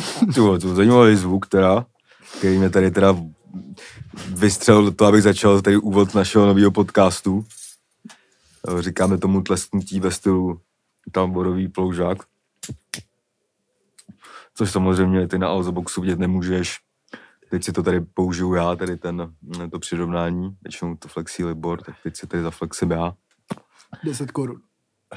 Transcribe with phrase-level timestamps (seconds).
[0.34, 1.86] to to zajímavý zvuk teda,
[2.38, 3.16] který mě tady teda
[4.34, 7.44] vystřelil do toho, abych začal tady úvod našeho nového podcastu.
[8.68, 10.60] Eh, Říkáme tomu tlesknutí ve stylu
[11.12, 12.18] tamborový ploužák.
[14.54, 16.78] Což samozřejmě ty na Alzoboxu vidět nemůžeš.
[17.50, 19.34] Teď si to tady použiju já, tady ten,
[19.70, 23.14] to přirovnání, většinou to flexí Libor, tak teď si tady zaflexím já.
[24.04, 24.60] 10 korun.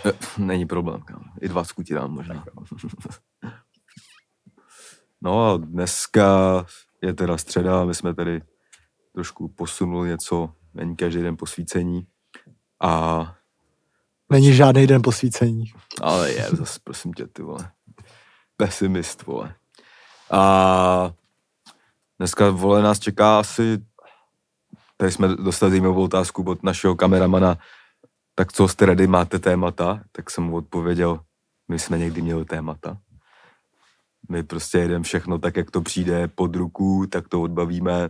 [0.06, 1.24] Eh, Není problém, kámo.
[1.42, 2.46] I dva ti dám možná.
[5.26, 6.66] No a dneska
[7.02, 8.42] je teda středa, my jsme tady
[9.14, 12.08] trošku posunuli něco, není každý den posvícení.
[12.82, 13.36] A,
[14.30, 15.66] Není žádný den posvícení.
[16.02, 17.72] ale je, zase prosím tě, ty vole.
[18.58, 19.56] Pesimist, vole.
[20.32, 21.12] A
[22.20, 23.78] dneska, vole, nás čeká asi,
[24.98, 27.58] tady jsme dostali zajímavou otázku od našeho kameramana,
[28.36, 30.04] tak co jste rady, máte témata?
[30.12, 31.20] Tak jsem mu odpověděl,
[31.68, 32.98] my jsme někdy měli témata.
[34.30, 38.10] My prostě jedeme všechno tak, jak to přijde pod ruku, tak to odbavíme.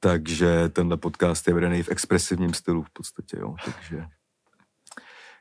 [0.00, 3.54] Takže tenhle podcast je vedený v expresivním stylu v podstatě, jo.
[3.64, 4.04] Takže,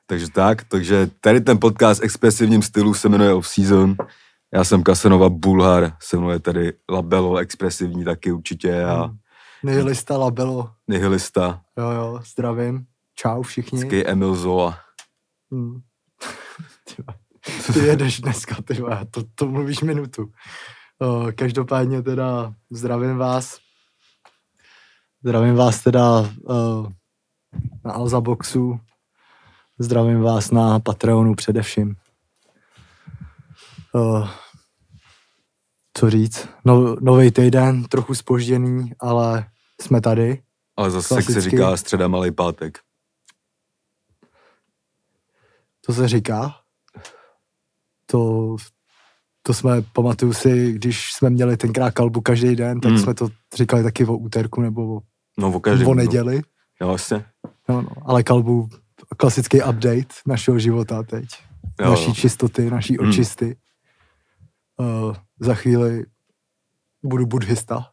[0.08, 3.96] takže tak, takže tady ten podcast v expresivním stylu se jmenuje Off Season.
[4.54, 9.18] Já jsem Kasanova Bulhar, se mnou je tady Labelo, expresivní taky určitě a Hmm.
[9.74, 10.72] Nihilista labelo.
[10.88, 12.86] nihilista, Jo, jo, zdravím.
[13.16, 13.80] Čau všichni.
[13.80, 14.80] ský Emil Zola.
[15.52, 15.82] Hmm.
[17.74, 20.32] Ty jedeš dneska, ty to, to mluvíš minutu.
[21.00, 23.58] O, každopádně teda zdravím vás.
[25.24, 26.92] Zdravím vás teda uh,
[27.86, 28.80] na Alza Boxu.
[29.80, 31.96] Zdravím vás na Patreonu především.
[33.94, 34.30] Uh,
[35.94, 36.50] co říct?
[36.66, 39.50] No, nový týden, trochu spožděný, ale
[39.82, 40.44] jsme tady.
[40.78, 41.50] Ale zase, jak se Klasicky.
[41.58, 42.80] říká, středa malý pátek.
[45.86, 46.56] To se říká.
[48.12, 48.56] To,
[49.42, 53.00] to jsme, pamatuju si, když jsme měli tenkrát kalbu každý den, tak Hmm.
[53.02, 55.02] jsme to říkali taky o úterku nebo o,
[55.38, 55.88] No, o každém.
[55.88, 56.42] o neděli.
[56.82, 57.26] No, vlastně.
[57.70, 58.70] No, no, ale kalbu,
[59.18, 61.26] klasický update našeho života teď.
[61.82, 62.14] Jo, naší jo.
[62.16, 63.10] čistoty, naší Hmm.
[63.10, 63.58] očisty.
[64.78, 66.06] Uh, za chvíli
[67.04, 67.92] budu buddhista.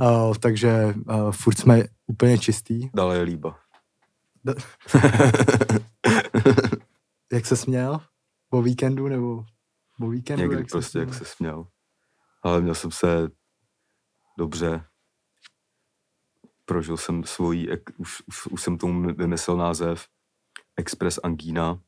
[0.00, 2.88] uh, takže uh, furt jsme úplně čistý.
[2.94, 3.58] Dále je líba.
[7.32, 8.00] Jak se směl?
[8.50, 9.44] O víkendu nebo
[10.00, 10.42] o víkendu?
[10.42, 11.18] Někdy jak se prostě, jak směl?
[11.18, 11.68] se směl.
[12.42, 13.28] Ale měl jsem se
[14.38, 14.84] dobře.
[16.64, 20.06] Prožil jsem svojí, už, už, už jsem tomu vymyslel název,
[20.76, 21.80] Express Angina.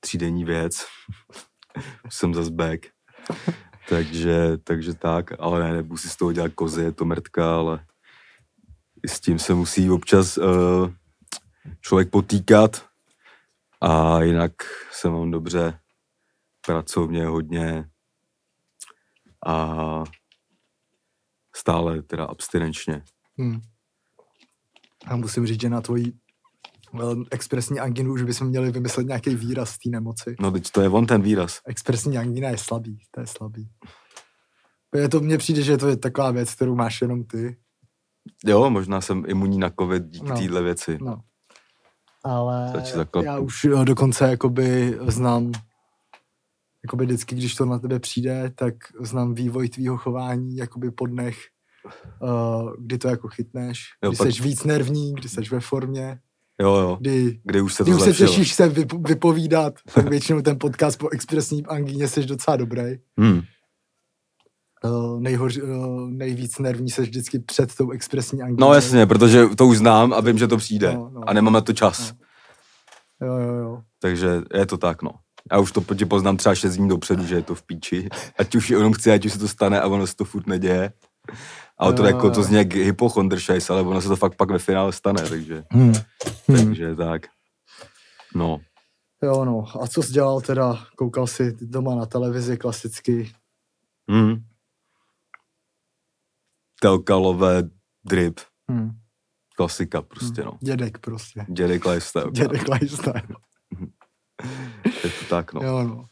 [0.00, 0.86] Třídenní věc.
[2.06, 2.86] už jsem zase back.
[3.88, 7.86] takže, takže tak, ale ne, nebudu si z toho dělat kozy, je to mrtka, ale
[9.06, 10.92] s tím se musí občas uh,
[11.80, 12.93] člověk potýkat
[13.84, 14.52] a jinak
[14.92, 15.78] se mám dobře
[16.66, 17.88] pracovně hodně
[19.46, 20.04] a
[21.56, 23.02] stále teda abstinenčně.
[23.38, 23.60] Hmm.
[25.06, 26.12] A musím říct, že na tvojí
[26.94, 26.98] eh,
[27.30, 30.36] expresní anginu už bychom měli vymyslet nějaký výraz té nemoci.
[30.40, 31.60] No teď to je on ten výraz.
[31.66, 33.68] Expresní angina je slabý, to je slabý.
[34.94, 37.56] Je to, mně přijde, že to je taková věc, kterou máš jenom ty.
[38.44, 40.36] Jo, možná jsem imunní na covid díky no.
[40.36, 40.98] téhle věci.
[41.02, 41.22] No.
[42.24, 42.72] Ale
[43.24, 45.52] já už eh, dokonce jakoby znám,
[46.84, 51.36] jakoby vždycky, když to na tebe přijde, tak znám vývoj tvýho chování jakoby po dnech,
[52.22, 56.18] uh, kdy to jako chytneš, Jo, kdy pak- jsi víc nervní, kdy jsi ve formě,
[56.60, 56.96] Jo, jo.
[57.00, 60.58] kdy, Kdy už se kdy to už se těšíš se vyp- vypovídat, tak většinou ten
[60.58, 62.82] podcast po expresní angíně jsi docela dobrý.
[63.18, 63.40] Hmm.
[64.84, 68.68] Uh, nejhoř, uh, nejvíc nervní seš vždycky před tou expresní angínou.
[68.68, 70.94] No jasně, protože to už znám a vím, že to přijde.
[70.94, 71.28] No, no.
[71.28, 72.14] a nemám na to čas.
[73.20, 73.26] No.
[73.26, 73.82] Jo, jo, jo.
[74.00, 75.10] Takže je to tak, no.
[75.52, 78.08] Já už to tě poznám třeba 6 dní dopředu, že je to v píči.
[78.38, 80.92] Ať už jenom chci, ať už se to stane a ono se to furt neděje.
[81.78, 84.92] Ale to, jako, to zní jak hypochondršajs, ale ono se to fakt pak ve finále
[84.92, 85.92] stane, takže, Hmm.
[86.48, 86.64] Hmm.
[86.64, 87.22] takže tak.
[88.34, 88.60] No,
[89.22, 89.64] Jo, no.
[89.80, 90.78] A co jsi dělal teda?
[90.96, 93.32] Koukal jsi doma na televizi klasicky?
[94.10, 94.34] hmm.
[96.80, 97.62] Telkalové
[98.06, 98.40] drip,
[98.70, 98.90] Hmm.
[99.56, 100.58] klasika prostě, no.
[100.62, 101.46] Dědek prostě.
[101.48, 102.30] Dědek lifestyle.
[102.32, 103.22] Dědek lifestyle.
[105.04, 105.60] Je to tak, no.
[105.62, 106.08] Jo, no.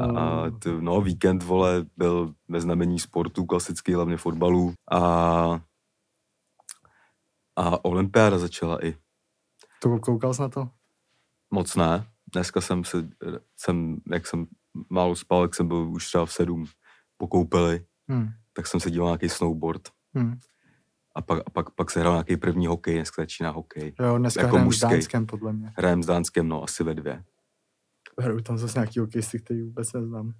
[0.00, 4.74] A Uh, t, no, víkend, vole, byl ve znamení sportu, klasický, hlavně fotbalu.
[4.92, 5.00] A,
[7.56, 8.94] a olympiáda začala i.
[9.82, 10.70] to koukal jsi na to?
[11.50, 12.06] Moc ne.
[12.32, 13.08] Dneska jsem se,
[13.56, 14.46] jsem, jak jsem
[14.90, 16.66] málo spal, jak jsem byl už třeba v sedm
[17.16, 18.28] pokoupili, Hmm.
[18.58, 19.82] Tak jsem se díval na nějaký snowboard.
[20.14, 20.38] Hmm.
[21.14, 23.94] A pak, a pak, pak se hrál nějaký první hokej, dneska začíná hokej.
[24.00, 24.80] Jo, dneska Jako hrajeme s.
[24.80, 25.72] Dánskem, podle mě.
[25.76, 27.24] Hrajem s Dánskem, no, asi ve dvě.
[28.18, 30.32] Hrajou tam zase nějaký hokejisty, který vůbec neznám.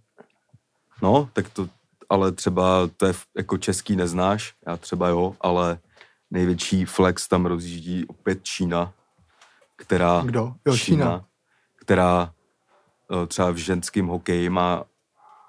[1.02, 1.68] No, tak to,
[2.08, 5.78] ale třeba to je jako český neznáš, já třeba jo, ale
[6.30, 8.92] největší flex tam rozjíždí opět Čína,
[9.76, 10.22] která...
[10.24, 10.54] Kdo?
[10.66, 11.24] Jo, Čína.
[11.76, 12.32] která
[13.22, 14.84] eh, třeba v ženském hokeji má,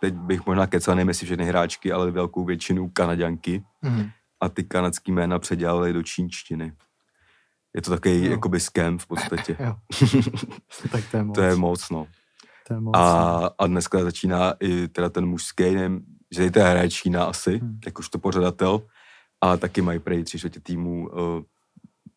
[0.01, 4.09] teď bych možná kecal, nevím jestli všechny hráčky, ale velkou většinu Kanaďanky Mhm.
[4.41, 6.73] a ty kanadský jména předělali do čínštiny.
[7.75, 8.31] Je to takový Jo.
[8.31, 9.57] jakoby scam v podstatě.
[10.91, 11.35] Tak to je moc.
[11.35, 12.07] to je moc, no.
[12.67, 12.95] to je moc.
[12.97, 17.69] A, a dneska začíná i teda ten mužský, nevím, že to hraje Čína asi, Hmm.
[17.69, 17.79] hmm.
[17.85, 18.81] jakožto pořadatel,
[19.41, 21.17] a taky mají prej tři čtvrtě týmů uh,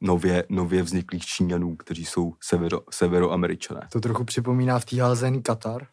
[0.00, 3.88] nově, nově vzniklých Číňanů, kteří jsou severo, severoameričané.
[3.92, 5.86] To trochu připomíná v té házený Katar.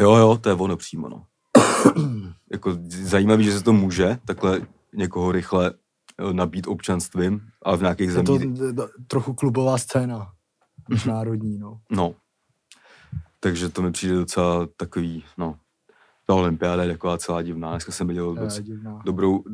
[0.00, 1.24] Jo, jo, to je ono přímo, no.
[2.52, 4.60] jako zajímavý, že se to může takhle
[4.94, 5.72] někoho rychle
[6.18, 8.58] eh, nabít občanstvím, ale v nějakých Je to zemích...
[8.58, 10.32] d- d- trochu klubová scéna.
[10.88, 11.80] Než národní, no.
[11.90, 12.14] No.
[13.40, 15.56] Takže to mi přijde docela takový, no.
[16.26, 17.70] Ta olympiáda je taková celá divná.
[17.70, 19.02] Dneska jsem viděl To je divná.
[19.04, 19.44] dobrou,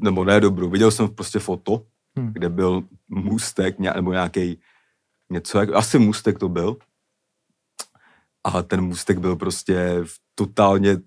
[0.00, 1.82] nebo ne dobrou, viděl jsem prostě foto,
[2.18, 2.32] Hm.
[2.32, 4.60] kde byl můstek, nebo nějaký
[5.30, 6.76] něco, jak, asi můstek to byl.
[8.48, 11.00] A ten můstek byl prostě v totálně uh,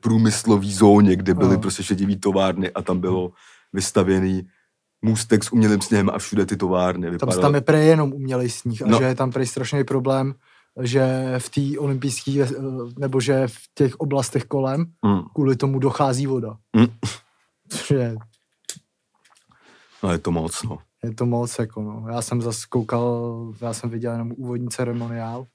[0.00, 1.60] průmyslový zóně, kde byly Aha.
[1.60, 3.32] prostě šedivý továrny a tam bylo
[3.72, 4.48] vystavěný
[5.02, 7.06] můstek s umělým sněhem a všude ty továrny.
[7.06, 8.98] Tam, Vypadalo, tam je prej jenom umělej sníh a No.
[8.98, 10.34] že je tam prej strašný problém,
[10.80, 12.46] že v té olympijské,
[12.98, 16.56] nebo že v těch oblastech kolem mm, kvůli tomu dochází voda.
[16.76, 16.86] Mm.
[17.90, 18.16] Je,
[20.02, 20.78] no je to moc, no.
[21.04, 22.06] je to moc, jako no.
[22.08, 25.46] Já jsem zase koukal, já jsem viděl jenom úvodní ceremoniál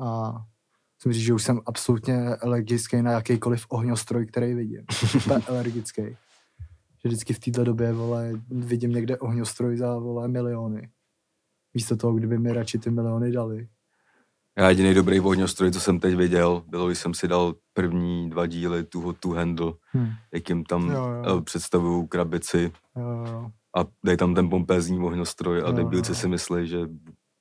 [0.00, 0.32] a
[0.98, 4.84] musím říct, že už jsem absolutně alergický na jakýkoliv ohňostroj, který vidím.
[5.16, 6.02] Úplně alergický.
[7.02, 10.88] Že vždycky v této době, vole, vidím někde ohňostroj za, vole, miliony.
[11.74, 13.68] Místo toho, kdyby mi radši ty miliony dali.
[14.58, 18.46] Já jediný dobrý ohňostroj, co jsem teď viděl, bylo, když jsem si dal první dva
[18.46, 20.08] díly Too Hot to Handle, Hm.
[20.34, 21.40] jak jim tam Jo, jo.
[21.40, 23.50] představují krabici Jo, jo.
[23.76, 26.14] a dají tam ten pompézní ohňostroj a Jo, debilci jo.
[26.14, 26.78] si myslí, že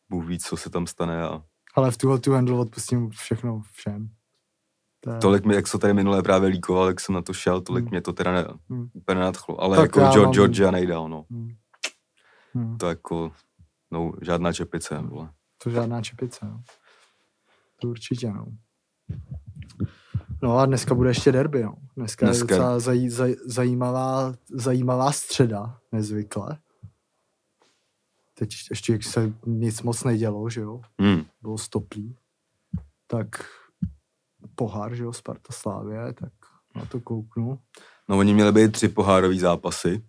[0.10, 1.44] Bůh ví, co se tam stane a
[1.76, 4.10] Ale v tuhle tu handle odpustím všechno všem.
[5.00, 7.62] To je, tolik mi, jak se tady minule právě líkoval, jak jsem na to šel,
[7.62, 7.90] tolik Hmm.
[7.92, 8.90] mě to teda ne, Hmm.
[8.94, 9.62] úplně nenadchlo.
[9.62, 11.26] Ale Tak jako George, mám- Georgia nejdál, no.
[11.30, 11.50] Hm.
[12.58, 12.78] Hm.
[12.78, 13.32] To jako,
[13.92, 15.30] no, žádná čepice, vole.
[15.64, 16.62] To žádná čepice, no.
[17.82, 18.46] To určitě, no.
[20.42, 21.76] No a dneska bude ještě derby, no.
[21.98, 22.46] Dneska, dneska.
[22.46, 26.58] Dneska- je docela zaj, zaj, zajímavá, zajímavá středa, nezvykle.
[28.40, 30.82] Teď ještě se nic moc nedělo, že jo.
[31.02, 31.24] Hmm.
[31.42, 32.16] Bylo stoplý.
[33.08, 33.28] Tak
[34.56, 36.34] pohár, že jo, Sparta Slávě, tak
[36.76, 37.60] na to kouknu.
[38.10, 40.04] No, oni měli být tři pohárové zápasy.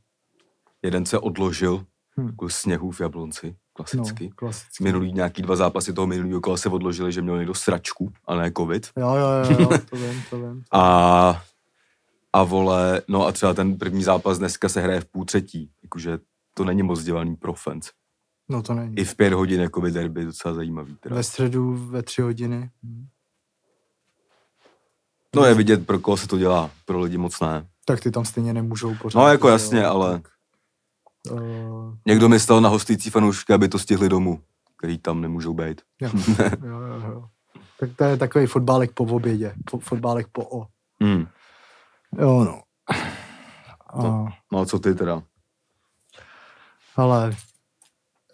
[0.82, 1.84] Jeden se odložil
[2.20, 2.36] Hm.
[2.36, 4.24] kvůli sněhu v Jablonci, klasicky.
[4.24, 4.84] No, klasicky.
[4.84, 8.52] minulý nějaký dva zápasy toho minulého kola se odložili, že měl někdo sračku, a ne
[8.56, 8.90] covid.
[8.96, 10.64] Jo, jo, jo, jo, to vím, to vím.
[10.72, 11.42] A,
[12.32, 16.18] a vole, no a třeba ten první zápas dneska se hraje v půl třetí, jakože
[16.54, 17.90] to není moc dělaný pro fans.
[18.50, 18.96] No to není.
[18.98, 20.96] I v pět hodin jako by derby, docela zajímavý.
[21.00, 21.14] Teda.
[21.16, 22.70] Ve středu ve tři hodiny.
[22.84, 23.06] Hm.
[25.36, 27.66] No je vidět, pro koho se to dělá, pro lidi moc ne.
[27.84, 29.20] Tak ty tam stejně nemůžou pořád.
[29.20, 30.28] No jako jo, jasně, ale tak,
[31.30, 34.40] Uh, někdo myslel na hostující fanoušky, aby to stihli domů,
[34.78, 35.80] který tam nemůžou být.
[36.00, 36.10] jo,
[36.64, 37.24] jo, jo, jo.
[37.80, 39.54] Tak to je takový fotbálek po obědě.
[39.70, 40.66] Po, fotbálek po o.
[41.02, 41.26] Hmm.
[42.20, 42.62] Jo, no.
[43.86, 44.28] A, No.
[44.52, 45.22] No a co ty teda?
[46.96, 47.36] ale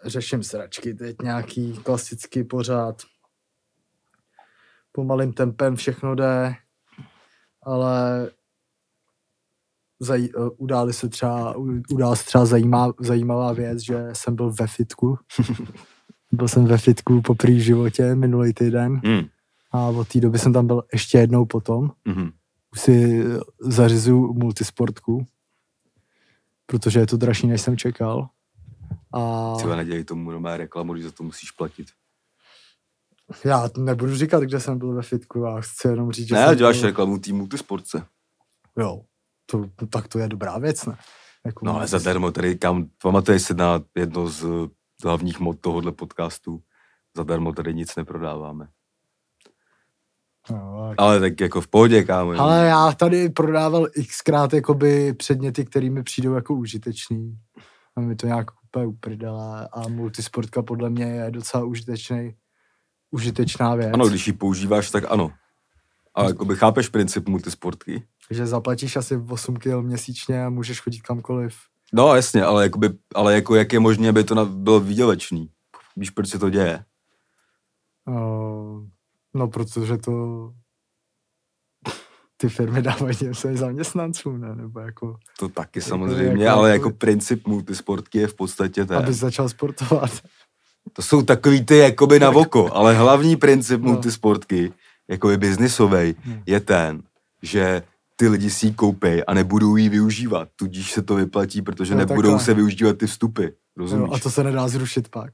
[0.07, 3.01] řeším sračky teď nějaký klasický pořád.
[4.91, 6.55] Pomalým tempem všechno jde,
[7.63, 8.29] ale
[9.99, 14.51] zaj, uh, událi se třeba, u- udála se třeba zajímá, zajímavá věc, že jsem byl
[14.59, 15.17] ve fitku.
[16.31, 19.21] byl jsem ve fitku po v životě minulý týden Hmm.
[19.71, 21.91] a od té doby jsem tam byl ještě jednou potom.
[22.05, 22.31] Mhm.
[22.73, 23.23] Už si
[23.59, 25.25] zařizuju multisportku,
[26.65, 28.29] protože je to dražší, než jsem čekal.
[29.13, 31.87] A Třeba nedělej tomu normální reklamu, když za to musíš platit.
[33.45, 36.57] já nebudu říkat, kde jsem byl ve fitku, já chci jenom říct, že Ne, jsem
[36.57, 38.05] děláš byl, reklamu týmu ty sportce.
[38.77, 39.01] Jo,
[39.45, 40.97] to, tak to je dobrá věc, ne?
[41.45, 44.45] Jako No ale zadarmo, tady kam, pamatuješ si na jedno z
[45.03, 46.59] hlavních mod tohohle podcastu,
[47.17, 48.67] zadarmo tady nic neprodáváme.
[50.51, 52.31] No, tak- Ale tak jako v pohodě, kámo.
[52.31, 57.37] Ale já tady prodával xkrát jakoby předměty, které mi přijdou jako užitečný.
[57.95, 58.45] A mi to nějak
[58.75, 59.67] úplně uprdele.
[59.71, 62.35] A multisportka podle mě je docela užitečný,
[63.11, 63.89] užitečná věc.
[63.93, 65.31] Ano, když ji používáš, tak ano.
[66.13, 68.03] Ale jakoby chápeš princip multisportky?
[68.31, 71.57] Že zaplatíš asi 8 kg měsíčně a můžeš chodit kamkoliv.
[71.93, 75.49] No jasně, ale, jakoby, ale jako jak je možné, aby to na, bylo výdělečný?
[75.95, 76.85] Víš, proč se to děje?
[78.07, 78.87] Uh,
[79.37, 80.53] No, protože to
[82.37, 84.55] ty firmy dávají těm svým zaměstnancům, ne?
[84.55, 88.97] Nebo jako, To taky Jako- samozřejmě, jako- ale jako princip multisportky je v podstatě ten.
[88.97, 90.11] aby začal sportovat.
[90.93, 93.91] To jsou takový ty jakoby na oko, ale hlavní princip No.
[93.91, 94.73] multisportky,
[95.07, 96.41] jakoby biznisovej, Hmm.
[96.45, 97.01] je ten,
[97.43, 97.83] že
[98.15, 101.97] ty lidi si ji koupej a nebudou ji využívat, tudíž se to vyplatí, protože Jo,
[101.97, 102.45] nebudou takhle.
[102.45, 103.45] se využívat ty vstupy,
[103.77, 104.07] rozumíš?
[104.09, 105.31] Jo, a to se nedá zrušit pak.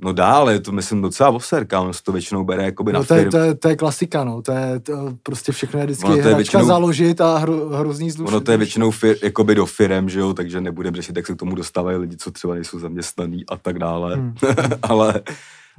[0.00, 3.14] No dále, to myslím docela oser, kámo, se to většinou bere jakoby na No, to,
[3.14, 4.42] je, to, je, to je klasika, no.
[4.42, 8.10] To je to prostě všechno je vždycky Ono to je většinou- založit a hro, hrozný
[8.10, 8.28] zlušit.
[8.34, 11.34] Ono to je většinou fir, jakoby do firem, že jo, takže nebudeme řešit, jak se
[11.34, 14.14] k tomu dostávají lidi, co třeba nejsou zaměstnaný a tak dále.
[14.16, 14.34] Hmm.
[14.82, 15.22] ale,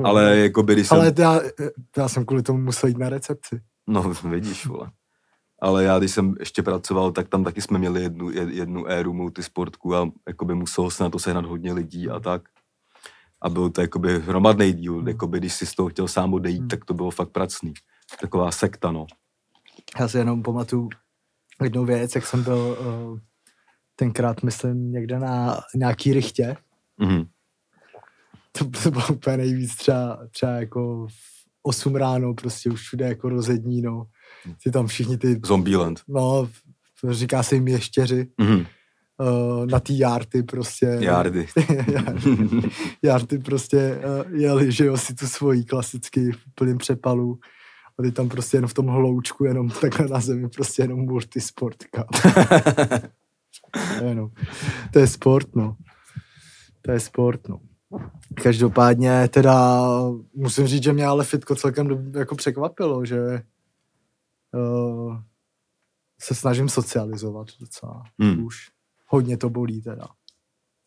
[0.03, 0.97] ale jakoby, když jsem...
[0.97, 1.41] Ale já,
[1.97, 3.59] já jsem kvůli tomu musel jít na recepci.
[3.87, 4.89] No, vidíš, vole.
[5.61, 9.13] Ale já, když jsem ještě pracoval, tak tam taky jsme měli jednu, jed- jednu éru
[9.13, 12.41] multisportku a jakoby muselo se na to sehnat hodně lidí a tak.
[13.41, 16.67] A byl to jakoby hromadný díl, jakoby když si z toho chtěl sám odejít, Hmm.
[16.67, 17.73] tak to bylo fakt pracný.
[18.21, 19.05] Taková sekta, no.
[19.99, 20.89] Já si jenom pamatuju
[21.63, 23.19] jednu věc, jak jsem byl uh,
[23.95, 26.57] tenkrát, myslím, někde na nějaký rychtě.
[26.97, 27.27] Mhm.
[28.51, 31.13] To, to bylo úplně nejvíc třeba, třeba jako v
[31.63, 34.07] 8 ráno, prostě už všude jako rozední, no.
[34.63, 36.01] Ty tam všichni ty, Zombieland.
[36.07, 36.49] no,
[37.09, 38.65] říká se jim ještěři, Mhm.
[39.19, 40.97] Uh, na ty jarty prostě.
[40.99, 41.47] Jardy.
[43.03, 47.39] Jarty prostě uh, jeli, že jo, si tu svojí klasicky v plném přepalu.
[47.99, 51.77] A ty tam prostě jenom v tom hloučku, jenom takhle na zemi, prostě jenom multisport.
[54.05, 54.29] jenom.
[54.93, 55.75] To je sport, no.
[56.81, 57.59] To je sport, no.
[58.43, 59.81] Každopádně teda
[60.33, 63.19] musím říct, že mě ale fitko celkem do- jako překvapilo, že
[64.53, 65.17] uh,
[66.21, 68.45] se snažím socializovat docela Hmm.
[68.45, 68.55] už.
[69.07, 70.07] Hodně to bolí teda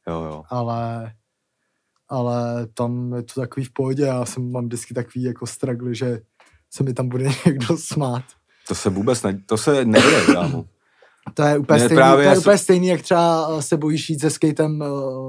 [0.09, 0.43] Jo, jo.
[0.51, 1.13] ale,
[2.09, 4.03] ale tam je to takový v pohodě.
[4.03, 6.21] Já jsem, mám vždycky takový jako struggle, že
[6.71, 8.25] se mi tam bude někdo smát.
[8.69, 10.65] To se vůbec ne, to se nejde, kámo.
[11.35, 14.11] To je úplně, Ne, stejný, právě to je jsem- úplně stejný, jak třeba se bojíš
[14.11, 14.87] jít se skatem eh,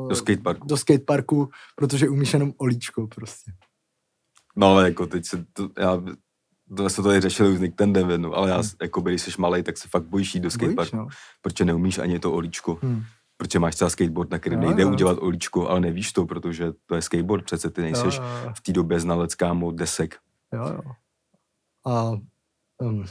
[0.10, 0.68] Do skateparku.
[0.68, 3.52] do skateparku, protože umíš jenom olíčko prostě.
[4.56, 6.02] No ale jako teď se, to, já,
[6.78, 8.70] to se tady řešili už s Nick Tandem jednou, ale já, Hmm.
[8.82, 11.08] jako když jsi malej, tak se fakt bojíš jít do skateparku, no.
[11.42, 12.80] protože neumíš ani to olíčko.
[12.84, 13.04] Hm.
[13.38, 14.90] Protože máš třeba skateboard, na kterém nejde jo.
[14.90, 18.62] udělat olíčko, ale nevíš to, protože to je skateboard, přece ty nejseš Jo, jo, v
[18.62, 20.16] té době znalec kámo desek.
[20.54, 20.82] jo, jo.
[21.94, 22.12] A
[22.82, 23.06] um,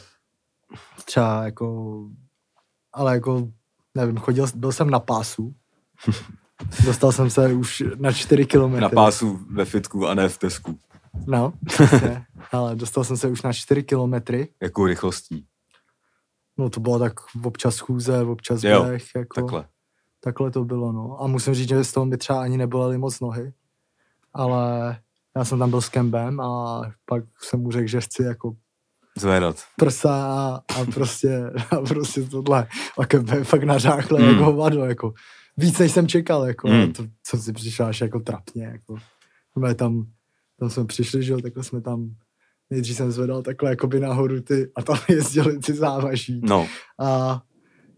[1.04, 1.98] třeba jako,
[2.92, 3.48] ale jako,
[3.94, 5.54] nevím, chodil, byl jsem na pásu,
[6.84, 8.82] dostal jsem se už na 4 kilometry.
[8.82, 10.78] Na pásu ve fitku a ne v tesku.
[11.26, 11.52] No,
[12.52, 14.48] ale dostal jsem se už na 4 kilometry.
[14.62, 15.46] Jakou rychlostí.
[16.58, 17.12] No to bylo tak
[17.44, 19.64] občas chůze, občas Jo, běh, jako Takhle.
[20.20, 21.22] takhle to bylo, no.
[21.22, 23.52] A musím říct, že z toho mi třeba ani nebolely moc nohy,
[24.34, 24.96] ale
[25.36, 28.56] já jsem tam byl s Kembem a pak jsem mu řekl, že chci jako
[29.18, 29.56] Zvedat.
[29.76, 32.66] prsa a, a prostě, a prostě tohle.
[32.98, 34.28] A Kembe je fakt nařáchle Mm.
[34.28, 35.12] jako hovado, jako
[35.56, 36.92] víc než jsem čekal, jako Mm.
[36.92, 38.96] to jsem si přišel až jako trapně, jako.
[39.52, 40.06] Jsme tam,
[40.60, 42.10] tam jsme přišli, že jo, takhle jsme tam,
[42.70, 46.40] nejdřív jsem zvedal takhle jakoby nahoru ty, a tam jezdili ty závaží.
[46.44, 46.66] No,
[46.98, 47.40] A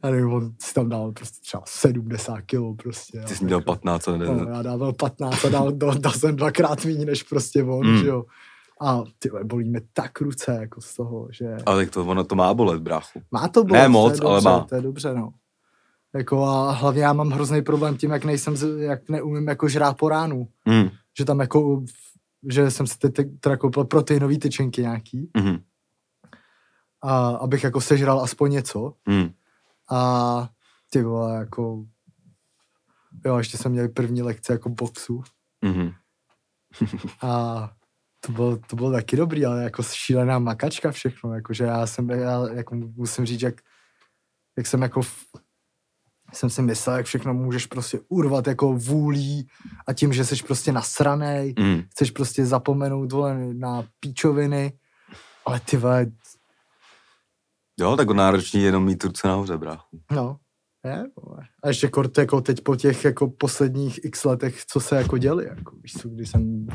[0.05, 3.21] já nevím, on si tam dal prostě třeba 70 kilo prostě.
[3.21, 6.13] ty jsi měl jako- 15 a ne, No, já dával 15 a dal, dal, dal
[6.13, 7.99] jsem dvakrát méně než prostě on, Mm.
[7.99, 8.25] že jo.
[8.81, 12.35] A ty bolí mě tak ruce jako z toho, že ale tak to, ono to
[12.35, 13.23] má bolet, bráchu.
[13.31, 14.61] má to bolet, Ne to je moc, ale dobře, má.
[14.69, 15.33] To je dobře, no.
[16.15, 20.09] Jako a hlavně já mám hrozný problém tím, jak nejsem, jak neumím jako žrát po
[20.09, 20.49] ránu.
[20.65, 20.89] Mm.
[21.19, 21.83] Že tam jako,
[22.51, 25.59] že jsem si teď teda koupil proteinový tyčinky nějaký, Mm.
[27.03, 28.95] a abych jako sežral aspoň něco.
[29.09, 29.31] Mm.
[29.91, 30.49] A
[30.91, 31.85] ty vole, jako
[33.25, 35.23] jo, ještě jsme měli první lekce jako boxu
[35.65, 35.91] Mm.
[37.23, 37.73] a
[38.21, 42.49] to bylo, to bylo taky dobrý, ale jako šílená makačka všechno, jakože já jsem, já
[42.49, 43.55] jako musím říct, jak,
[44.57, 45.01] jak jsem jako
[46.33, 49.49] jsem si myslel, jak všechno můžeš prostě urvat jako vůlí
[49.87, 51.83] a tím, že jsi prostě nasranej, Mm.
[51.91, 54.73] chceš prostě zapomenout vole, na píčoviny,
[55.47, 56.07] ale ty vole,
[57.81, 60.01] Jo, tak náročný je jenom mít ruce nahoře, bráchu.
[60.11, 60.37] No,
[60.85, 61.47] je, vole.
[61.63, 65.45] A ještě kort, jako teď po těch jako posledních x letech, co se jako děli,
[65.45, 66.67] jako víš co, kdy jsem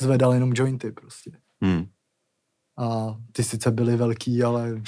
[0.00, 1.30] zvedal jenom jointy prostě.
[1.60, 1.86] Mm.
[2.78, 4.82] A ty sice byly velký, ale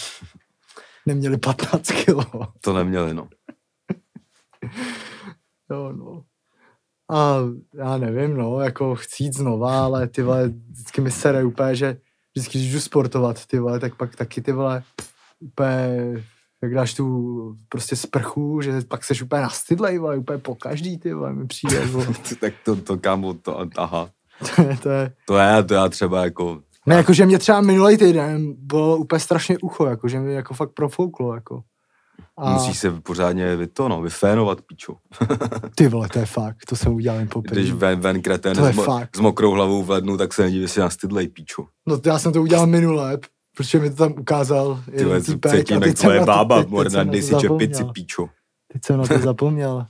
[1.06, 2.24] neměli 15 kilo.
[2.60, 3.28] To neměli, no.
[5.70, 6.22] Jo, no.
[7.10, 7.38] A
[7.74, 11.96] já nevím, no, jako chci jít znova, ale ty vole, vždycky mi sere úplně, že
[12.34, 14.82] vždycky, když jdu sportovat, ty vole, tak pak taky ty vole,
[15.40, 16.24] úplně,
[16.62, 21.14] jak dáš tu prostě sprchu, že pak seš úplně nastydlej, vole, úplně po každý, ty
[21.14, 22.06] vole, mi přijde, vole.
[22.40, 24.10] tak to, to kámo, to, aha.
[24.56, 27.96] to, je, to je, To je, to já třeba jako, Ne, jakože mě třeba minulý
[27.96, 31.62] týden bylo úplně strašně ucho, jakože mi jako fakt profouklo, jako.
[32.38, 32.52] A...
[32.52, 34.96] Musíš se pořádně vy to, no, vyfénovat, píčo.
[35.74, 37.60] Ty vole, to je fakt, to jsem udělal jen poprvé.
[37.60, 40.80] Když ven, ven kreten s, mo- s, mokrou hlavou v lednu, tak se nedívej si
[40.80, 41.66] na stydlej, píčo.
[41.88, 43.18] No já jsem to udělal minule,
[43.56, 45.52] protože mi to tam ukázal jeden týpek.
[45.52, 48.28] Cítím, jak tvoje bába, morda, dej si čepici, píčo.
[48.72, 49.86] Teď jsem na to zapomněl.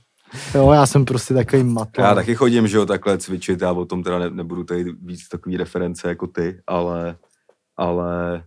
[0.55, 2.01] Jo, já jsem prostě takový matl.
[2.01, 5.27] Já taky chodím, že jo, takhle cvičit, já o tom teda ne, nebudu tady víc
[5.27, 7.15] takový reference jako ty, ale,
[7.77, 8.43] ale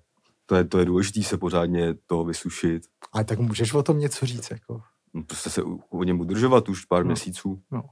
[0.53, 2.83] to je, to je důležité se pořádně to vysušit.
[3.13, 4.83] A tak můžeš o tom něco říct, jako.
[5.15, 7.07] No, prostě se o něm udržovat už pár no.
[7.07, 7.63] měsíců.
[7.71, 7.83] No.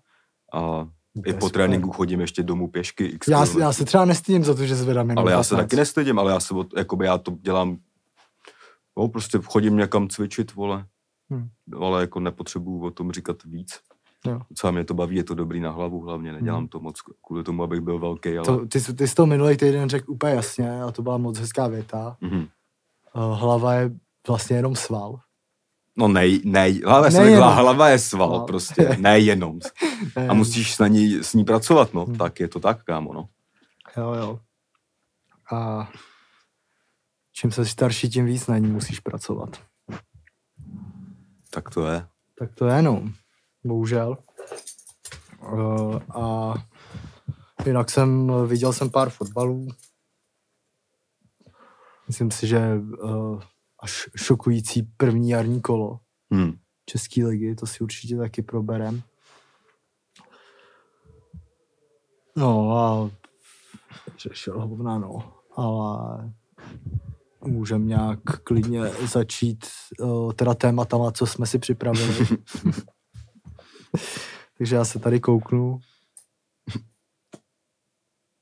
[0.52, 0.88] A
[1.26, 3.04] i po tréninku chodím ještě domů pěšky.
[3.04, 5.76] X já, já se třeba nestydím za to, že zvedám jenom Ale já se taky
[5.76, 7.78] nestydím, ale já se, jakoby já to dělám,
[8.98, 10.86] no prostě chodím někam cvičit, vole.
[11.30, 11.48] Hmm.
[11.80, 13.80] Ale jako nepotřebuju o tom říkat víc.
[14.26, 14.40] Jo.
[14.54, 16.68] Co mě to baví, je to dobrý na hlavu hlavně, nedělám hmm.
[16.68, 18.36] to moc kvůli tomu, abych byl velký.
[18.36, 18.46] Ale...
[18.46, 21.66] To, ty, ty jsi to minulý týden řekl úplně jasně a to byla moc hezká
[21.66, 22.16] věta.
[22.20, 22.46] Hmm.
[23.14, 23.90] Hlava je
[24.28, 25.20] vlastně jenom sval.
[25.96, 28.46] No nej, nej, hlava, ne, řekla, hlava je sval no.
[28.46, 29.58] prostě, ne jenom.
[30.28, 32.16] a musíš na ní, s ní pracovat, no, hmm.
[32.16, 33.28] tak je to tak, kámo, no.
[33.96, 34.40] Jo, jo.
[35.52, 35.90] A
[37.32, 39.60] čím se starší, tím víc na ní musíš pracovat.
[41.50, 42.06] Tak to je.
[42.38, 43.02] Tak to je, no.
[43.64, 44.16] Bohužel.
[45.52, 46.54] Uh, a
[47.66, 49.68] jinak jsem, viděl jsem pár fotbalů.
[52.06, 53.42] Myslím si, že uh,
[53.82, 56.00] až šokující první jarní kolo
[56.30, 56.52] hmm.
[56.86, 59.02] České ligy, to si určitě taky proberem.
[62.36, 63.10] No a
[64.18, 65.32] řešil hovna, no.
[65.56, 66.32] Ale
[67.44, 69.66] můžeme nějak klidně začít
[70.00, 72.14] uh, teda tématama, co jsme si připravili.
[74.58, 75.78] Takže já se tady kouknu.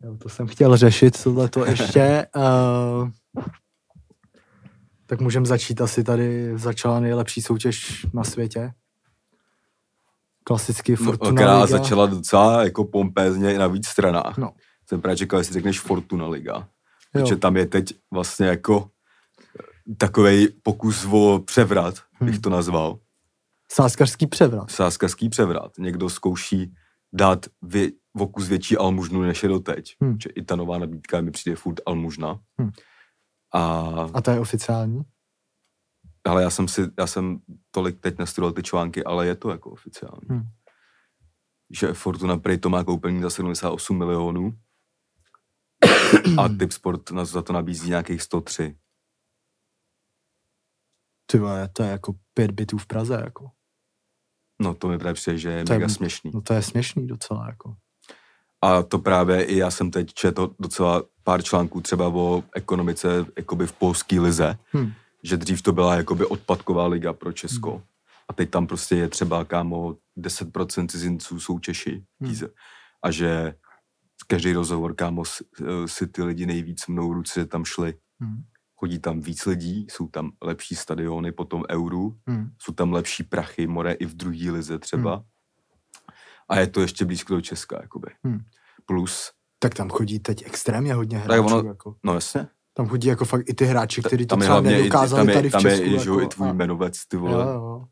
[0.02, 2.26] Jo, to jsem chtěl řešit, tohle to ještě.
[2.36, 3.10] Uh,
[5.06, 8.72] tak můžeme začít asi tady, začala nejlepší soutěž na světě.
[10.44, 11.78] Klasicky no, Fortuna no, která Liga.
[11.78, 14.38] začala docela jako pompézně na víc stranách.
[14.38, 14.52] No.
[14.88, 16.68] Jsem právě čekal, jestli řekneš Fortuna Liga.
[17.12, 18.90] Protože tam je teď vlastně jako
[19.96, 22.30] takový pokus o převrat, hmm.
[22.30, 22.98] bych to nazval.
[23.72, 24.70] Sáskařský převrat.
[24.70, 25.78] Sáskařský převrat.
[25.78, 26.74] Někdo zkouší
[27.12, 29.96] dát vě, vokus větší almužnu, než je doteď.
[30.00, 30.20] Hmm.
[30.20, 32.40] Že i ta nová nabídka mi přijde furt almužna.
[32.58, 32.70] Hmm.
[33.54, 33.60] A,
[34.14, 35.02] a to je oficiální?
[36.24, 37.38] Ale já jsem si, já jsem
[37.70, 40.28] tolik teď nestudoval ty články, ale je to jako oficiální.
[40.28, 40.42] Hmm.
[41.70, 44.58] Že Fortuna Prey to má koupení za 78 milionů
[46.38, 48.78] a Tip Sport nás za to nabízí nějakých 103.
[51.26, 53.50] Ty vole, to je jako pět bytů v Praze, jako.
[54.60, 56.30] No to mi právě přijde, že je to mega je, směšný.
[56.34, 57.74] No to je směšný docela, jako.
[58.62, 63.66] A to právě i já jsem teď četl docela pár článků třeba o ekonomice jakoby
[63.66, 64.92] v polské lize, hmm.
[65.22, 67.70] že dřív to byla jakoby odpadková liga pro Česko.
[67.70, 67.82] Hmm.
[68.28, 72.04] A teď tam prostě je třeba, kámo, 10% cizinců jsou Češi.
[72.20, 72.34] Hmm.
[73.02, 73.54] A že
[74.26, 75.22] každý rozhovor, kámo,
[75.86, 77.94] si ty lidi nejvíc mnou ruce tam šli.
[78.20, 78.44] Hmm
[78.78, 82.50] chodí tam víc lidí, jsou tam lepší stadiony po tom euru, hmm.
[82.58, 85.14] jsou tam lepší prachy, more i v druhé lize třeba.
[85.14, 85.24] Hmm.
[86.48, 88.08] A je to ještě blízko do Česka, jakoby.
[88.24, 88.40] Hmm.
[88.86, 89.30] Plus...
[89.58, 91.44] Tak tam chodí teď extrémně hodně hráčů.
[91.44, 91.94] ono, jako.
[92.04, 92.48] No jasně.
[92.74, 95.52] Tam chodí jako fakt i ty hráči, kteří to třeba nedokázali tam je, tady v
[95.52, 95.84] tam Česku.
[95.84, 96.52] Tam je jako, i tvůj a...
[96.52, 97.44] jmenovec, ty vole.
[97.44, 97.84] Jo, jo.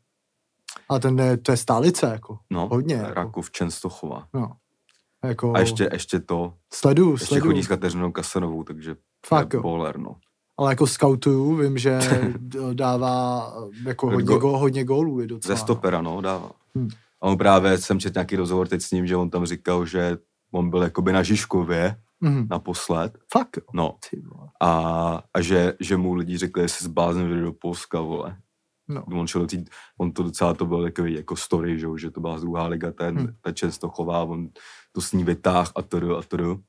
[0.89, 2.39] A ten je, to je stálice, jako.
[2.49, 3.01] No, hodně.
[3.01, 3.51] Rakov, jako.
[3.51, 4.27] Čenstochova.
[4.33, 4.51] No.
[5.23, 5.53] Jako...
[5.55, 6.53] A ještě, ještě to.
[6.73, 7.45] Sledu, ještě sledu.
[7.45, 8.95] chodí s Kateřinou Kasanovou, takže
[9.25, 10.15] Fakt, je boler, no
[10.57, 11.99] ale jako scoutuju, vím, že
[12.73, 15.19] dává jako hodně, go, hodně gólů.
[15.19, 15.55] Je docela.
[15.55, 16.51] Ze stopera, no, dává.
[16.75, 16.89] Hmm.
[17.21, 20.17] A on právě, jsem četl nějaký rozhovor teď s ním, že on tam říkal, že
[20.51, 22.47] on byl jakoby na Žižkově mm.
[22.49, 23.17] naposled.
[23.33, 23.59] Fakt?
[23.73, 23.97] No.
[24.61, 28.37] A, a že, že mu lidi řekli, že se zbláznil, že do Polska, vole.
[28.87, 29.03] No.
[29.05, 29.65] On, šel tý,
[29.97, 33.17] on to docela to byl takový jako story, že, že to byla druhá liga, ten,
[33.17, 33.27] hmm.
[33.41, 34.49] ta často chová, on
[34.91, 36.59] to s ní vytáh a to a to.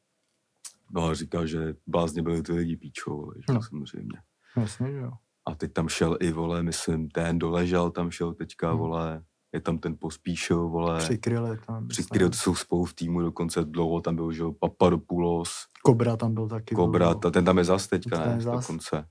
[0.91, 3.63] No a říkal, že blázně byli ty lidi píčo, že no.
[3.63, 4.19] samozřejmě.
[4.57, 5.13] Jasně, že jo.
[5.47, 8.79] A teď tam šel i, vole, myslím, ten doležel, tam šel teďka, hmm.
[8.79, 9.23] vole,
[9.53, 10.99] je tam ten pospíšil, vole.
[10.99, 11.89] Přikryli tam.
[11.89, 15.51] Přikryli, to jsou spolu v týmu dokonce dlouho, tam byl, že jo, Papadopoulos.
[15.83, 16.75] Kobra tam byl taky.
[16.75, 18.61] Kobra, ta, ten tam je zas teďka, ten ne, zas.
[18.61, 19.05] dokonce.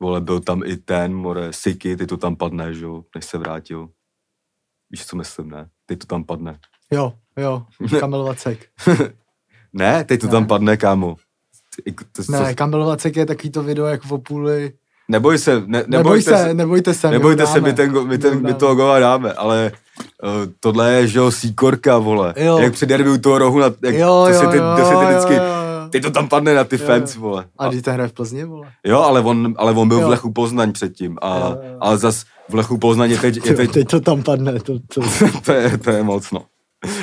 [0.00, 3.38] Vole, byl tam i ten, more, Siky, ty to tam padne, že jo, než se
[3.38, 3.88] vrátil.
[4.90, 5.70] Víš, co myslím, ne?
[5.86, 6.58] Ty to tam padne.
[6.92, 7.66] Jo, jo,
[8.00, 8.70] Kamil Vacek.
[9.72, 10.32] Ne, teď to ne.
[10.32, 11.16] tam padne, kámo.
[12.14, 14.72] To, to, ne, Kamil Vacek je takový to video jak v půli.
[15.08, 17.10] Neboj se, ne, nebojte, neboj se, nebojte se.
[17.10, 19.72] Nebojte se, my, ten, my, ten, my toho gola dáme, ale
[20.22, 20.30] uh,
[20.60, 22.34] tohle je, že jo, síkorka, vole.
[22.36, 22.58] Jo.
[22.58, 24.94] Jak při derby u toho rohu, na, jak, jo, to si ty, jo, to si
[24.96, 25.42] ty vždycky, jo,
[25.90, 27.20] Ty to tam padne na ty Jo, fans, jo.
[27.20, 27.44] vole.
[27.58, 28.72] A když ten hraje v Plzni, vole.
[28.84, 30.06] Jo, ale on, ale on byl Jo.
[30.06, 31.18] v Lechu Poznaň předtím.
[31.22, 31.76] A, Jo, jo.
[31.80, 35.00] ale zas v Lechu Poznaň je teď, je teď teď to tam padne, to, to,
[35.44, 36.44] to, je, to je moc, no.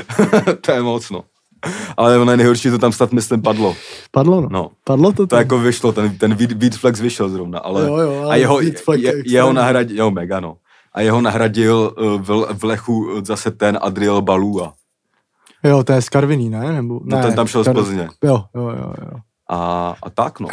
[0.62, 1.24] to je moc, no.
[1.98, 3.76] Ale ono je nejhorší, to tam snad myslím padlo.
[4.12, 4.48] padlo, no.
[4.52, 4.72] No.
[4.84, 5.40] Padlo to To tam.
[5.40, 8.58] jako vyšlo, ten, ten beat, beat flex vyšel zrovna, ale, Jo, jo, a ale jeho,
[8.60, 10.58] Beat Flex je je, jeho nahradil, jo, mega, no.
[10.94, 14.74] A jeho nahradil uh, v, v Lechu uh, zase ten Adriel Balua.
[15.64, 16.74] Jo, to je z Karviní, ne?
[16.74, 18.10] Nebo, No ne, ten tam šel z Kar- Plzně.
[18.24, 19.18] Jo, jo, jo, jo.
[19.50, 20.48] A, a tak, no.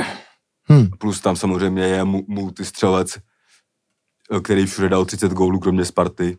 [0.72, 0.86] Hm.
[0.98, 3.18] Plus tam samozřejmě je mu- multistřelec,
[4.36, 6.38] eh, který všude dal 30 gólů, kromě Sparty.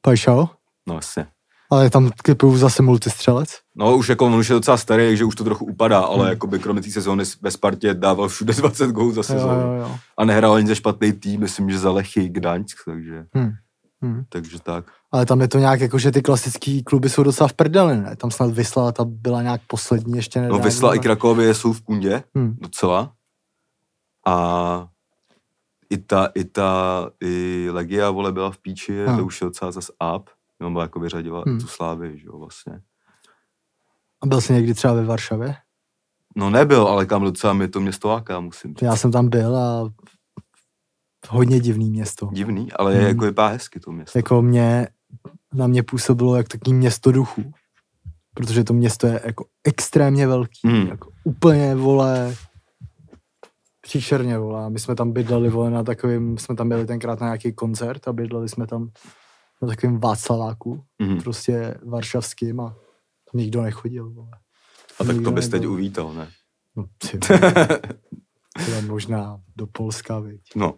[0.00, 0.48] Pajšao?
[0.86, 1.26] No jasně.
[1.70, 3.48] Ale je tam typu zase multistřelec.
[3.76, 6.28] No už jako on už je docela starý, takže už to trochu upadá, ale Hmm.
[6.30, 9.60] jakoby kromě té sezóny ve Spartě dával všude 20 gólů za Jo, sezónu.
[9.60, 9.96] jo, jo.
[10.18, 13.52] A nehrál ani za špatný tým, myslím, že za Lechy Gdaňsk, takže, Hm.
[14.04, 14.22] Hm.
[14.28, 14.84] takže tak.
[15.12, 18.16] Ale tam je to nějak jako, že ty klasický kluby jsou docela v prdeli, ne?
[18.16, 20.64] Tam snad Vysla, ta byla nějak poslední ještě No nedávno.
[20.64, 20.98] Vysla i?
[20.98, 22.56] Krakově jsou v kundě Hm.
[22.60, 23.12] docela.
[24.26, 24.86] A
[25.90, 29.16] i ta, i ta, i Legia, vole, byla v píči, Hm.
[29.16, 30.30] to už je docela zas up.
[30.60, 31.58] No, byla jako vyřadila Hm.
[31.60, 32.80] tu slávy, že jo, vlastně.
[34.22, 35.54] A byl jsi někdy třeba ve Varšavě?
[36.36, 38.82] No nebyl, ale kam docela mi to město láká, musím říct.
[38.82, 39.90] Já jsem tam byl a
[41.28, 42.28] hodně divný město.
[42.32, 43.08] Divný, ale je Hmm.
[43.08, 44.18] jako vypadá hezky to město.
[44.18, 44.88] Jako mě,
[45.54, 47.52] na mě působilo jak takový město duchů.
[48.34, 50.60] Protože to město je jako extrémně velký.
[50.68, 50.86] Hmm.
[50.86, 52.34] Jako úplně, vole,
[53.80, 54.64] příšerně, vole.
[54.64, 58.08] A My jsme tam bydleli, vole, na takovým, jsme tam byli tenkrát na nějaký koncert
[58.08, 58.88] a bydleli jsme tam
[59.64, 61.20] na takovým Václaváku, Mhm.
[61.20, 62.68] prostě varšavským a
[63.32, 64.30] tam nikdo nechodil, vole.
[65.00, 65.72] A tak to bys teď nebyl.
[65.72, 66.28] uvítal, ne?
[66.76, 67.18] No, ty,
[68.66, 70.40] teda možná do Polska, viď.
[70.56, 70.74] No.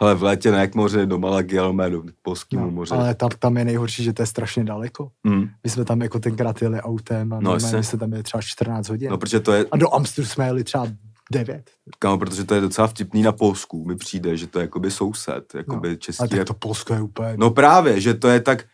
[0.00, 2.94] Hele, v létě ne k moře, do Malagy, ale mé do polskému No, moře.
[2.94, 5.10] ale tam, tam je nejhorší, že to je strašně daleko.
[5.24, 5.48] Mm.
[5.64, 9.10] My jsme tam jako tenkrát jeli autem a No, jsme tam jeli třeba 14 hodin.
[9.10, 10.86] No, protože to je, A do Amstru jsme jeli třeba
[11.30, 11.70] 9.
[11.98, 13.84] kámo, protože to je docela vtipný na Polsku.
[13.84, 16.20] Mi přijde, že to je jakoby soused, jakoby No, český.
[16.20, 17.34] Ale tak to Polsko je úplně...
[17.36, 18.66] No právě, že to je tak,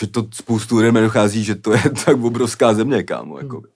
[0.00, 3.44] že to spoustu lidem nedochází, že to je tak obrovská země, kámo, Hmm.
[3.44, 3.68] jakoby.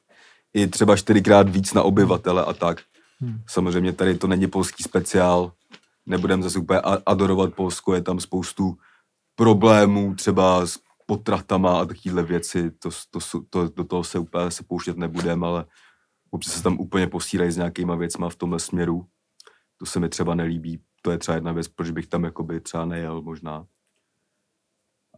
[0.54, 2.80] I třeba čtyřikrát víc na obyvatele a tak.
[3.20, 3.38] Hmm.
[3.48, 5.52] Samozřejmě tady to není polský speciál,
[6.06, 8.76] nebudem zase úplně adorovat Polsko, je tam spoustu
[9.36, 14.62] problémů třeba s potratama a takovéhle věci, to, to, to, do toho se úplně se
[14.62, 15.64] pouštět nebudem, ale
[16.34, 19.06] občas se tam úplně posílají s nějakýma věcma v tomhle směru.
[19.78, 22.84] To se mi třeba nelíbí, to je třeba jedna věc, proč bych tam jakoby třeba
[22.84, 23.66] nejel možná.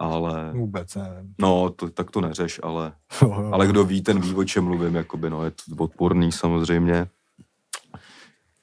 [0.01, 1.35] Ale, Vůbec nevím.
[1.39, 2.95] no, to, tak to neřeš, ale
[3.53, 7.07] ale kdo ví, ten ví, o čem mluvím, jakoby, no, je to odporný samozřejmě.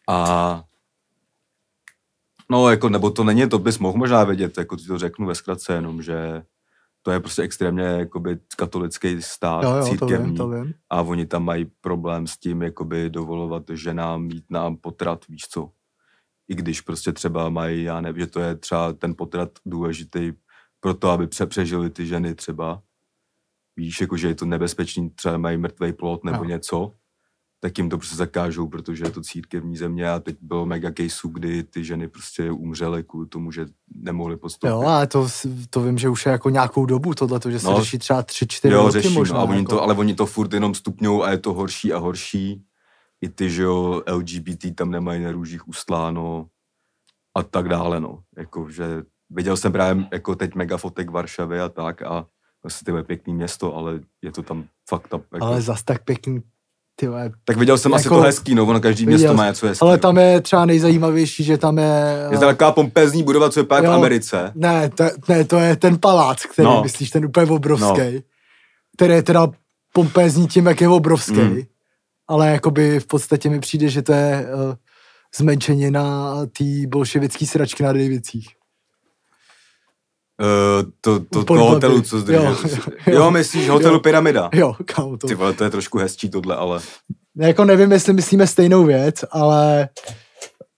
[0.10, 0.63] A
[2.50, 5.36] no, jako, nebo to není, to bys mohl možná vědět, jako ti to řeknu ve
[5.36, 6.44] zkratce, jenom, že
[7.06, 10.74] to je prostě extrémně jakoby, katolický stát, jo, jo, to církevní vím, to vím.
[10.89, 15.70] a oni tam mají problém s tím, jakoby dovolovat ženám mít nám potrat, víš co.
[16.48, 20.34] I když prostě třeba mají, já nevím, že to je třeba ten potrat důležitý
[20.80, 22.82] pro to, aby pře- přežili ty ženy třeba.
[23.78, 26.44] Víš, jako že je to nebezpečný, třeba mají mrtvý plot nebo No.
[26.44, 26.94] něco,
[27.63, 31.30] tak jim to prostě zakážou, protože je to církevní země a teď bylo mega caseů,
[31.32, 34.71] kdy ty ženy prostě umřely kvůli tomu, že nemohly podstoupit.
[34.71, 35.28] Jo, ale to,
[35.69, 37.80] to vím, že už je jako nějakou dobu tohle, že se No.
[37.80, 39.36] řeší třeba 3-4 jo, roky řeší, možná.
[39.38, 39.69] no, a oni jako.
[39.76, 42.63] to, ale oni to furt jenom stupňou a je to horší a horší.
[43.21, 46.47] I ty, že jo, LGBT tam nemají na růžích ustláno
[47.38, 48.19] a tak dále, no.
[48.38, 52.26] Jako, že viděl jsem právě jako teď mega fotek Varšavy a tak a
[52.63, 55.26] vlastně to je pěkný město, ale je to tam fakt up.
[55.34, 55.45] Jako.
[55.45, 56.41] Ale zas tak pěkný,
[56.95, 57.32] ty vole.
[57.45, 59.82] tak viděl jsem asi jako- to hezký, no, ono každý Viděl město má něco hezký.
[59.82, 62.27] Ale tam je třeba nejzajímavější, že tam je...
[62.32, 63.93] je to taková pompézní budova, co je právě v.
[63.93, 64.51] Americe.
[64.56, 66.75] Ne, to, ne, to je ten palác, který No.
[66.75, 66.84] no.
[66.84, 68.21] myslíš, ten úplně obrovský, no.
[68.97, 69.47] který je teda
[69.93, 71.58] pompézní tím, jak je obrovský, Mm.
[72.27, 74.73] ale jakoby v podstatě mi přijde, že to je uh,
[75.38, 78.47] zmenšenina té bolševické sračky na Davicích.
[80.41, 82.43] Uh, to, to, to hotelu, co zdržel.
[82.43, 82.58] Jo,
[83.08, 83.32] Jo, jo.
[83.32, 84.00] myslíš hotelu Jo.
[84.00, 84.50] Pyramida.
[84.54, 85.28] Jo, kámo, to...
[85.28, 86.82] Ty vole, to je trošku hezčí tohle, ale
[87.38, 89.89] Jako nevím, jestli myslíme stejnou věc, ale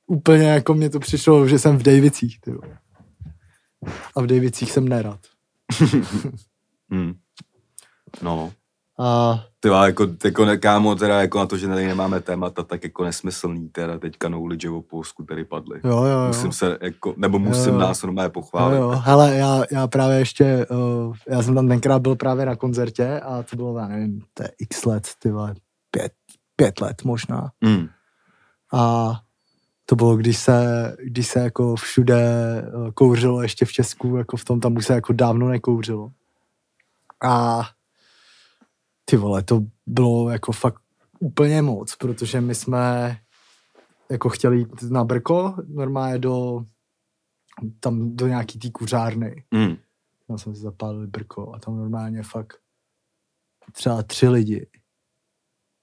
[0.08, 2.78] úplně jako mně to přišlo, že jsem v Davicích, ty vole.
[4.16, 5.20] A v Davicích jsem nerad.
[6.92, 7.14] Hmm.
[8.22, 8.52] No,
[9.00, 12.64] A ty vole, jako, jako ne, kámo, teda jako na to, že tady nemáme témata,
[12.64, 15.80] tak jako nesmyslný, teda teďka knowledge o Polsku tady padly.
[15.84, 16.28] jo, jo, jo.
[16.28, 17.80] Musím se, jako, nebo musím Jo.
[17.80, 18.78] nás normálně Jo, pochválit.
[18.78, 20.66] jo, hele, já, já právě ještě,
[21.08, 24.44] uh, já jsem tam tenkrát byl právě na koncertě a to bylo, já nevím, to
[24.44, 25.56] je x let, ty vole,
[25.92, 26.12] pět,
[26.56, 27.52] pět let možná.
[27.64, 27.88] Hmm.
[28.74, 29.14] A
[29.86, 32.18] to bylo, když se, když se jako všude
[32.58, 36.10] eh, kouřilo ještě v Česku, jako v tom tam už se jako dávno nekouřilo.
[37.24, 37.62] A
[39.06, 40.82] ty vole, to bylo jako fakt
[41.20, 43.18] úplně moc, protože my jsme
[44.12, 46.66] jako chtěli jít na Brko, normálně do
[47.80, 49.44] tam do nějaký té kuřárny.
[49.52, 49.76] Mm.
[50.28, 52.58] Tam jsme si zapálili Brko a tam normálně fakt
[53.72, 54.68] třeba tři lidi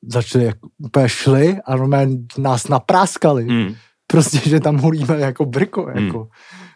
[0.03, 3.45] začali, jako, úplně šli a normálně nás napráskali.
[3.45, 3.75] Mm.
[4.07, 6.07] Prostě, že tam hulíme jako Brko, Hmm.
[6.07, 6.29] jako.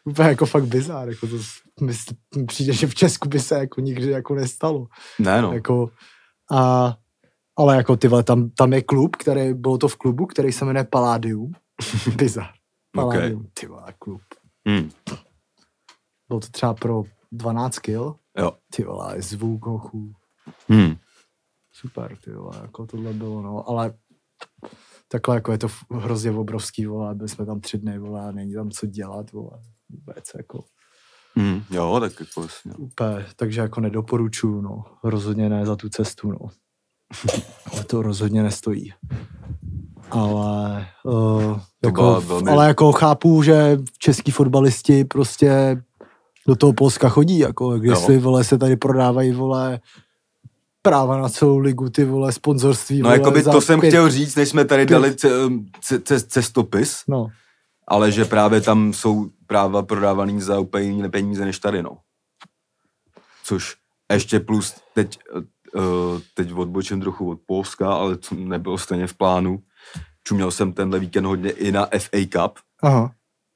[0.05, 1.37] Úplně jako fakt bizár, jako to
[1.81, 1.93] mi
[2.47, 4.87] přijde, že v Česku by se jako nikdy jako nestalo.
[5.19, 5.53] Ne, no.
[5.53, 5.91] Jako,
[6.53, 6.97] a,
[7.57, 10.65] ale jako ty vole, tam, tam je klub, který, bylo to v klubu, který se
[10.65, 11.53] jmenuje Palladium.
[12.17, 12.51] Bizar.
[12.93, 14.23] Palladium, ty vole, klub.
[14.69, 14.91] Mm.
[16.29, 18.17] Bylo to třeba pro 12 kil.
[18.39, 18.53] Jo.
[18.75, 20.13] Ty vole, zvuk hochů.
[20.69, 20.97] Mm.
[21.73, 23.95] Super, ty vole, jako tohle bylo, no, ale
[25.09, 28.55] takhle jako je to hrozně obrovský, vole, byli jsme tam tři dny, vole, a není
[28.55, 30.65] tam co dělat, vole, vůbec, jako,
[31.37, 31.63] Mm.
[31.71, 32.73] Jo, tak jako jasně.
[32.79, 36.39] úplně, takže jako nedoporučuju, no, rozhodně ne za tu cestu, no.
[37.73, 38.93] Ale to rozhodně nestojí.
[40.11, 45.83] Ale, uh, jako, velmi- ale jako chápu, že český fotbalisti prostě
[46.49, 49.81] do toho Polska chodí, jako, jestli, vole, se tady prodávají, vole,
[50.83, 54.11] práva na celou ligu, ty vole, sponzorství, No, vole, jako by to jsem pět- chtěl
[54.11, 55.29] říct, než jsme tady pět- dali ce,
[55.81, 57.27] ce, ce, cestopis, No,
[57.89, 61.99] ale že právě tam jsou práva prodávaný za úplně jiné peníze než tady, no.
[63.45, 63.77] Což
[64.13, 65.19] ještě plus teď,
[65.75, 65.83] uh,
[66.35, 69.59] teď odbočím trochu od Polska, ale to nebylo stejně v plánu.
[70.25, 73.11] Čuměl jsem tenhle víkend hodně i na FA Cup aha,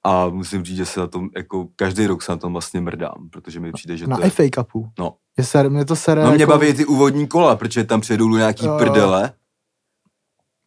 [0.05, 3.29] a musím říct, že se na tom, jako každý rok se na tom vlastně mrdám,
[3.33, 4.31] protože mi přijde, že na to je...
[4.31, 4.88] FA Cupu.
[4.99, 5.14] No.
[5.37, 8.29] Mě, se, mě to sere, No mě jako, baví ty úvodní kola, protože tam přijedou
[8.29, 8.79] nějaký Jo, jo.
[8.79, 9.33] prdele,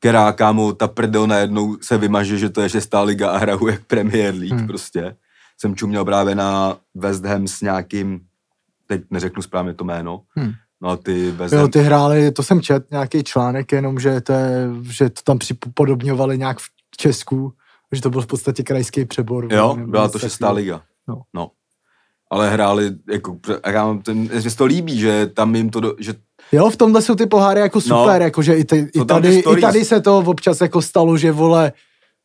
[0.03, 3.81] která, kámo, ta prdel najednou se vymaže, že to je šestá liga a hraju jak
[3.85, 4.67] Premier League Hmm.
[4.67, 5.15] prostě.
[5.57, 8.19] Jsem čuměl právě na West Ham s nějakým,
[8.87, 10.51] teď neřeknu správně to jméno, Hmm.
[10.81, 14.21] no a ty West Jo, Ham, ty hráli, to jsem čet, nějaký článek, jenom, že
[14.21, 17.53] to, je, že to tam připodobňovali nějak v Česku,
[17.91, 19.47] že to byl v podstatě krajský přebor.
[19.53, 20.81] jo, nebo byla to šestá liga.
[21.07, 21.21] No.
[21.33, 21.51] no.
[22.31, 23.37] Ale hráli, jako,
[23.71, 26.13] já mám ten, mně se to líbí, že tam jim to, do, že
[26.53, 29.61] Jo, v tomhle jsou ty poháry jako super, jako že i, ty, i, tady, i
[29.61, 31.71] tady se to občas jako stalo, že vole,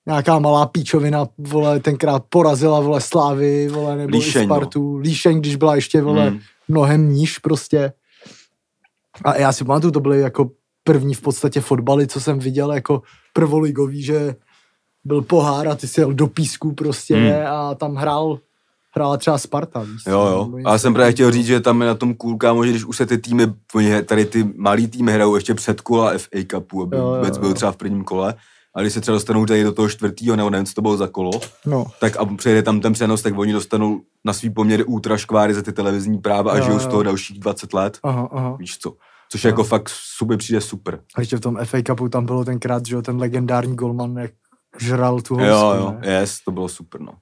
[0.06, 4.54] nějaká malá píčovina, vole, tenkrát porazila, vole, Slávy, vole, nebo Líšeň, i no.
[4.54, 4.96] Spartu.
[4.96, 6.38] Líšeň, když byla ještě, vole, Hmm.
[6.68, 7.92] mnohem níž prostě.
[9.24, 10.50] A já si pamatuju, to byly jako
[10.84, 14.34] první v podstatě fotbaly, co jsem viděl jako prvoligový, že
[15.04, 17.46] byl pohár a ty si jel do písku prostě Hmm.
[17.46, 18.38] a tam hrál,
[18.94, 20.56] hrála třeba Sparta, víš Jo, jo.
[20.56, 21.42] něco Ale jsem právě chtěl takového.
[21.42, 23.46] říct, že tam je na tom cool, kámo, že když už se ty týmy,
[24.04, 27.48] tady ty malý týmy hrajou ještě před kola FA Cupu, aby Jo, jo, vůbec byl
[27.48, 27.54] jo.
[27.54, 28.34] třeba v prvním kole.
[28.76, 31.06] A když se třeba dostanou tady do toho čtvrtého, nebo nevím, co to bylo za
[31.06, 31.30] kolo,
[31.66, 35.54] No, tak a přejde tam ten přenos, tak oni dostanou na svý poměry ultra škváry
[35.54, 36.90] za ty televizní práva a Jo, žijou z jo.
[36.90, 37.98] toho dalších 20 let.
[38.02, 38.56] aha, aha.
[38.58, 38.92] Víš co?
[39.30, 41.00] Což jako fakt sobě přijde super.
[41.14, 44.30] A ještě v tom FA Cupu tam bylo tenkrát, že jo, ten legendární golman, jak
[44.80, 46.12] žral tu Jo, housku, jo, ne?
[46.20, 47.12] yes, to bylo super, no.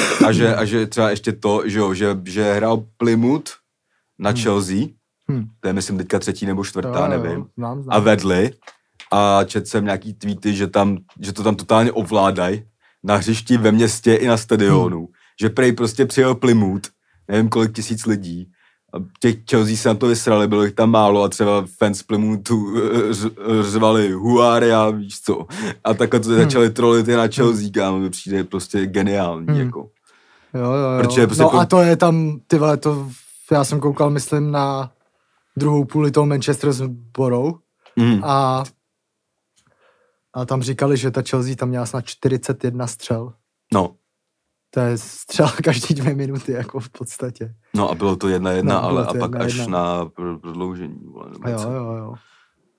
[0.26, 3.50] A že, a že třeba ještě to, že jo, že, že hrál Plymouth
[4.18, 4.38] na Hmm.
[4.42, 4.76] Chelsea,
[5.32, 5.44] Hm.
[5.60, 7.46] to je myslím teďka třetí nebo čtvrtá, Jo, jo, nevím.
[7.56, 7.96] Znám, znám.
[7.96, 8.50] a vedli
[9.12, 12.62] a četl jsem nějaký tweety, že, tam, že to tam totálně ovládají
[13.04, 14.98] na hřišti, ve městě i na stadionu.
[14.98, 15.06] Hmm.
[15.40, 16.88] Že prej prostě přijel Plymouth,
[17.28, 18.50] nevím kolik tisíc lidí,
[19.20, 23.12] těch Chelsea se na to vysrali, bylo jich tam málo a třeba fans Plymouthu eh,
[23.12, 25.46] ř- řvali huária, víš co.
[25.84, 26.38] A takhle to Hmm.
[26.38, 29.60] začali trolit i na Chelsea, kámo, mi přijde prostě geniální, Hmm.
[29.60, 29.90] jako.
[30.54, 30.98] Jo, jo, jo.
[31.02, 33.08] Protože prostě no jako- a to je tam, ty vole, to,
[33.52, 34.92] já jsem koukal, myslím, na
[35.56, 36.82] druhou půli toho Manchester s
[37.18, 37.58] Borou
[37.96, 38.24] Mm.
[38.24, 38.64] a,
[40.34, 43.32] a tam říkali, že ta Chelsea tam měla snad 41 střel.
[43.72, 43.94] No,
[44.70, 47.54] To je střel každý dvě minuty, jako v podstatě.
[47.74, 49.78] no a bylo to jedna jedna, No, ale a pak jedna až jedna.
[49.84, 50.98] na pr- prodloužení.
[51.04, 51.70] Vole, jo, co.
[51.72, 52.14] jo, jo.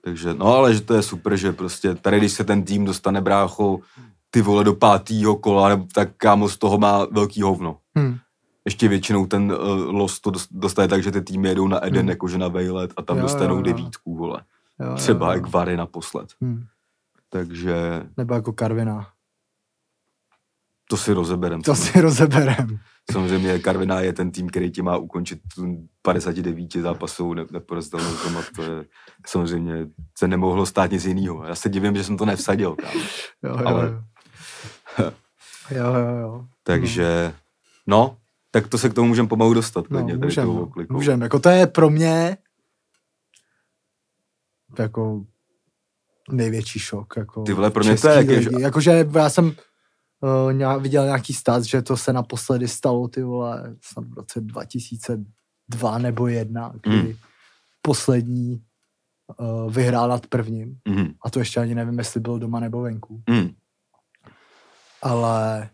[0.04, 3.22] Takže, no ale že to je super, že prostě tady, když se ten tým dostane
[3.22, 3.80] brácho
[4.30, 7.78] ty vole do pátého kola, tak kámo z toho má velký hovno.
[8.00, 8.18] Hm.
[8.66, 9.58] Ještě většinou ten uh,
[9.96, 12.10] los to dost- dostane tak, že ty týmy jedou na Eden, Hmm.
[12.10, 13.62] jakože na vejlet a tam Jo, dostanou jo, jo.
[13.64, 14.42] devítku, vole.
[14.80, 15.36] Jo, Třeba jo, jo.
[15.38, 16.30] jak Vary naposled.
[16.44, 16.64] Hm.
[17.30, 19.08] Takže Nebo jako Karvina.
[20.92, 21.62] To si rozeberem.
[21.62, 22.80] To si rozeberem.
[23.12, 28.38] Samozřejmě Karviná je ten tým, který ti má ukončit tu 59 zápasovou ne- neporazitelnou tom
[28.38, 28.86] a to je
[29.28, 29.74] samozřejmě
[30.18, 31.46] se nemohlo stát nic jiného.
[31.46, 32.76] Já se divím, že jsem to nevsadil.
[32.76, 33.00] Kámo.
[33.44, 34.04] Jo, jo, Ale-
[35.00, 35.12] jo.
[35.72, 36.46] jo, jo, jo.
[36.64, 37.34] Takže,
[37.88, 38.18] no,
[38.52, 39.86] tak to se k tomu můžeme pomalu dostat.
[39.90, 41.22] No, klidně, tady můžem, tou no, můžem.
[41.22, 42.38] Jako to je pro mě
[44.80, 45.22] jako
[46.32, 47.14] největší šok.
[47.18, 48.62] Jako Ty vole, pro mě to je jak je, lidi.
[48.62, 49.56] Jakože já jsem
[50.22, 55.98] uh, viděl nějaký stát, že to se naposledy stalo, ty vole, snad v roce 2002
[55.98, 57.14] nebo 1, kdy Hmm.
[57.82, 58.62] poslední
[59.40, 60.78] uh, vyhrál nad prvním.
[60.88, 61.14] Mhm.
[61.26, 63.22] A to ještě ani nevím, jestli byl doma nebo venku.
[63.30, 63.50] Mhm.
[65.02, 65.70] Ale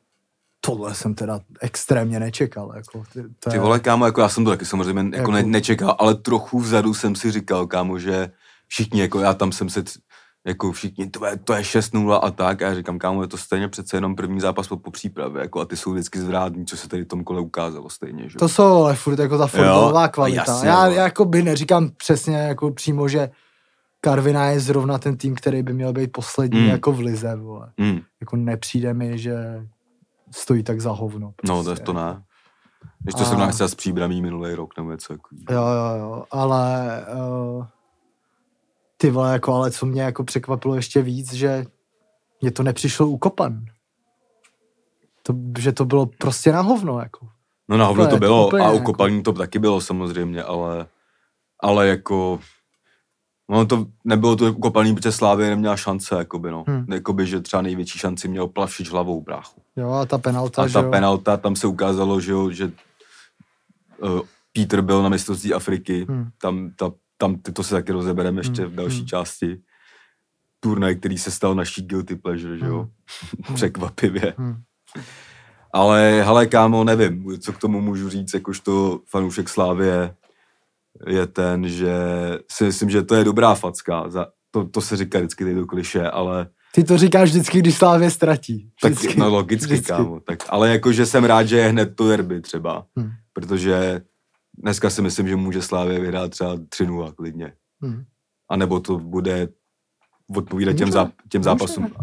[0.62, 2.74] tohle jsem teda extrémně nečekal.
[2.76, 5.38] Jako, ty, to Ty je- vole, kámo, jako já jsem to taky samozřejmě jako ne,
[5.40, 8.32] Jako- nečekal, ale trochu vzadu jsem si říkal, kámo, že
[8.68, 9.84] všichni, jako já tam jsem se,
[10.46, 13.38] jako všichni, to je, to je 6-0 a tak, a já říkám, kámo, je to
[13.38, 16.78] stejně přece jenom první zápas po, po přípravě, jako a ty jsou vždycky zvrádní, co
[16.78, 18.38] se tady v tom kole ukázalo stejně, že?
[18.40, 20.44] To jsou ale furt jako ta fotbalová kvalita.
[20.48, 23.30] jasně, já, já jako by neříkám přesně jako přímo, že
[24.02, 26.68] Karvina je zrovna ten tým, který by měl být poslední Mm.
[26.68, 27.36] jako v lize.
[27.36, 27.72] Vole.
[27.78, 29.36] Mm, Jako nepřijde mi, že
[30.36, 31.34] stojí tak za hovno.
[31.48, 31.86] no, to, prostě.
[31.86, 32.24] to ne.
[33.04, 35.14] Když to A- jsem třeba s příbramí minulý rok nebo něco.
[35.14, 35.28] Jako.
[35.50, 36.88] Jo, jo, jo, ale
[37.58, 37.66] uh,
[38.98, 41.66] ty vole, jako, ale co mě jako překvapilo ještě víc, že
[42.42, 43.66] mě to nepřišlo ukopan.
[45.24, 47.28] To, že to bylo prostě na hovno, jako.
[47.70, 50.88] No na hovno to bylo úplně a jako- ukopání to taky bylo samozřejmě, ale,
[51.60, 52.40] ale jako
[53.50, 56.64] No to nebylo to ukopalný, protože Slávě neměla šance, jakoby, no.
[56.68, 56.86] Hmm.
[56.94, 59.62] Jakoby, že třeba největší šanci měl Plavšič hlavou, bráchu.
[59.76, 60.92] Jo, a ta penalta, A že ta jo?
[60.92, 62.72] penalta, tam se ukázalo, že, jo, že
[63.98, 64.20] uh,
[64.54, 66.30] Peter byl na mistrovství Afriky, hmm.
[66.42, 69.08] tam, ta, tam to se taky rozebereme ještě Hmm, v další hmm.
[69.08, 69.58] části.
[70.60, 72.88] Turnaj, který se stal naší guilty pleasure, že jo?
[73.56, 74.34] Překvapivě.
[74.38, 74.56] Hmm.
[75.74, 80.16] Ale hele, kámo, nevím, co k tomu můžu říct, jakožto fanoušek Slávě,
[81.08, 81.94] je ten, že
[82.52, 84.10] si myslím, že to je dobrá facka.
[84.10, 87.76] Za, to, to se říká vždycky tady do kliše, ale Ty to říkáš vždycky, když
[87.76, 88.70] Slávě ztratí.
[88.82, 89.20] tak, Vždycky.
[89.20, 89.88] no logicky, Vždycky.
[89.92, 90.20] kámo.
[90.20, 93.10] Tak, ale jakože jsem rád, že je hned to derby třeba, Hmm.
[93.34, 94.02] protože
[94.58, 97.54] dneska si myslím, že může Slávě vyhrát třeba 3-0 klidně.
[97.82, 98.04] Hmm.
[98.50, 99.48] A nebo to bude
[100.36, 101.44] odpovídat těm, Může, záp, těm může.
[101.44, 101.94] zápasům.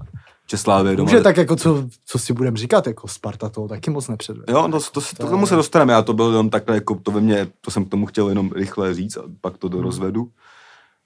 [0.51, 1.11] Že Slávě doma...
[1.11, 4.53] Může tak jako co, co si budem říkat, jako Sparta toho taky moc nepředvedl.
[4.53, 7.11] Jo, no, to, to, to, tomu se dostaneme, já to byl jenom takhle, jako to
[7.11, 9.77] ve mně, to jsem k tomu chtěl jenom rychle říct a pak to Hmm.
[9.77, 10.31] dorozvedu.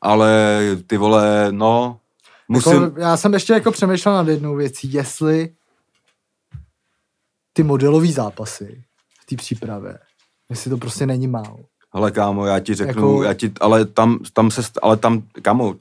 [0.00, 2.00] Ale ty vole, no,
[2.48, 5.54] musím, Jako, já jsem ještě jako přemýšlel nad jednou věcí, jestli
[7.52, 8.84] ty modelové zápasy
[9.20, 9.98] v té přípravě,
[10.50, 11.58] jestli to prostě není málo.
[11.94, 15.76] hele kámo, já ti řeknu, Jako- já ti, ale tam, tam se, ale tam, kámo,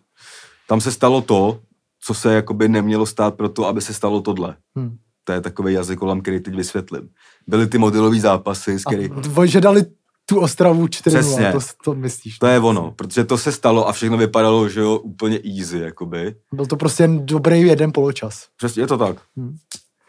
[0.68, 1.60] tam se stalo to,
[2.06, 4.56] co se jakoby nemělo stát pro to, aby se stalo tohle.
[4.80, 4.98] Hm.
[5.24, 7.10] To je takový jazyk kolem, který teď vysvětlím.
[7.48, 9.10] Byly ty modelové zápasy, z který...
[9.42, 9.86] A že dali
[10.26, 11.52] tu Ostravu 4 Přesně.
[11.52, 12.40] to, to myslíš.
[12.40, 16.36] To je ono, protože to se stalo a všechno vypadalo, že jo, úplně easy, jakoby.
[16.54, 18.48] Byl to prostě jen dobrý jeden poločas.
[18.58, 19.18] Přesně, je to tak.
[19.40, 19.56] Hm.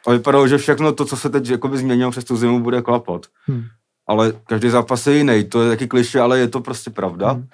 [0.07, 3.27] A vypadalo, že všechno to, co se teď jakoby změnilo přes tu zimu, bude klapat.
[3.51, 3.65] Hm.
[4.07, 7.33] Ale každý zápas je jiný, to je taky kliše, ale je to prostě pravda.
[7.33, 7.47] Hm.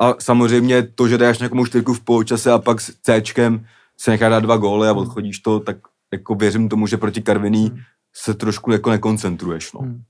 [0.00, 3.66] A samozřejmě to, že dáš někomu čtyřku v poločase a pak s Cčkem
[4.00, 4.96] se nechá dát dva góly a Hm.
[4.98, 5.76] odchodíš to, tak
[6.12, 7.78] jako věřím tomu, že proti Karviní Hm.
[8.14, 9.72] se trošku jako nekoncentruješ.
[9.72, 9.80] No.
[9.80, 10.02] Hm.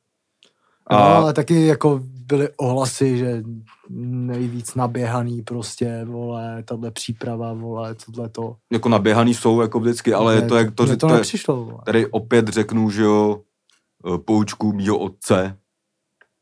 [0.87, 3.43] A- No, ale taky jako byly ohlasy, že
[3.91, 8.57] nejvíc naběhaný prostě, vole, tahle příprava, vole, tohle to.
[8.73, 11.81] Jako naběhaný jsou jako vždycky, ale je to, jak to, to to je, nepřišlo.
[11.87, 13.41] Tady opět řeknu, že jo,
[14.15, 15.57] eh, poučku mýho otce,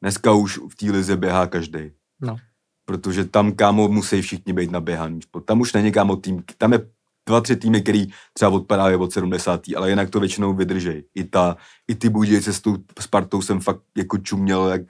[0.03, 1.91] dneska už v té lize běhá každý.
[2.21, 2.37] No.
[2.85, 5.21] Protože tam, kámo, musí všichni být naběhaný.
[5.45, 6.89] Tam už není, kámo, tým, tam je
[7.27, 9.61] dva, tři týmy, který třeba odpadávají od 70.
[9.77, 11.05] ale jinak to většinou vydržej.
[11.15, 11.57] I, ta,
[11.89, 14.83] i ty Budějce s tou Spartou jsem fakt jako čuměl jak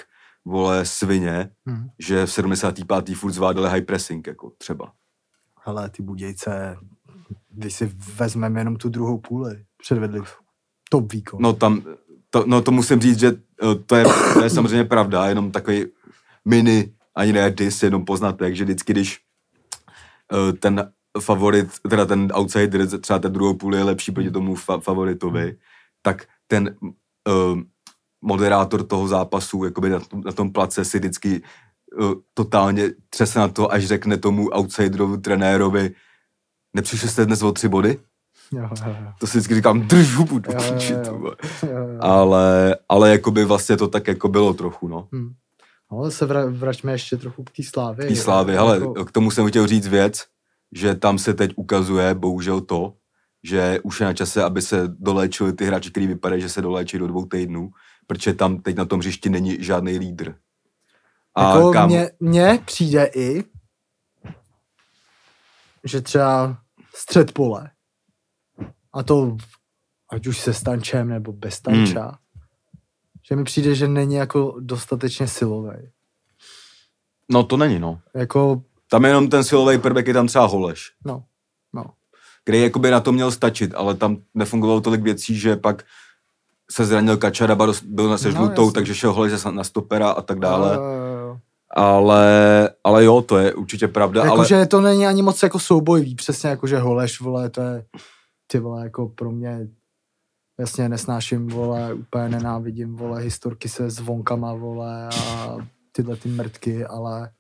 [0.44, 1.88] vole svině, Hm.
[1.98, 3.16] že v 75.
[3.16, 4.92] furt zvládali high pressing, jako třeba.
[5.64, 6.76] Hele, ty Budějce,
[7.50, 10.20] když si vezmeme jenom tu druhou půli, předvedli
[10.90, 11.42] top výkon.
[11.42, 11.82] No tam,
[12.30, 13.28] to, no to musím říct, že
[13.62, 15.86] eh, to je, to je samozřejmě pravda, jenom takový
[16.44, 19.20] mini, ani ne dis, jenom poznatek, že vždycky, když
[20.32, 24.80] eh, ten favorit, teda ten outsider, třeba ten druhou půli je lepší proti tomu fa-
[24.80, 25.58] favoritovi,
[26.02, 27.60] tak ten uh,
[28.22, 31.42] moderátor toho zápasu, jakoby na, tom- na tom place si vždycky
[32.00, 35.90] uh, totálně třese na to, až řekne tomu outsiderovi, trenérovi,
[36.76, 37.98] nepřišli jste dnes o tři body?
[38.52, 39.12] Jo, jo, jo.
[39.20, 40.94] To si vždycky říkám, drž hubu, do píči,
[42.00, 45.08] ale, ale jakoby vlastně to tak jako bylo trochu, no.
[45.14, 45.34] Hm.
[45.92, 48.06] No, ale se vra- vraťme ještě trochu k té slávě.
[48.06, 50.24] Tý slávy, hele, Jako, k tomu jsem chtěl říct věc,
[50.72, 52.94] že tam se teď ukazuje, bohužel to,
[53.42, 56.98] že už je na čase, aby se doléčili ty hráči, který vypadají, že se doléčí
[56.98, 57.70] do dvou týdnů,
[58.06, 60.34] protože tam teď na tom hřišti není žádný lídr.
[61.34, 63.44] A jako kam, mně, mně přijde i,
[65.84, 66.58] že třeba
[66.94, 67.70] střed pole,
[68.98, 69.36] a to
[70.12, 72.14] ať už se stančem nebo bez stanča, Hmm.
[73.28, 75.90] že mi přijde, že není jako dostatečně silový.
[77.30, 78.00] no to není, no.
[78.14, 81.22] Jako, Tam je jenom ten silový prvek, je tam třeba Holeš, no,
[81.72, 81.84] no.
[82.42, 85.84] který jakoby na to měl stačit, ale tam nefungovalo tolik věcí, že pak
[86.70, 90.74] se zranil Kačaraba, byl na se No, takže šel Holeš na stopera a tak dále.
[90.74, 91.38] Jo, jo, jo.
[91.76, 94.30] Ale, ale jo, to je určitě pravda, ale...
[94.30, 97.84] Jakože to není ani moc jako soubojový, přesně jako, že Holeš, vole, to je,
[98.50, 99.68] ty vole, jako pro mě,
[100.58, 105.56] jasně nesnáším, vole, úplně nenávidím, vole, historky se zvonkama, vole, a
[105.92, 107.30] tyhle ty mrtky, ale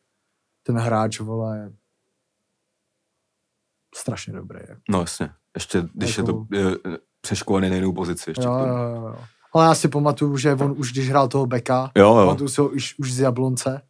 [0.62, 1.72] ten hráč, vole, je
[3.94, 4.58] strašně dobrý.
[4.68, 4.80] Jako.
[4.88, 8.30] No jasně, ještě když Jako- je to je, přeškolený na jinou pozici.
[8.30, 9.16] Ještě Jo, jo, jo, jo.
[9.54, 12.26] Ale já si pamatuju, že on už když hrál toho beka, jo, jo.
[12.26, 13.82] pamatuju si ho už, už z Jablonce,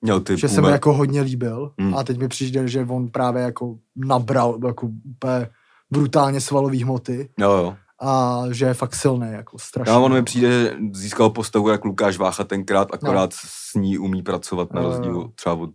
[0.00, 1.94] Měl ty že se mi jako hodně líbil Hmm.
[1.94, 5.50] a teď mi přijde, že on právě jako nabral jako úplně
[5.98, 7.76] brutálně svalový hmoty Jo, jo.
[8.02, 9.92] a že je fakt silný, jako strašně.
[9.92, 13.36] Já on mi přijde, že získal postavu jak Lukáš Vácha tenkrát, akorát No.
[13.44, 15.70] s ní umí pracovat na rozdíl třeba od,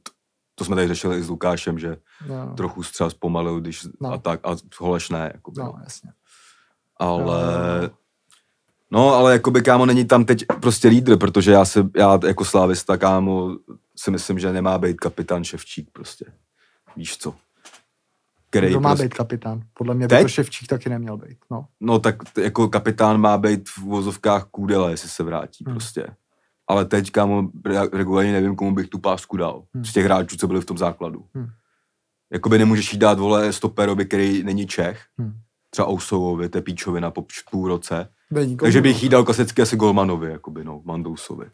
[0.56, 1.98] to jsme tady řešili i s Lukášem, že
[2.28, 4.12] No, trochu třeba zpomalil, když No.
[4.14, 5.80] a tak, a Holeš ne, jakoby, no, no.
[5.84, 6.12] jasně.
[6.98, 7.44] ale...
[7.84, 7.90] Jo.
[8.92, 12.98] No, ale jakoby kámo není tam teď prostě lídr, protože já se, já jako slávista
[12.98, 13.50] kámo
[13.98, 16.26] si myslím, že nemá být kapitán Ševčík prostě.
[16.96, 17.34] Víš co?
[18.50, 19.62] Který Kdo má prostě, být kapitán?
[19.74, 20.22] Podle mě by Teď?
[20.22, 21.38] to Ševčík taky neměl být.
[21.52, 21.66] No.
[21.80, 25.74] No tak jako kapitán má být v vozovkách Kůdele, jestli se vrátí Hmm.
[25.76, 26.08] prostě.
[26.68, 29.64] Ale teď, kámo, re- regulárně nevím, komu bych tu pásku dal.
[29.74, 29.86] Hmm.
[29.86, 31.26] Z těch hráčů, co byli v tom základu.
[31.36, 31.48] Hmm.
[32.34, 35.02] Jakoby nemůžeš jí dát, vole, stoperovi, který není Čech.
[35.20, 35.34] Hmm.
[35.70, 38.10] Třeba Ousouvovi, to je píčovina po půl roce.
[38.32, 39.00] Není Takže bych no.
[39.04, 41.46] jí dal klasicky asi Golmanovi, jakoby, no, Mandousovi.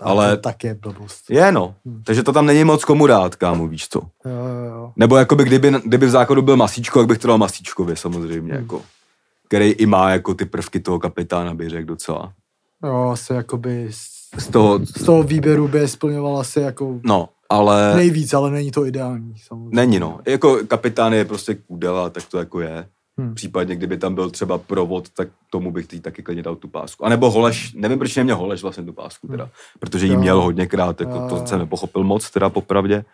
[0.00, 1.30] Ale- To tak je blbost.
[1.30, 1.74] Je, no.
[1.86, 2.02] Hmm.
[2.06, 3.98] Takže to tam není moc komu dát, kámo, víš co.
[3.98, 4.06] Jo,
[4.46, 4.92] jo, jo.
[4.96, 8.62] Nebo jakoby, kdyby, kdyby v základu byl Masíčko, tak bych to dal Masíčkovi samozřejmě, Hmm.
[8.62, 8.82] jako.
[9.48, 12.32] Který i má jako ty prvky toho kapitána, bych řekl docela.
[12.84, 17.96] Jo, asi jakoby z, Z toho, z toho výběru by splňoval asi jako no, ale
[17.96, 19.34] nejvíc, ale není to ideální.
[19.46, 19.70] Samozřejmě.
[19.72, 20.20] není no.
[20.26, 22.88] Jako kapitán je prostě kůdela, tak to jako je.
[23.18, 23.34] Hmm.
[23.34, 27.06] Případně, kdyby tam byl třeba provod, tak tomu bych tý taky klidně dal tu pásku.
[27.06, 29.50] A nebo Holeš, nevím, proč neměl Holeš vlastně tu pásku teda,
[29.80, 30.20] protože jí Jo.
[30.20, 33.04] měl hodněkrát, jako to jsem nepochopil moc teda popravdě.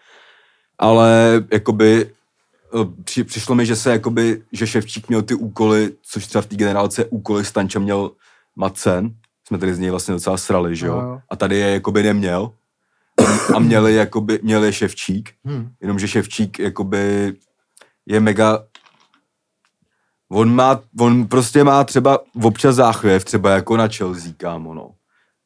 [0.78, 6.26] Ale jakoby eh, při, přišlo mi, že se jakoby, že Ševčík měl ty úkoly, což
[6.26, 8.10] třeba v té generálce úkoly Stanča měl
[8.56, 9.10] Macen,
[9.46, 11.20] jsme tady z něj vlastně docela srali, že jo.
[11.30, 12.52] A tady je jakoby neměl.
[13.54, 15.70] A měli jakoby, měli Ševčík, Hmm.
[15.80, 17.34] jenomže Ševčík jakoby
[18.06, 18.64] je mega
[20.32, 24.90] On má, on prostě má třeba občas záchvěv, třeba jako na Chelsea, kámo, no.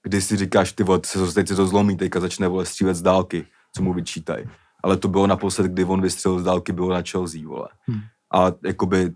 [0.03, 2.95] Kdy si říkáš, ty vole, se to, teď se to zlomí, teďka začne vole střílet
[2.95, 4.45] z dálky, co mu vyčítají.
[4.83, 7.69] Ale to bylo naposled, kdy on vystřelil z dálky, bylo na Chelsea, vole.
[7.87, 8.01] Hmm.
[8.35, 9.13] A jakoby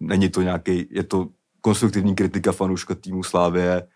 [0.00, 1.28] není to nějaký, je to
[1.60, 3.86] konstruktivní kritika fanouška týmu Slávě.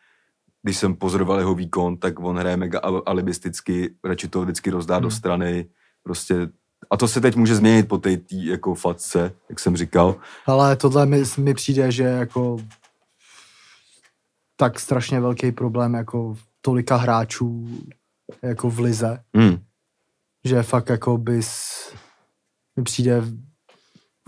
[0.63, 4.99] Když jsem pozoroval jeho výkon, tak on hraje mega al- alibisticky, radši to vždycky rozdá
[4.99, 5.17] do Hmm.
[5.17, 5.67] strany,
[6.03, 6.49] prostě
[6.91, 10.17] a to se teď může změnit po té jako facce, jak jsem říkal.
[10.47, 12.57] Ale tohle mi, mi přijde, že jako
[14.57, 17.69] tak strašně velký problém jako tolika hráčů
[18.43, 19.59] jako v lize, Hmm.
[20.45, 21.53] že fakt jako bys
[22.77, 23.23] mi přijde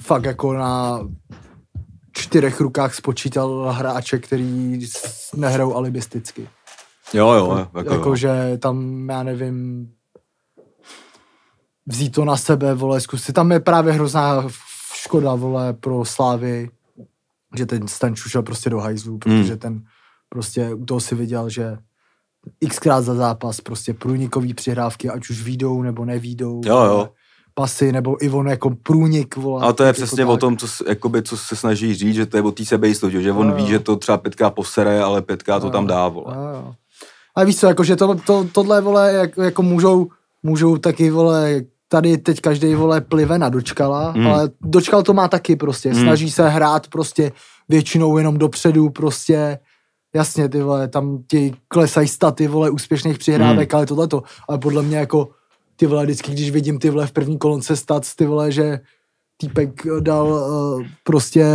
[0.02, 1.00] fakt jako na
[2.12, 4.80] čtyřech rukách spočítal hráče, který
[5.34, 6.48] nehrajou alibisticky.
[7.14, 8.16] Jo, jo, jako, jako, jako jo.
[8.16, 9.88] že tam, já nevím,
[11.87, 13.32] vzít to na sebe, vole, zkusit.
[13.32, 14.45] Tam je právě hrozná
[14.95, 16.70] škoda, vole, pro Slávy,
[17.57, 19.59] že ten Stanč šel prostě do hajzlu, protože Hmm.
[19.59, 19.82] ten
[20.28, 21.78] prostě u toho si viděl, že
[22.68, 26.61] xkrát za zápas prostě průnikový přihrávky, ať už výjdou nebo nevídou.
[26.64, 27.09] Jo, jo.
[27.55, 29.62] Pasy, nebo i on jako průnik, vole.
[29.62, 30.28] Ale to je jako přesně tak.
[30.28, 33.32] o tom, co, jakoby, co se snaží říct, že to je o té sebejistotě, že
[33.32, 36.34] on Jo, ví, že to třeba pětka posere, ale pětka to tam dá, vole.
[36.37, 36.74] Jo, jo.
[37.34, 40.09] Ale víš co, jako, že to, to, tohle, vole, jak, jako můžou,
[40.43, 44.26] můžou taky, vole, tady teď každý vole plive na dočkala, Mm.
[44.26, 45.95] ale dočkal to má taky prostě, Mm.
[45.95, 47.32] snaží se hrát prostě
[47.68, 49.59] většinou jenom dopředu prostě,
[50.14, 53.76] jasně ty vole, tam ti klesají staty vole úspěšných přihrávek, Mm.
[53.76, 55.28] ale tohleto, ale podle mě jako
[55.76, 58.80] ty vole, vždycky, když vidím ty vole v první kolonce stat, ty vole, že
[59.37, 61.47] týpek dal uh, prostě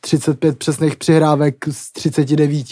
[0.00, 2.66] 35 přesných přihrávek z 39,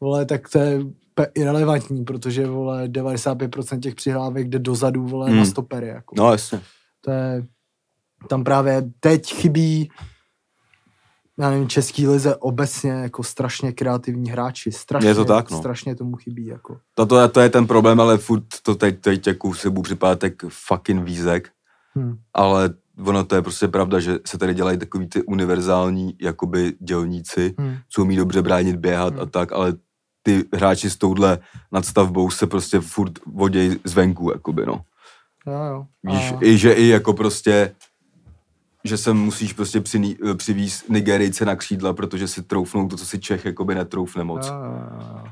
[0.00, 0.80] vole, tak to je
[1.14, 5.38] pe- irrelevantní, protože, vole, 95% těch přihrávek jde dozadu, vole, Hmm.
[5.38, 6.14] na stopery, jako.
[6.18, 6.60] No jasně.
[7.00, 7.46] To je,
[8.28, 9.90] tam právě teď chybí,
[11.38, 15.58] já nevím, český lize obecně jako strašně kreativní hráči, strašně, Je to tak, no.
[15.58, 16.78] strašně tomu chybí, jako.
[16.94, 19.82] To, to, je, to je ten problém, ale furt to teď, teď jako se budu
[19.82, 21.48] připadat jak fucking vízek,
[21.98, 22.16] Hm.
[22.34, 22.70] ale
[23.06, 27.76] ono to je prostě pravda, že se tady dělají takový ty univerzální jakoby dělníci, Hm.
[27.88, 29.22] co umí dobře bránit, běhat Hmm.
[29.22, 29.74] a tak, ale
[30.24, 31.38] ty hráči s touhle
[31.72, 34.84] nadstavbou se prostě furt vodějí zvenku, jakoby, no.
[35.46, 35.86] Jo, jo.
[36.02, 37.74] Víš, i že i jako prostě,
[38.84, 43.18] že se musíš prostě přiní, přivízt Nigerijce na křídla, protože si troufnou to, co si
[43.18, 44.46] Čech jakoby netroufne moc.
[44.46, 45.24] Jo, jo, jo.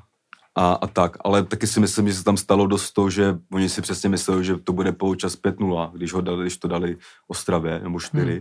[0.54, 1.16] a, a tak.
[1.24, 4.44] Ale taky si myslím, že se tam stalo dost to, že oni si přesně mysleli,
[4.44, 6.96] že to bude poločas 5-0, když, ho dali, když to dali
[7.28, 8.32] Ostravě, nebo 4.
[8.32, 8.40] Hmm.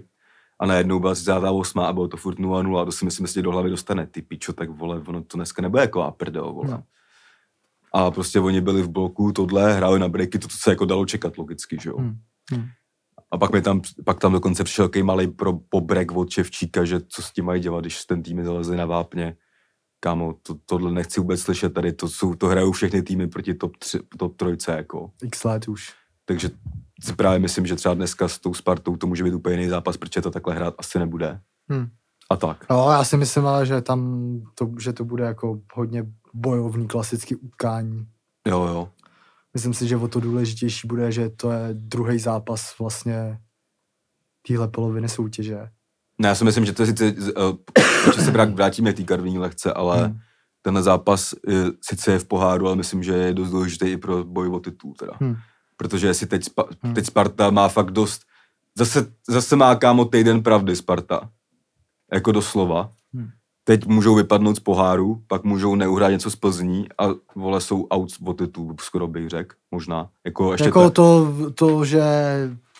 [0.62, 3.52] A najednou byla 38 a bylo to furt 0-0 a to si myslím, že do
[3.52, 4.08] hlavy dostane.
[4.08, 6.72] Ty pičo, tak vole, ono to dneska nebude jako aprdel, vole.
[6.72, 6.84] No.
[7.94, 11.06] A prostě oni byli v bloku, tohle, hráli na breaky, to, to se jako dalo
[11.06, 11.98] čekat logicky, že jo.
[11.98, 12.18] Hmm.
[12.52, 12.68] Hmm.
[13.32, 17.02] A pak, mi tam, pak tam dokonce přišel takový malý pro, pobrek od Ševčíka, že
[17.08, 19.38] co s tím mají dělat, když ten tým zalezli na vápně.
[20.00, 23.78] Kámo, to, tohle nechci vůbec slyšet tady, to, jsou, to hrajou všechny týmy proti top,
[23.78, 25.12] tři, top trojce, jako.
[25.24, 25.94] X let už.
[26.26, 26.50] Takže
[27.04, 29.98] si právě myslím, že třeba dneska s tou Spartou to může být úplně jiný zápas,
[29.98, 31.40] protože to takhle hrát asi nebude.
[31.70, 31.88] Hmm.
[32.30, 32.66] A tak.
[32.70, 37.36] No, já si myslím ale, že tam to, že to bude jako hodně bojovný klasický
[37.36, 38.08] utkání.
[38.48, 38.90] Jo, jo.
[39.54, 43.40] Myslím si, že o to důležitější bude, že to je druhý zápas vlastně
[44.48, 45.70] téhle poloviny soutěže.
[46.20, 47.58] Ne, já si myslím, že to je sice, uh,
[48.24, 50.20] se vrátíme k té karviní lehce, ale hmm.
[50.62, 54.24] ten zápas je, sice je v poháru, ale myslím, že je dost důležitý i pro
[54.24, 55.14] boj o titul teda.
[55.20, 55.36] Hmm.
[55.82, 56.50] Protože jestli teď,
[56.82, 56.94] hmm.
[56.94, 58.22] teď Sparta má fakt dost,
[58.78, 61.30] zase, zase má kámo týden pravdy Sparta.
[62.14, 62.92] Jako doslova.
[63.14, 63.30] Hmm
[63.64, 68.10] teď můžou vypadnout z poháru, pak můžou neuhrát něco z Plzní a vole jsou out
[68.26, 70.10] o titul, skoro bych řekl, možná.
[70.26, 72.02] Jako, ještě jako to, to, že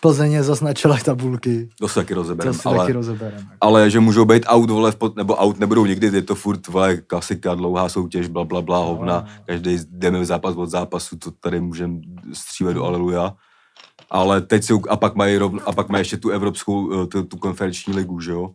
[0.02, 1.68] Plzeň zaznačila tabulky.
[1.78, 2.58] To se taky rozebereme.
[2.64, 3.48] ale, taky rozeberem.
[3.60, 7.54] ale že můžou být out, vole, nebo out nebudou nikdy, je to furt, vole, klasika,
[7.54, 9.20] dlouhá soutěž, bla, bla, bla, hovna.
[9.20, 9.44] No.
[9.46, 12.00] Každý jdeme v zápas od zápasu, to tady můžeme
[12.32, 13.34] střílet do aleluja.
[14.10, 17.22] Ale teď jsou, a pak mají, rovn, a pak mají ještě tu evropskou, eh, tu,
[17.22, 18.50] tu konferenční ligu, že jo?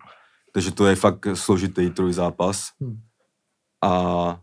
[0.54, 2.68] Takže to je fakt složitý trojzápas.
[2.82, 3.00] Hmm.
[3.84, 4.40] A,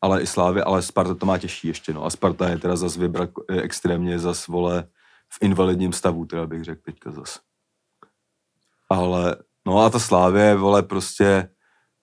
[0.00, 2.04] ale i Slávy, ale Sparta to má těžší ještě, no.
[2.04, 4.84] A Sparta je teda zase vybrat extrémně zas, vole,
[5.32, 7.40] v invalidním stavu, teda bych řekl teďka zas.
[8.90, 11.48] Ale, no a ta Slávě, vole, prostě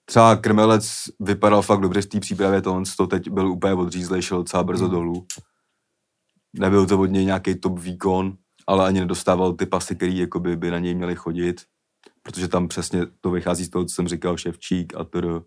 [0.06, 4.22] třeba Krmelec vypadal fakt dobře v té přípravě, to on to teď byl úplně odřízlej,
[4.22, 4.94] šel docela brzo hmm.
[4.94, 5.26] dolů.
[6.54, 10.80] Nebyl to od něj nějaký top výkon, ale ani nedostával ty pasy, který by na
[10.80, 11.62] něj měli chodit
[12.28, 15.42] protože tam přesně to vychází z toho, co jsem říkal, Ševčík a tr.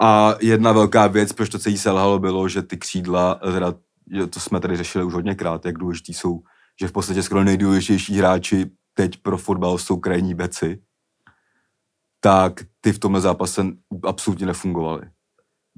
[0.00, 3.74] A jedna velká věc, proč to celý selhalo, bylo, že ty křídla, teda,
[4.30, 6.40] to jsme tady řešili už hodněkrát, jak důležitý jsou,
[6.80, 10.82] že v podstatě skoro nejdůležitější hráči teď pro fotbal jsou krajní beci,
[12.20, 13.66] tak ty v tomhle zápase
[14.04, 15.10] absolutně nefungovaly.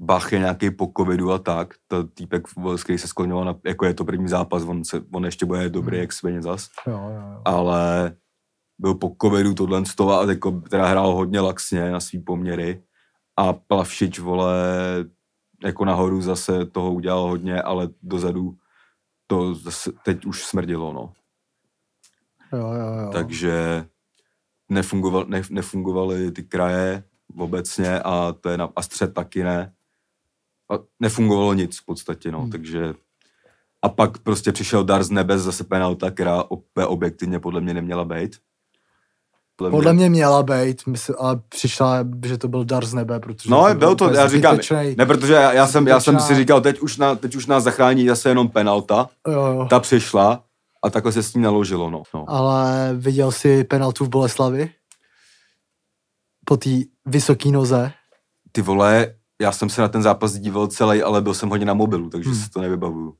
[0.01, 2.47] Bach je nějaký po covidu a tak, to týpek,
[2.83, 5.97] který se skloňoval, na, jako je to první zápas, on, se, on ještě bude dobrý,
[5.97, 6.01] hmm.
[6.01, 6.67] jak svině zas.
[6.87, 7.41] Jo, jo, jo.
[7.45, 8.15] Ale
[8.79, 12.83] byl po covidu tohle z toho a jako, teda hrál hodně laxně na svý poměry
[13.37, 14.55] a Plavšič, vole,
[15.63, 18.55] jako nahoru zase toho udělal hodně, ale dozadu
[19.29, 21.13] to zase teď už smrdilo, no.
[22.53, 23.09] Jo, jo, jo.
[23.13, 23.85] Takže
[24.69, 27.03] nefungoval, ne, nefungovaly ty kraje
[27.37, 29.73] obecně a, to je na, a střed taky ne.
[30.71, 32.51] A nefungovalo nic v podstatě, no, hmm.
[32.51, 32.93] takže
[33.81, 36.43] a pak prostě přišel dar z nebe, zase penalta, která
[36.87, 38.41] objektivně podle mě neměla být.
[39.59, 39.99] Podle, Podle mě.
[39.99, 43.49] mě měla být, mysl, ale přišla, že to byl dar z nebe, protože...
[43.49, 46.35] No, to byl to, já říkám, zbytečnej, ne, protože já, já, jsem, já jsem si
[46.35, 49.67] říkal, teď už, na, teď už nás zachrání zase jenom penalta, jo, jo.
[49.69, 50.43] ta přišla
[50.83, 52.03] a takhle se s ní naložilo, no.
[52.13, 52.25] no.
[52.27, 54.71] Ale viděl jsi penaltu v Boleslavi?
[56.45, 56.69] Po té
[57.05, 57.91] vysoké noze?
[58.51, 61.73] Ty vole, já jsem se na ten zápas díval celý, ale byl jsem hodně na
[61.73, 62.39] mobilu, takže hmm.
[62.39, 63.13] si to nevybavuju.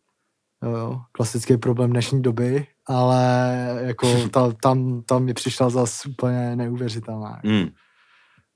[0.64, 3.43] Jo, klasický problém dnešní doby, ale
[3.82, 7.39] jako ta, tam, tam mi přišla zase úplně neuvěřitelná.
[7.43, 7.70] Mm.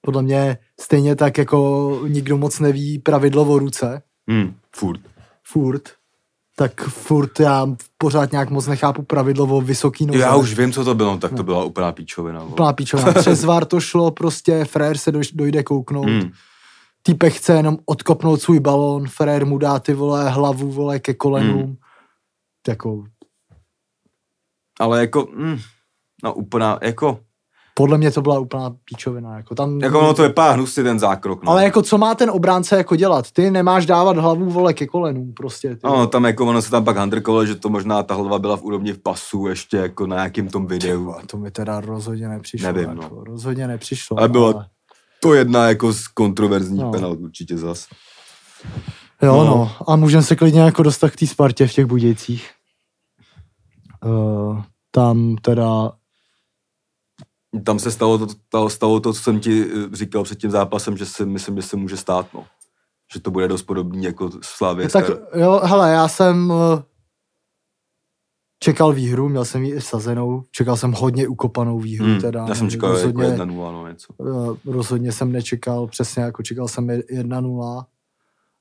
[0.02, 4.02] Podle mě stejně tak jako nikdo moc neví pravidlo o ruce.
[4.28, 5.02] Mm, furt.
[5.44, 5.90] Furt.
[6.56, 10.20] Tak furt já pořád nějak moc nechápu pravidlo o vysoký noze.
[10.20, 11.44] Já už vím, co to bylo, tak to no.
[11.44, 12.44] byla úplná píčovina.
[12.44, 13.14] Úplná píčovina.
[13.22, 16.06] Přes vár to šlo, prostě frér se dojde kouknout.
[16.06, 16.32] Mm.
[17.04, 21.62] Týpek chce jenom odkopnout svůj balón, frér mu dá ty vole hlavu vole ke kolenům.
[21.62, 21.76] Mm
[22.68, 23.04] jako...
[24.80, 25.58] Ale jako, mm,
[26.24, 27.20] no úplná, jako...
[27.76, 29.38] Podle mě to byla úplná píčovina.
[29.38, 31.44] Jako, tam, jako ono to vypadá hnusně ten zákrok.
[31.44, 31.52] No.
[31.52, 33.32] Ale jako co má ten obránce jako dělat?
[33.32, 35.76] Ty nemáš dávat hlavu vole ke kolenům prostě.
[35.76, 38.58] Ty no, tam jako ono se tam pak handrkovalo, že to možná ta hlava byla
[38.58, 41.00] v úrovni v pasu ještě jako na nějakým tom videu.
[41.00, 42.72] Tyba, to mi teda rozhodně nepřišlo.
[42.72, 43.04] Nevím, no.
[43.04, 44.20] jako, Rozhodně nepřišlo.
[44.20, 44.66] Ale bylo ale...
[45.20, 46.92] to jedna jako z kontroverzních no.
[46.92, 47.88] penalt určitě zas.
[49.24, 49.46] Jo, no.
[49.46, 49.72] no.
[49.88, 52.52] A můžeme se klidně jako dostat k té Spartě v těch Budějcích.
[54.06, 54.62] Uh,
[54.92, 55.92] tam teda
[57.66, 60.98] tam se stalo to, to, stalo to, co jsem ti eh, říkal před tím zápasem,
[60.98, 62.46] že si myslím, že se může stát, no.
[63.14, 64.90] Že to bude dost podobný jako Slávě.
[64.90, 65.06] Tak
[65.36, 66.84] jo, hele, já jsem eh,
[68.60, 72.46] čekal výhru, měl jsem ji i sazenou, čekal jsem hodně ukopanou výhru hmm, teda.
[72.50, 74.14] Já jsem čekal rozhodně, jako 1-0, no něco.
[74.66, 77.86] Rozhodně jsem nečekal, přesně jako čekal jsem 1-0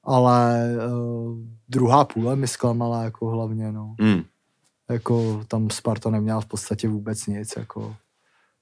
[0.03, 1.39] ale uh,
[1.69, 3.95] druhá půle mi zklamala jako hlavně, no.
[4.01, 4.23] Mm.
[4.91, 7.97] Jako tam Sparta neměla v podstatě vůbec nic, jako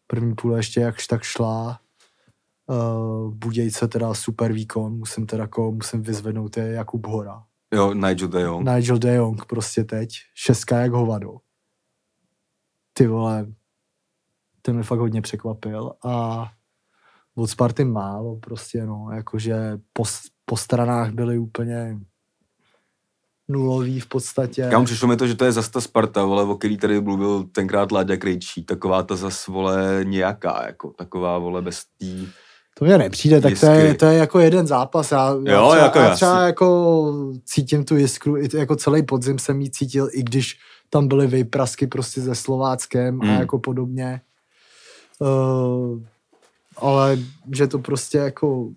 [0.07, 1.80] první půle ještě jakž tak šla,
[2.66, 7.45] uh, Budějce teda super výkon, musím teda jako, musím vyzvednout je Jakub Hora.
[7.74, 8.68] Jo, Nigel de Jong.
[8.68, 11.36] Nigel de Jong prostě teď, šestka jak hovado.
[12.93, 13.47] Ty vole,
[14.62, 16.47] ten mě fakt hodně překvapil a
[17.34, 20.05] od Sparty málo prostě, no, jakože po,
[20.51, 21.98] po stranách byly úplně
[23.48, 24.68] nulový v podstatě.
[24.70, 27.44] Kam přišlo mi to, že to je zase ta Sparta, vole, o který tady mluvil
[27.53, 32.28] tenkrát Láďa Krejčí, taková ta zas, vole, nějaká, jako taková, vole, bez tý...
[32.78, 35.12] To mě nepřijde, tak to je, to je jako jeden zápas.
[35.12, 39.38] Já, Jo, já třeba, jako já třeba jako cítím tu jiskru, i jako celý podzim
[39.38, 40.59] jsem ji cítil, i když
[40.90, 43.30] tam byly vyprasky prostě se Slováckem Mm.
[43.30, 44.20] a jako podobně.
[45.18, 46.01] Uh,
[46.76, 47.18] ale
[47.53, 48.68] že to prostě jako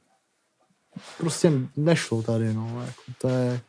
[1.17, 2.81] prostě nešlo tady, no.
[2.85, 3.61] Jako to je,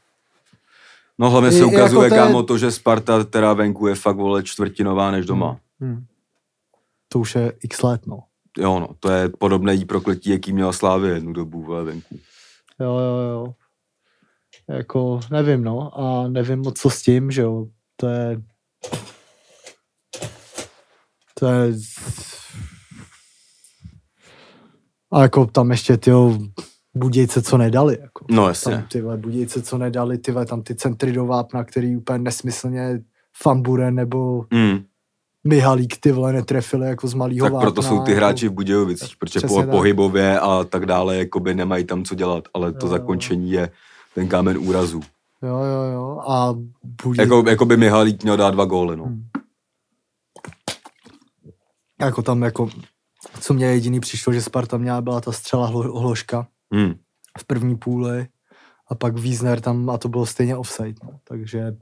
[1.18, 5.10] No hlavně se ukazuje, jako kámo, to, že Sparta teda venku je fakt, vole, čtvrtinová
[5.10, 5.60] než doma.
[5.80, 6.04] hmm.
[7.08, 8.18] to už je x let, no.
[8.58, 12.18] Jo, no, to je podobné jí prokletí, jaký měla Slávě jednu dobu, vole, venku.
[12.80, 13.54] Jo, jo, jo.
[14.68, 16.00] Jako, nevím, no.
[16.00, 17.66] A nevím moc, co s tím, že jo.
[17.96, 18.42] To je...
[21.38, 21.72] To je...
[25.12, 26.10] A jako tam ještě ty
[26.94, 27.98] Budějce, co nedali.
[28.00, 28.24] Jako.
[28.30, 28.84] No Tam jasně.
[28.88, 33.00] ty vole, Budějce, co nedali, ty vole, tam ty centry do vápna, který úplně nesmyslně
[33.42, 34.84] Famburen nebo Mm,
[35.44, 37.70] Mihalík ty vole netrefili jako z malýho tak vápna.
[37.70, 38.16] proto jsou ty jako.
[38.16, 39.70] hráči v Budějovicích, protože po, tak.
[39.70, 43.70] pohybově a tak dále, jakoby nemají tam co dělat, ale to Jo, zakončení je
[44.14, 45.00] ten kámen úrazu.
[45.42, 46.20] Jo, jo, jo.
[46.28, 46.54] A
[47.04, 47.22] Buděj...
[47.24, 49.04] Jako, jako by Mihalík měl dát dva góly, no.
[49.04, 49.24] Hmm.
[52.00, 52.68] Jako tam jako,
[53.40, 56.94] co mě jediný přišlo, že Sparta měla, byla ta střela hlo, hloška Hmm.
[57.38, 58.28] v první půli
[58.88, 61.20] a pak Wiesner tam a to bylo stejně offside, no.
[61.24, 61.76] takže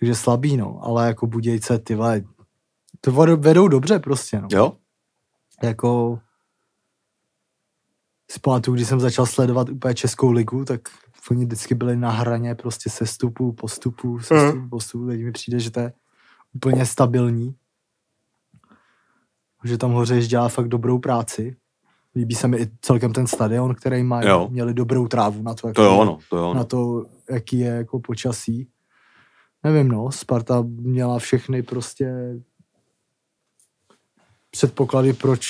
[0.00, 2.22] takže slabý, no, ale jako Budějce, ty vole,
[3.00, 4.48] to vedou- dobře prostě, no.
[4.52, 4.76] Jo?
[5.62, 6.20] Jako
[8.42, 10.80] pamatuju, když jsem začal sledovat úplně Českou ligu, tak
[11.30, 15.06] oni vždycky byli na hraně prostě sestupu, postupu, sestupu, postupu.
[15.06, 15.92] Teď mi přijde, že to je
[16.54, 17.56] úplně stabilní.
[19.64, 21.56] Že tam Hořeš dělá fakt dobrou práci.
[22.14, 24.28] Líbí se mi i celkem ten stadion, který mají.
[24.28, 24.48] Jo.
[24.50, 26.64] Měli dobrou trávu na to, jaký To jo, je- no, to jo, na no.
[26.64, 28.68] to, jaký je jako počasí.
[29.64, 32.12] Nevím, no, Sparta měla všechny prostě
[34.50, 35.46] předpoklady, proč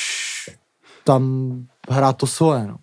[1.05, 1.53] tam
[1.91, 2.77] hrát to svoje, no.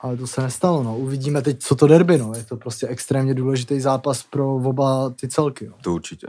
[0.00, 0.98] Ale to se nestalo, no.
[0.98, 2.32] Uvidíme teď, co to derby, no.
[2.36, 5.74] Je to prostě extrémně důležitý zápas pro oba ty celky, no.
[5.82, 6.26] To určitě.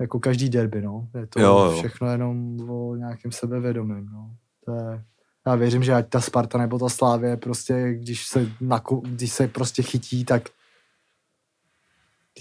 [0.00, 1.08] Jako každý derby, no.
[1.14, 1.78] Je to Jo, jo.
[1.78, 4.30] všechno jenom o nějakém sebevědomím, no.
[4.64, 5.04] To je,
[5.46, 9.48] já věřím, že ať ta Sparta nebo ta Slávě prostě, když se, nako, když se
[9.48, 10.42] prostě chytí, tak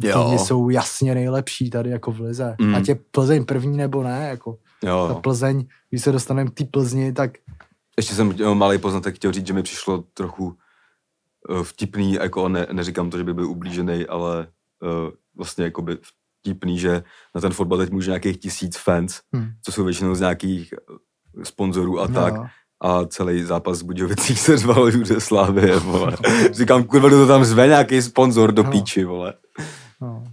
[0.01, 0.23] ty Jo.
[0.23, 2.55] týmy jsou jasně nejlepší tady jako v lize.
[2.61, 2.75] Mm.
[2.75, 5.19] Ať je Plzeň první nebo ne, jako Jo, ta jo.
[5.19, 7.31] Plzeň, když se dostaneme k té Plzni, tak
[7.97, 10.57] Ještě jsem měl malý poznatek chtěl říct, že mi přišlo trochu
[11.49, 14.47] eh, vtipný, jako ne, neříkám to, že by byl ublížený, ale
[14.81, 15.97] uh, vlastně jako by
[16.39, 17.03] vtipný, že
[17.35, 21.45] na ten fotbal teď může nějakých tisíc fans, hm, co jsou většinou z nějakých eh,
[21.45, 22.33] sponzorů a no, tak.
[22.81, 26.17] A celý zápas z Budějovicích se řval Jude Slávě, vole.
[26.51, 28.71] Říkám, kurva, to tam zve nějaký sponzor do No.
[28.71, 29.33] píči, vole.
[30.01, 30.23] no.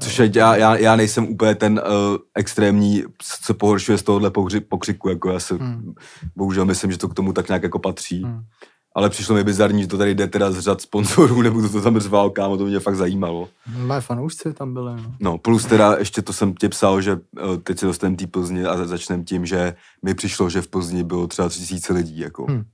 [0.00, 3.04] Což je, já, já, já nejsem úplně ten uh, extrémní,
[3.44, 5.94] co pohoršuje z tohohle pohři, pokřiku, jako já se Hmm.
[6.36, 8.22] bohužel myslím, že to k tomu tak nějak jako patří.
[8.22, 8.40] Hmm.
[8.96, 11.80] Ale přišlo mi bizarní, že to tady jde teda z řad sponzorů, nebo to, to
[11.80, 13.48] tam řval, kámo, to mě fakt zajímalo.
[13.78, 15.14] Moje fanoušci tam byli, no.
[15.20, 18.64] No, plus teda ještě to jsem ti psal, že eh, teď se dostaneme té Plzni
[18.66, 22.46] a začneme tím, že mi přišlo, že v Plzni bylo třeba 3000 lidí, jako.
[22.48, 22.64] Hmm.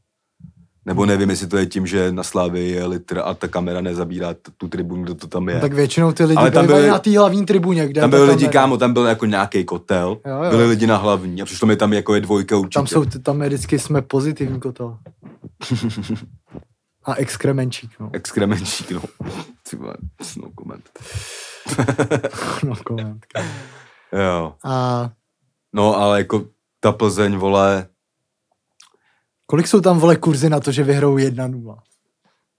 [0.86, 4.34] Nebo nevím, jestli to je tím, že na Slávě je litr a ta kamera nezabírá
[4.56, 5.54] tu tribunu, kdo to tam je.
[5.54, 5.60] no.
[5.60, 8.16] Tak většinou ty lidi Ale tam byli byli- na té hlavní tribuně, kde tam ta
[8.16, 10.50] byli lidi, kamera- kámo, tam byl jako nějaký kotel, Jo, jo.
[10.50, 12.74] byli lidi na hlavní a přišlo mi tam jako je dvojka určitě.
[12.74, 14.96] Tam jsou, tam je vždycky jsme pozitivní kotel.
[17.04, 18.10] A exkremenčík, no.
[18.12, 19.00] Exkremenčík, no.
[19.70, 19.94] Ty vole,
[20.36, 20.90] no koment.
[22.64, 23.26] no koment.
[24.12, 24.54] Jo.
[24.64, 25.10] A
[25.72, 26.46] No, ale jako
[26.80, 27.88] ta Plzeň, vole,
[29.46, 31.78] kolik jsou tam, vole, kurzy na to, že vyhrou 1-0?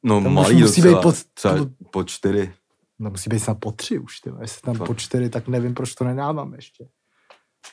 [0.04, 1.56] no Tam malý musí docela, být pod- třeba
[1.92, 2.54] po čtyři.
[3.00, 4.32] No musí být snad po tři už, ty.
[4.42, 4.88] Jestli tam Fakt.
[4.88, 6.88] po čtyři, tak nevím, proč to nedávám ještě.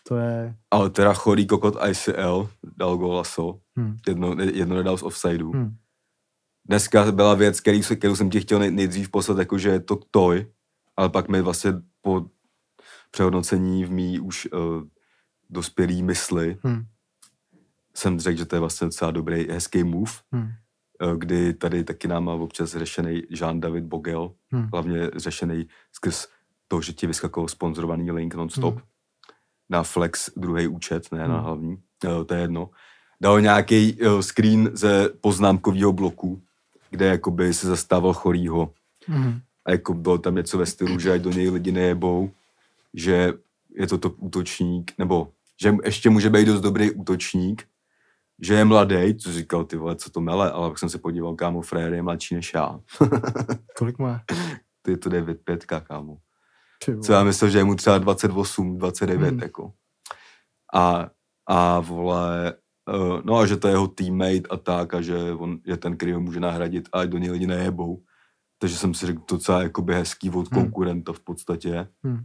[0.09, 0.55] To je...
[0.71, 3.61] Ale teda chorý kokot ICL dal gól a so.
[3.79, 3.97] Hm.
[4.09, 5.53] Jedno, jedno nedal z offsideu.
[5.53, 5.77] Hm.
[6.69, 9.97] Dneska byla věc, který, kterou jsem ti chtěl nej, nejdřív poslat, jako že je to
[10.11, 10.47] toj,
[10.97, 12.27] ale pak mi vlastně po
[13.11, 14.61] přehodnocení v mý už uh,
[15.51, 16.85] dospělý mysli Hm.
[17.95, 20.49] jsem řekl, že to je vlastně docela dobrý, hezký move, Hmm.
[21.03, 24.69] eh, kdy tady taky nám má občas řešený Jean-David Bogel, Hmm.
[24.73, 26.27] hlavně řešený skrz
[26.69, 28.83] to, že ti vyskakoval sponzorovaný link non-stop Hmm.
[29.71, 31.45] na Flex druhý účet, ne na Hmm.
[31.45, 32.71] hlavní, eh, to je jedno.
[33.21, 36.43] Dal nějaký eh, screen ze poznámkového bloku,
[36.91, 38.73] kde jakoby se zastával chorýho
[39.11, 39.41] Hmm.
[39.65, 42.31] a jako bylo tam něco ve stylu, že ať do něj lidi nejebou,
[42.95, 43.33] že
[43.75, 45.29] je to top útočník, nebo
[45.63, 47.65] že ještě může být dost dobrý útočník,
[48.43, 51.35] že je mladý, co říkal, ty vole, co to mele, ale pak jsem se podíval,
[51.35, 52.81] kámo, Frér je mladší než já.
[53.79, 54.23] Kolik má?
[54.83, 56.19] Ty je to 9-5, kámo.
[56.85, 57.03] Ty vole.
[57.05, 59.39] Co já myslel, že je mu třeba 28, 29, Hmm.
[59.43, 59.73] jako.
[60.75, 61.11] A,
[61.47, 62.55] a vole,
[62.95, 65.97] uh, no a že to je jeho teammate a tak, a že, on, že ten,
[65.97, 68.03] který ho může nahradit, a ať do něj lidi nejebou.
[68.59, 70.63] Takže jsem si řekl, docela jakoby hezký od Hmm.
[70.63, 71.89] konkurenta v podstatě.
[72.05, 72.25] Hmm.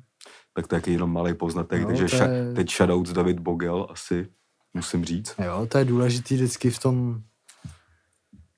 [0.54, 1.82] Tak to je jenom malý poznatek.
[1.82, 4.28] Jo, Takže to je- teď shoutout David Bogel asi,
[4.74, 5.36] musím říct.
[5.46, 7.22] Jo, to je důležitý vždycky v tom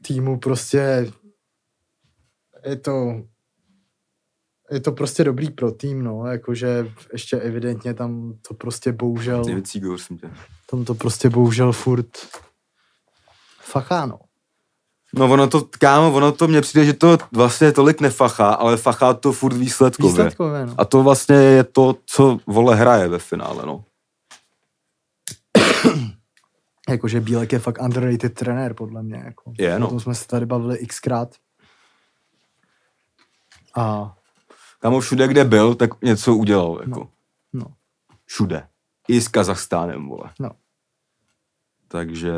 [0.02, 1.12] týmu prostě
[2.66, 3.24] je to
[4.72, 9.68] je to prostě dobrý pro tým, no, jakože ještě evidentně tam to prostě bohužel, David
[9.68, 9.82] tě.
[10.70, 12.08] tam to prostě bohužel furt
[13.62, 14.20] fachá, no.
[15.18, 19.14] No ono to, kámo, ono to mně přijde, že to vlastně tolik nefachá, ale fachá
[19.14, 20.12] to furt výsledkově.
[20.12, 20.76] Výsledkové, no.
[20.78, 23.84] A to vlastně je to, co vole hraje ve finále, no.
[26.90, 29.22] Jakože Bílek je fakt underrated trenér, podle mě.
[29.26, 29.54] Jako.
[29.58, 29.88] Je, no.
[29.88, 31.36] O tom jsme se tady bavili xkrát.
[33.76, 34.16] A
[34.86, 37.10] Kámo, všude, kde byl, tak něco udělal, jako.
[37.54, 37.66] no,
[38.26, 38.68] Všude.
[39.08, 40.30] I s Kazachstánem, vole.
[40.40, 40.52] no.
[41.88, 42.34] Takže...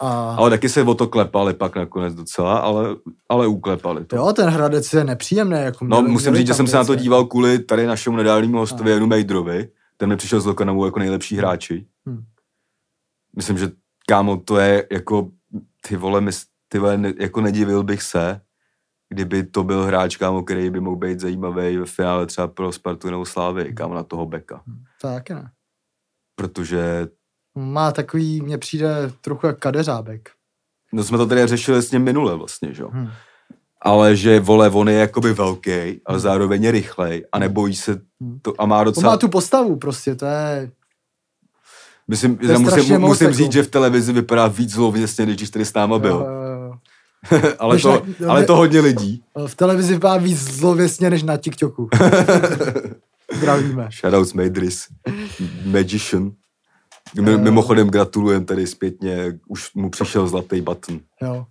[0.00, 2.96] A Ale taky se o to klepali pak nakonec docela, ale,
[3.28, 4.16] ale uklepali to.
[4.16, 5.56] jo, ten Hradec je nepříjemný.
[5.60, 8.16] Jako No, měli- musím měli říct, že jsem se na to díval kvůli tady našemu
[8.16, 9.68] nedávnému hostovi Janu Mejdrovi.
[9.96, 11.86] Ten mi přišel z Lokanamu jako nejlepší hráči.
[12.06, 12.24] Hmm.
[13.36, 13.70] Myslím, že
[14.06, 15.30] kámo, to je jako,
[15.88, 18.40] ty vole, mys, ty vole, ne, jako nedivil bych se,
[19.08, 23.10] kdyby to byl hráč, kámo, který by mohl být zajímavý ve finále třeba pro Spartu
[23.10, 24.62] nebo Slávy, kámo, na toho beka.
[25.00, 25.50] To taky ne.
[26.36, 27.08] Protože,
[27.56, 30.30] Má takový, mně přijde trochu jak kadeřábek.
[30.92, 32.90] no jsme to tady řešili s ním minule vlastně, že jo.
[32.92, 33.08] Hm.
[33.82, 38.38] Ale že, vole, on je jakoby velký, ale zároveň je rychlej a nebojí se Hmm.
[38.42, 39.10] to a má On docela...
[39.12, 40.70] má tu postavu prostě, to je...
[42.08, 45.64] Myslím, je já musím, musím říct, že v televizi vypadá víc zlověsně, než když tady
[45.64, 46.10] s náma byl.
[46.10, 46.43] Jo, jo, jo.
[47.58, 49.22] ale, to, na- ale to hodně lidí.
[49.46, 51.88] V televizi vypadá víc zlověsně než na TikToku.
[53.34, 53.88] Zdravíme.
[54.00, 54.86] Shoutouts Madris,
[55.64, 56.32] Magician.
[57.14, 57.22] Jo.
[57.22, 61.00] Mi- Mimochodem gratulujem tady zpětně, už mu přišel zlatý button.
[61.22, 61.46] Jo.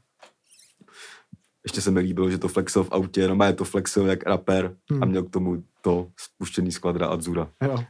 [1.66, 4.66] Ještě se mi líbilo, že to flexil v autě, no má to flexil jak rapper
[4.92, 5.10] a Hmm.
[5.10, 7.48] měl k tomu to spuštěný skvadra Azura.
[7.64, 7.84] Jo.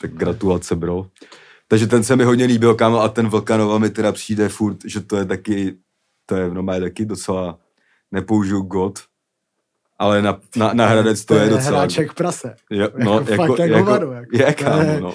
[0.00, 1.06] Tak gratulace, bro.
[1.68, 5.00] Takže ten se mi hodně líbil, kámo, a ten Vlkanova mi teda přijde furt, že
[5.00, 5.74] to je taky,
[6.26, 7.58] to je no, má taky docela,
[8.12, 8.98] nepoužiju God,
[9.98, 11.78] ale na, na, na Hradec to, je docela.
[11.78, 12.54] hráček prase.
[12.70, 14.36] Je, jako no, fakt jako, jak jako, hovado, jako.
[14.36, 15.14] je, To je- kámo, no.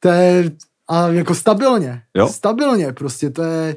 [0.00, 0.50] To je,
[0.88, 2.02] a jako stabilně.
[2.14, 2.28] Jo.
[2.28, 3.76] Stabilně, prostě to je...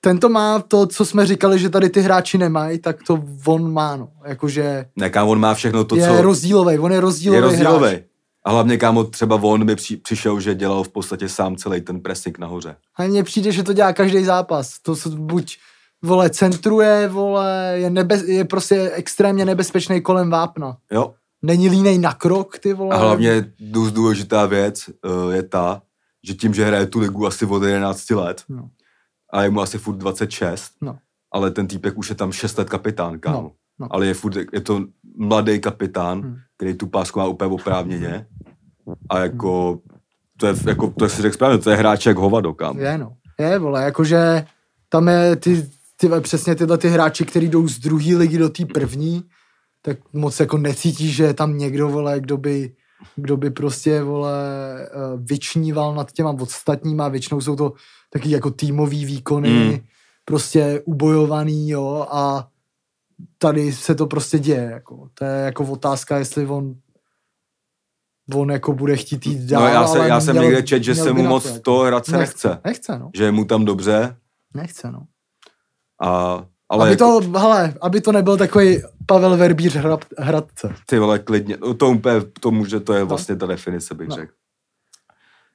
[0.00, 3.96] Tento má to, co jsme říkali, že tady ty hráči nemají, tak to on má,
[3.96, 4.12] no.
[4.24, 7.88] Jakože Ne, kámo, on má všechno to, je co rozdílový, on je rozdílový, je rozdílový.
[7.88, 8.02] hráč.
[8.44, 12.00] A hlavně, kámo, třeba on mi při, přišel, že dělal v podstatě sám celý ten
[12.00, 12.76] pressing nahoře.
[12.96, 14.78] A mně přijde, že to dělá každý zápas.
[14.82, 15.56] To se buď
[16.02, 20.76] vole centruje, vole, je, nebe, je prostě extrémně nebezpečný kolem vápna.
[20.90, 21.14] Jo.
[21.42, 22.96] Není línej na krok, ty vole.
[22.96, 25.82] A hlavně dost důležitá věc uh, je ta,
[26.26, 28.68] že tím, že hraje tu ligu asi od 11 let No.
[29.32, 30.98] a je mu asi furt 26, No.
[31.32, 33.42] ale ten týpek už je tam 6 let kapitán, kámo.
[33.42, 33.86] No, no.
[33.90, 34.84] Ale je, furt, je to
[35.16, 36.36] mladý kapitán, Hmm.
[36.56, 38.26] který tu pásku má úplně oprávněně
[39.08, 39.78] a jako,
[40.36, 42.80] to je, jako, to si řekl správně, to je hráč jak hovado, kámo.
[42.80, 43.12] Je, no.
[43.38, 44.44] Je, vole, jakože
[44.88, 48.66] tam je ty, ty přesně tyhle ty hráči, kteří jdou z druhé ligy do té
[48.66, 49.22] první,
[49.82, 52.72] tak moc jako necítí, že je tam někdo, vole, kdo by,
[53.16, 54.32] kdo by prostě, vole,
[54.82, 57.72] eh, vyčníval nad těma ostatníma, většinou jsou to
[58.12, 59.78] taky jako týmový výkony, mm.
[60.24, 62.48] prostě ubojovaný, jo, a
[63.38, 65.08] tady se to prostě děje, jako.
[65.14, 66.74] To je jako otázka, jestli on
[68.34, 71.12] on jako bude chtít jít dál, No já, se, já jsem někde čet, že se
[71.12, 71.60] mu moc to, jako.
[71.62, 72.58] to Hradce nechce.
[72.64, 73.10] Nechce, no.
[73.16, 74.16] Že je mu tam dobře,
[74.54, 75.02] Nechce, no.
[76.02, 80.74] a, ale aby, jako, to, hele, aby to nebyl takový Pavel Verbíř hrad, Hradce.
[80.86, 84.14] ty vole, klidně, no to úplně, to může, to je vlastně ta definice, bych No.
[84.16, 84.32] řekl.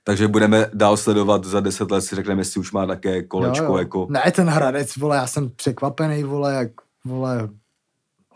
[0.04, 3.72] Takže budeme dál sledovat, za deset let si řekneme, jestli už má také kolečko, Jo,
[3.72, 3.78] jo.
[3.78, 6.70] jako, Ne, ten Hradec, vole, já jsem překvapený, vole, jak,
[7.06, 7.50] vole,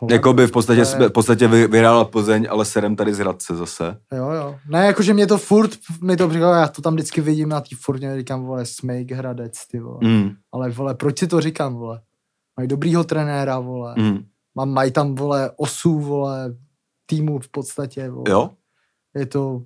[0.00, 0.12] Vole.
[0.14, 3.96] Jakoby v podstatě, je- v podstatě vy, vyhrála Plzeň, ale serem tady z Hradce zase.
[4.12, 4.58] Jo, jo.
[4.68, 5.70] Ne, jakože mě to furt,
[6.02, 9.66] mi to připadá, já to tam vždycky vidím na té furtě, říkám, vole, Smejk, Hradec,
[9.66, 9.98] ty vole.
[10.02, 12.00] Mm, Ale, vole, proč si to říkám, vole?
[12.56, 13.94] Mají dobrýho trenéra, vole.
[13.98, 14.18] mm.
[14.54, 16.54] Má, mají tam, vole, osu, vole,
[17.06, 18.24] týmu v podstatě, vole.
[18.30, 18.50] Jo?
[19.14, 19.62] Je to...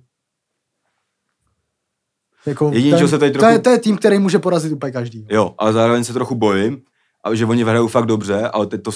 [2.45, 4.91] Jako Jediný, ten, se teď to, je, trochu- to je tým, který může porazit úplně
[4.91, 5.27] každý.
[5.29, 6.81] Jo, ale zároveň se trochu bojím,
[7.25, 8.91] a že oni hrajou fakt dobře, ale teď to,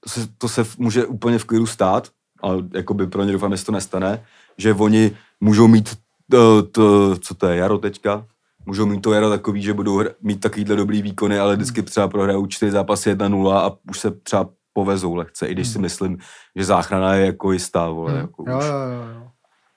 [0.00, 2.08] to, se, to se může úplně v klidu stát,
[2.42, 4.24] ale jakoby pro ně doufám, že to nestane,
[4.58, 5.10] že oni
[5.40, 5.96] můžou mít
[6.30, 8.26] to, to, co to je, jaro teďka,
[8.66, 12.46] můžou mít to jaro takový, že budou mít takovýhle dobrý výkony, ale vždycky třeba prohrajou
[12.46, 15.82] čtyři zápasy 1-0 a už se třeba povezou lehce, i když si Hmm.
[15.82, 16.18] myslím,
[16.56, 18.20] že záchrana je jako jistá, vole, Hmm.
[18.20, 18.64] jako Jo, už.
[18.64, 19.26] jo, jo, jo.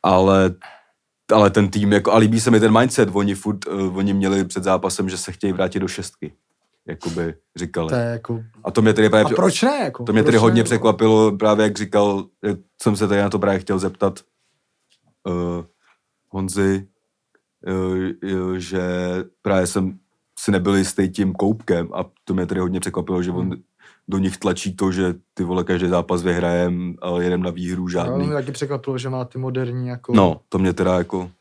[0.04, 0.56] ale
[1.34, 4.46] ale ten tým, jako, a líbí se mi ten mindset, oni furt, uh, oni měli
[4.46, 6.34] před zápasem, že se chtějí vrátit do šestky,
[6.88, 7.90] jakoby říkali.
[7.90, 8.44] To je jako...
[8.64, 9.80] A to mě tedy právě, A proč ne?
[9.84, 10.64] Jako, to mě tedy ne, hodně vole?
[10.64, 14.20] překvapilo, právě jak říkal, jak jsem se tady na to právě chtěl zeptat
[15.28, 15.66] uh,
[16.30, 16.88] Honzy,
[17.68, 18.82] uh, že
[19.42, 20.00] právě jsem
[20.40, 23.62] si nebyl jistý tím koupkem a to mě tedy hodně překvapilo, že on Hmm.
[24.08, 28.26] do nich tlačí to, že ty vole každý zápas vyhrajem, ale jedem na výhru žádný.
[28.26, 30.14] mě taky překvapilo, že má ty moderní jako...
[30.16, 31.32] No, to mě teda jako...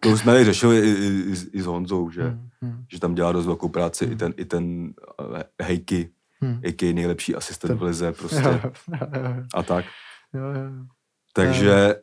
[0.00, 2.84] To už jsme tady řešili i, i, i, s- i s Honzou, že, Hmm, hmm,
[2.92, 4.12] že tam dělá dost velkou práci Hmm.
[4.14, 4.94] i ten, i ten
[5.30, 6.60] uh, Hejky, hmm.
[6.62, 8.42] jaký nejlepší asistent Ten- v lize prostě
[9.54, 9.84] a tak.
[10.34, 10.84] jo, jo.
[11.32, 11.94] Takže,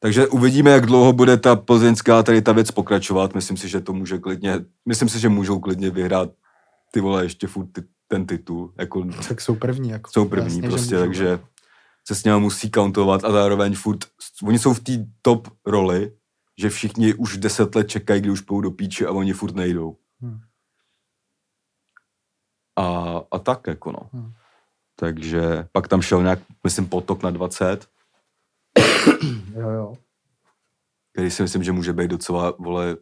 [0.00, 3.34] takže uvidíme, jak dlouho bude ta plzeňská tady ta věc pokračovat.
[3.34, 6.30] Myslím si, že to může klidně, myslím si, že můžou klidně vyhrát
[6.92, 8.72] ty vole ještě furt ty, ten titul.
[8.78, 9.90] Jako, Tak jsou první.
[9.90, 10.10] Jako.
[10.10, 11.40] jsou první Jasně, prostě, takže
[12.06, 13.98] se s něma musí countovat a zároveň furt,
[14.42, 14.92] oni jsou v té
[15.22, 16.12] top roli,
[16.58, 19.96] že všichni už deset let čekají, kdy už půjdou do píči a oni furt nejdou.
[20.20, 20.40] Hmm.
[22.76, 24.10] A, a tak jako no.
[24.12, 24.32] Hmm.
[24.96, 27.88] Takže pak tam šel nějak, myslím, potok na 20,
[29.54, 29.94] Jo, jo.
[31.12, 32.96] který si myslím, že může být docela, vole,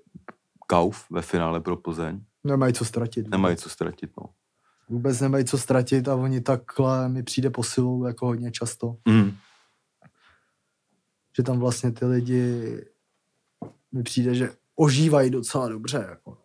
[0.66, 2.24] kauf ve finále pro Plzeň.
[2.44, 3.28] Nemají co ztratit.
[3.28, 4.28] Nemají co ztratit, no.
[4.88, 8.96] Vůbec nemají co ztratit a oni takhle mi přijde posilou jako hodně často.
[9.08, 9.36] Mm.
[11.36, 12.76] Že tam vlastně ty lidi
[13.92, 16.06] mi přijde, že ožívají docela dobře.
[16.10, 16.38] Jako.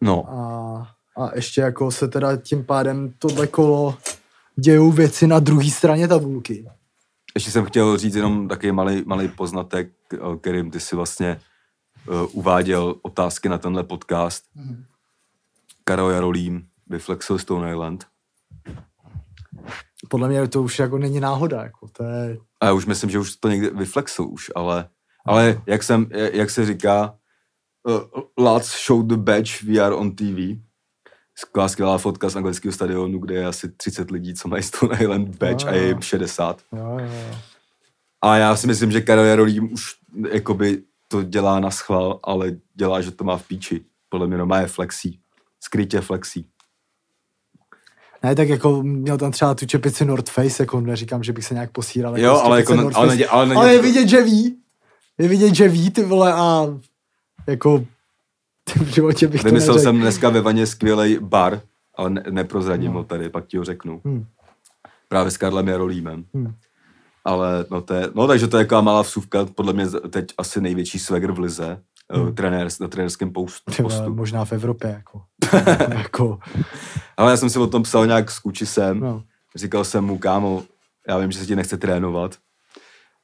[0.00, 3.98] No, A, a ještě jako se teda tím pádem tohle kolo
[4.56, 6.68] dějou věci na druhé straně tabulky.
[7.34, 11.40] ještě jsem chtěl říct jenom takový malý, malý poznatek, o kterým ty si vlastně
[12.08, 14.44] uh, uváděl otázky na tenhle podcast.
[14.54, 14.84] Mhm.
[15.84, 18.06] Karel Jarolím vyflexil Stone Island.
[20.08, 21.62] Podle mě to už jako není náhoda.
[21.62, 21.88] Jako.
[21.88, 24.88] To je, A já už myslím, že už to někde vyflexil už, ale,
[25.28, 27.14] ale jak, jsem, jak se říká,
[27.82, 30.58] uh, Lads show the badge VR on TV.
[31.34, 35.36] Skvělá, skvělá fotka z anglického stadionu, kde je asi 30 lidí, co mají Stone Island
[35.36, 36.62] badge a je jim 60.
[36.72, 37.36] jo, jo, jo.
[38.22, 39.82] A já si myslím, že Karel Jarolím už
[40.30, 43.84] jakoby to dělá na schvál, ale dělá, že to má v píči.
[44.08, 45.20] Podle mě no, má je flexí.
[45.60, 46.46] Skrytě flexí.
[48.22, 51.54] Ne, tak jako měl tam třeba tu čepici North Face, jako neříkám, že bych se
[51.54, 52.18] nějak posíral.
[52.18, 54.56] Jo, z ale jako- ale nedě- ale nedě- ale je vidět, že ví.
[55.18, 56.66] Je vidět, že ví, ty vole, a
[57.46, 57.78] jako
[58.76, 59.90] v životě bych to Vymyslel neřekl.
[59.90, 61.60] jsem dneska ve vaně skvělý bar,
[61.96, 62.98] ale ne, neprozradím No.
[62.98, 64.00] ho tady, pak ti ho řeknu.
[64.04, 64.26] Hmm.
[65.08, 66.24] Právě s Karlem Jarolímem.
[66.34, 66.54] Hmm.
[67.24, 70.60] Ale no, to je, no takže to je taková malá vsuvka, podle mě teď asi
[70.60, 72.22] největší swagger v lize, Hmm.
[72.24, 72.34] hmm.
[72.34, 73.72] trenér, na trenérském postu.
[73.76, 74.14] Ty vole, postu.
[74.14, 75.22] možná v Evropě, jako.
[75.98, 76.38] jako
[77.16, 79.22] Ale já jsem si o tom psal nějak s Kučisem, no.
[79.56, 80.62] Říkal jsem mu, kámo,
[81.08, 82.36] já vím, že se ti nechce trénovat,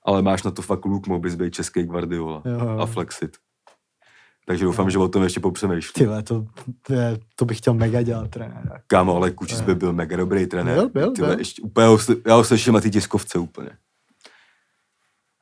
[0.05, 2.79] ale máš na to fakt luk, mohl bys být český Guardiola Jo, jo.
[2.79, 3.37] a flexit.
[4.47, 5.93] Takže doufám, že o tom ještě popřemýšlím.
[5.95, 6.45] Ty vole, to,
[6.87, 8.81] to, je, to bych chtěl mega dělat trenéra.
[8.87, 10.77] Kámo, ale Kučis by byl mega dobrý trenér.
[10.77, 11.39] Byl, byl, Ty vole, byl.
[11.41, 11.87] Ještě, úplně
[12.27, 13.71] já ho slyším na ty tiskovce úplně.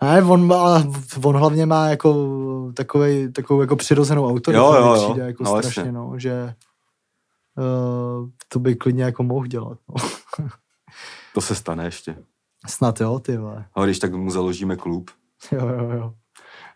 [0.02, 0.84] Ne, on, má,
[1.24, 4.62] on hlavně má jako takovej, takovou jako přirozenou autoritu.
[4.64, 5.04] Jo, jo, jo.
[5.04, 5.92] Přijde jako No, strašně, jasně.
[5.92, 6.54] no, že
[8.20, 9.78] uh, to by klidně jako mohl dělat.
[9.88, 9.94] No.
[11.34, 12.16] To se stane ještě.
[12.68, 13.66] Snad jo, ty vole.
[13.74, 15.10] A když tak mu založíme klub.
[15.52, 16.14] Jo, jo, jo.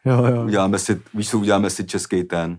[0.05, 0.45] Jo, jo.
[0.45, 2.59] Uděláme si, víš co, uděláme si český ten.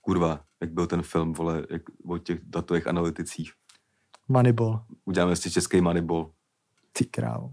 [0.00, 3.52] Kurva, jak byl ten film, vole, jak, o těch datových analyticích.
[4.28, 4.84] Moneyball.
[5.04, 6.30] Uděláme si český Moneyball.
[6.92, 7.50] Ty krávo.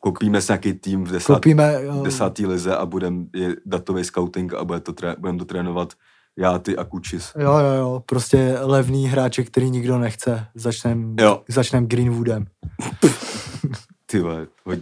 [0.00, 4.54] Koupíme si nějaký tým v desátý, Koupíme, jo, desátý lize a budem je datový scouting
[4.54, 5.92] a bude to tré, budeme to trénovat
[6.40, 7.32] já, ty a Kučis.
[7.38, 10.46] jo, jo, jo, prostě levný hráče, který nikdo nechce.
[10.54, 11.42] Začnem, Jo.
[11.48, 12.46] začnem Greenwoodem.
[14.06, 14.22] Ty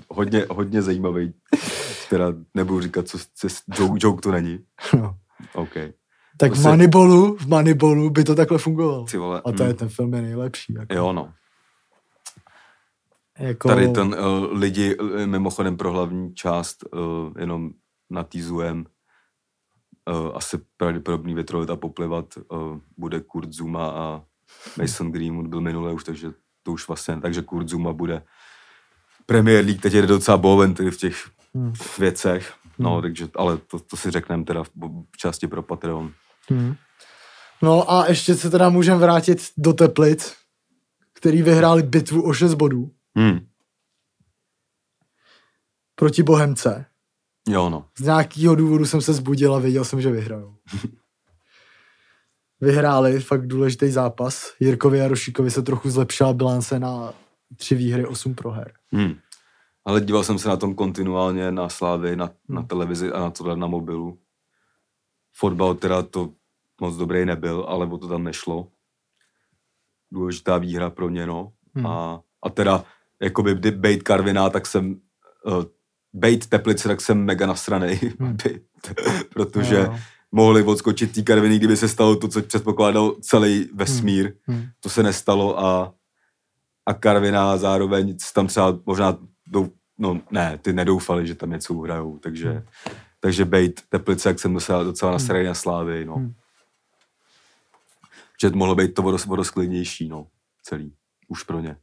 [0.09, 1.35] hodně, hodně zajímavý.
[2.11, 3.49] Teda nebudu říkat, co, co
[3.79, 4.59] joke, joke to není.
[4.97, 5.17] No.
[5.55, 5.75] OK.
[6.37, 9.05] Tak To v se- Moneyballu, v Moneyballu by to takhle fungovalo.
[9.05, 9.43] Ty vole.
[9.45, 10.75] A to je mm, ten film je nejlepší.
[10.75, 10.95] Jako.
[10.95, 11.33] Jo, no.
[13.39, 17.01] Jako, Tady ten uh, lidi, uh, mimochodem pro hlavní část, uh,
[17.39, 17.71] jenom
[18.11, 18.85] natýzujem,
[20.35, 24.23] asi pravděpodobný větrolit a poplivat uh, bude Kurt Zuma a
[24.79, 26.31] Mason Greenwood byl minule už, takže
[26.63, 28.23] to už vlastně, takže Kurt Zuma bude
[29.27, 31.73] Premier League, teď je docela boven v těch Hmm.
[31.99, 33.03] věcech, no, Hmm.
[33.03, 34.71] takže, ale to, to si řekneme teda v,
[35.13, 36.13] v části pro Patreon.
[36.51, 36.75] Hmm.
[37.63, 40.37] No a ještě se teda můžeme vrátit do Teplic,
[41.13, 43.39] který vyhráli bitvu o 6 bodů Hmm.
[45.95, 46.87] proti Bohemce.
[47.49, 47.85] Jo, no.
[47.99, 50.55] Z nějakého důvodu jsem se zbudil a věděl jsem, že vyhrajou.
[52.61, 54.55] Vyhráli fakt důležitý zápas.
[54.61, 57.15] Jirkovi a Rošíkovi se trochu zlepšila bilance na
[57.57, 58.73] tři výhry, osm proher.
[58.93, 59.15] Hmm.
[59.85, 63.57] Ale díval jsem se na tom kontinuálně na Slávy, na, na televizi a na tohle
[63.57, 64.19] na mobilu.
[65.33, 66.33] Fotbal teda to
[66.81, 68.69] moc dobrý nebyl, ale o to tam nešlo.
[70.11, 71.53] Důležitá výhra pro ně, no.
[71.75, 71.87] Hmm.
[71.87, 72.85] A, a teda,
[73.23, 75.01] jakoby kdy bejt Karviná, tak jsem,
[75.45, 75.65] uh,
[76.13, 78.37] bejt Teplice, tak jsem mega nasranej, Hmm.
[79.35, 79.99] protože Jo,
[80.33, 84.33] mohli odskočit tý Karviny, kdyby se stalo to, co předpokládal celý vesmír.
[84.47, 84.67] Hmm.
[84.81, 85.95] To se nestalo a,
[86.87, 92.19] a Karviná zároveň tam třeba možná, dou, no ne, ty nedoufali, že tam něco uhrajou,
[92.19, 92.63] takže, Hmm.
[93.21, 96.15] takže bejt Teplice, jak jsem docela, docela nasranej na Slávy, no.
[96.15, 96.35] Hmm.
[98.41, 100.27] Že mohlo být to vodos, vodosklidnější, no,
[100.63, 100.93] celý,
[101.29, 101.77] už pro ně.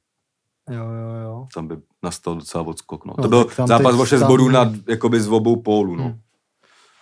[0.70, 1.48] Jo, jo, jo.
[1.54, 3.14] Tam by nastal docela odskok, no.
[3.18, 6.04] No, to byl zápas o 6 tam- bodů nad, jakoby z obou pólů, no.
[6.04, 6.20] Hmm.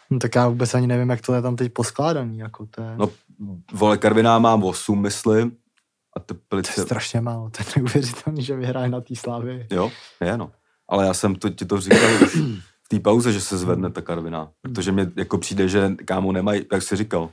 [0.10, 2.38] No, tak já vůbec ani nevím, jak to je tam teď poskládaný.
[2.38, 3.10] Jako to, je, No,
[3.74, 5.52] vole, Karviná mám 8, myslím,
[6.16, 7.50] a to je Teplice, strašně málo.
[7.50, 9.68] To je neuvěřitelný, že vyhraje na té slávě.
[9.72, 9.92] Jo,
[10.22, 10.52] je no.
[10.90, 12.36] Ale já jsem to, ti to říkal už
[12.84, 14.52] v té pauze, že se zvedne ta Karviná.
[14.62, 17.30] Protože mi jako přijde, že kámo nemají, jak jsi říkal,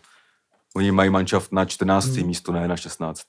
[0.76, 2.06] oni mají manšaft na 14.
[2.06, 2.26] Hmm.
[2.26, 3.20] místo, ne na 16.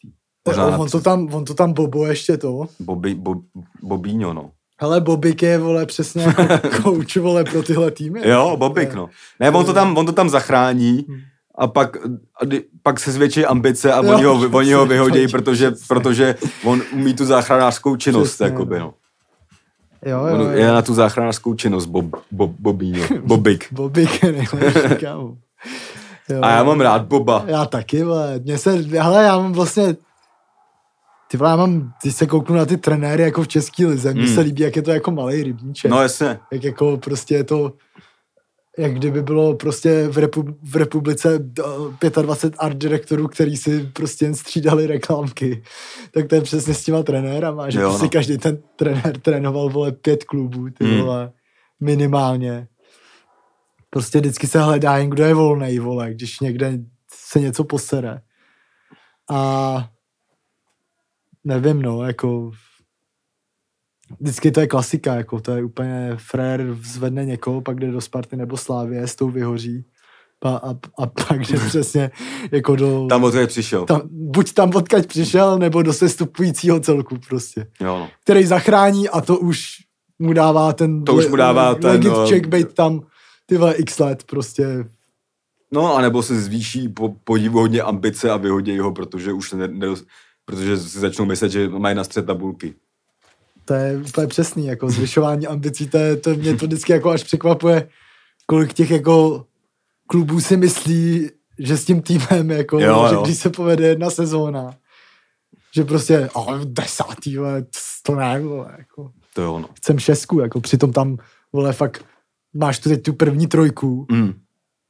[0.47, 2.65] Jo, Možná on, to tam, on to tam Bobo ještě to.
[2.79, 3.37] Bobby, Bob,
[3.83, 4.49] Bobíňo, no.
[4.81, 6.43] Hele, Bobik je, vole, přesně jako
[6.83, 8.21] coach, vole, pro tyhle týmy.
[8.29, 9.09] Jo, Bobik, no.
[9.39, 11.05] Ne, on to tam, on to tam zachrání
[11.55, 11.97] a pak,
[12.41, 15.27] a kdy- pak se zvětší ambice a Jo, oni ho, oni ho přesně.
[15.27, 18.85] protože, protože on umí tu záchranářskou činnost, Přesně, jakoby, no.
[18.85, 18.93] no.
[20.11, 20.73] Jo, On jo, je jo.
[20.73, 23.67] na tu záchranářskou činnost, Bob, Bob, Bobíňo, Bobik.
[23.73, 25.37] Bobik je nejlepší, kámo.
[26.29, 26.39] Jo.
[26.41, 27.43] A já mám rád Boba.
[27.47, 28.39] Já taky, vole.
[28.43, 29.95] Mně se, hele, já mám vlastně,
[31.31, 34.23] ty vole, já mám, když se kouknu na ty trenéry jako v České lize, mně
[34.25, 34.35] Hmm.
[34.35, 35.91] se líbí, jak je to jako malý rybníček.
[35.91, 36.39] No jasně.
[36.51, 37.73] jak jako prostě je to,
[38.77, 41.39] jak kdyby bylo prostě v, repu, v republice
[42.03, 45.63] eh, 25 art direktorů, který si prostě jen střídali reklamky.
[46.13, 48.09] Tak to je přesně s těma trenérama, že Jo, prostě no.
[48.09, 51.01] každý ten trenér trénoval, vole, pět klubů, ty Hmm.
[51.01, 51.31] vole,
[51.79, 52.67] minimálně.
[53.89, 56.79] Prostě vždycky se hledá jen, kdo je volnej, vole, když někde
[57.13, 58.21] se něco posere.
[59.31, 59.89] A
[61.43, 62.51] nevím, no, jako
[64.19, 68.37] vždycky to je klasika, jako to je úplně frér zvedne někoho, pak jde do Sparty
[68.37, 69.85] nebo Slávě, s tou vyhoří
[70.41, 72.11] a, a, a pak jde přesně
[72.51, 73.07] jako do...
[73.09, 73.85] Tam odkud přišel.
[73.85, 78.09] tam, buď tam odkaď přišel, nebo do sestupujícího celku prostě, Jo, no.
[78.23, 79.63] který zachrání a to už
[80.19, 81.03] mu dává ten...
[81.03, 83.01] To už mu dává ten, Legit no, check být tam
[83.45, 84.85] ty vole x let prostě.
[85.71, 89.87] no, anebo se zvýší po, podivuhodně ambice a vyhodí ho, protože už ne, ne,
[90.45, 92.73] protože si začnou myslet, že mají na střed tabulky.
[93.65, 97.23] To je úplně přesný, jako zvyšování ambicí, to, je, to mě to vždycky jako až
[97.23, 97.89] překvapuje,
[98.45, 99.45] kolik těch jako
[100.07, 101.29] klubů si myslí,
[101.59, 103.21] že s tím týmem, jako, Jo, že jo.
[103.23, 104.75] když se povede jedna sezóna,
[105.75, 107.65] že prostě, oh, desátý, vole,
[108.05, 109.69] to ne, vole, jako, To jo, no.
[109.73, 111.17] chcem šestku, jako přitom tam,
[111.53, 112.05] vole, fakt,
[112.53, 114.33] máš tu teď tu první trojku, Mm.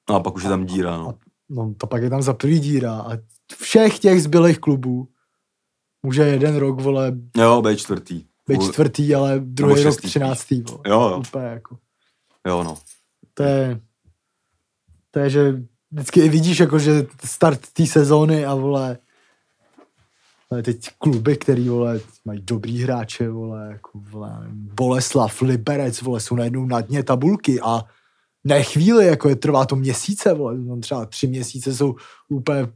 [0.10, 1.16] No a pak už je tam díra, no.
[1.50, 3.18] no to pak je tam za první díra a
[3.62, 5.08] všech těch zbylých klubů
[6.04, 8.26] může jeden rok, vole, Jo, bej čtvrtý.
[8.48, 10.80] být čtvrtý, ale druhý rok třináctý, vole.
[10.88, 11.78] Jo, jo, Úplně jako.
[12.48, 12.78] jo, no.
[13.34, 13.80] To je,
[15.12, 18.98] to je, že vždycky vidíš, jako, že start té sezóny a vole,
[20.52, 26.36] ale teď kluby, který, vole, mají dobrý hráče, vole, jako, vole, Boleslav, Liberec, vole, jsou
[26.36, 27.82] najednou na dně tabulky a
[28.44, 31.96] ne chvíli, jako je, trvá to měsíce, vole, no, třeba tři měsíce jsou
[32.30, 32.68] úplně,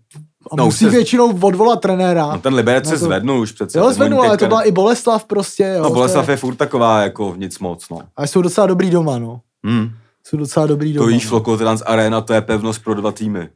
[0.51, 2.27] a No, no, musí se- většinou odvolat trenéra.
[2.27, 3.79] No ten Liberec Na se to- zvednul už přece.
[3.79, 5.83] jo, Oni zvednu, ale to byla i Boleslav prostě, jo.
[5.83, 7.99] No to Boleslav je furt taková jako nic moc, no.
[8.15, 9.41] A jsou docela dobrý doma, no.
[9.65, 9.89] Hmm.
[10.27, 11.11] Jsou docela dobrý To doma.
[11.11, 11.29] víš, no.
[11.29, 13.49] Flokotrans Arena, to je pevnost pro dva týmy.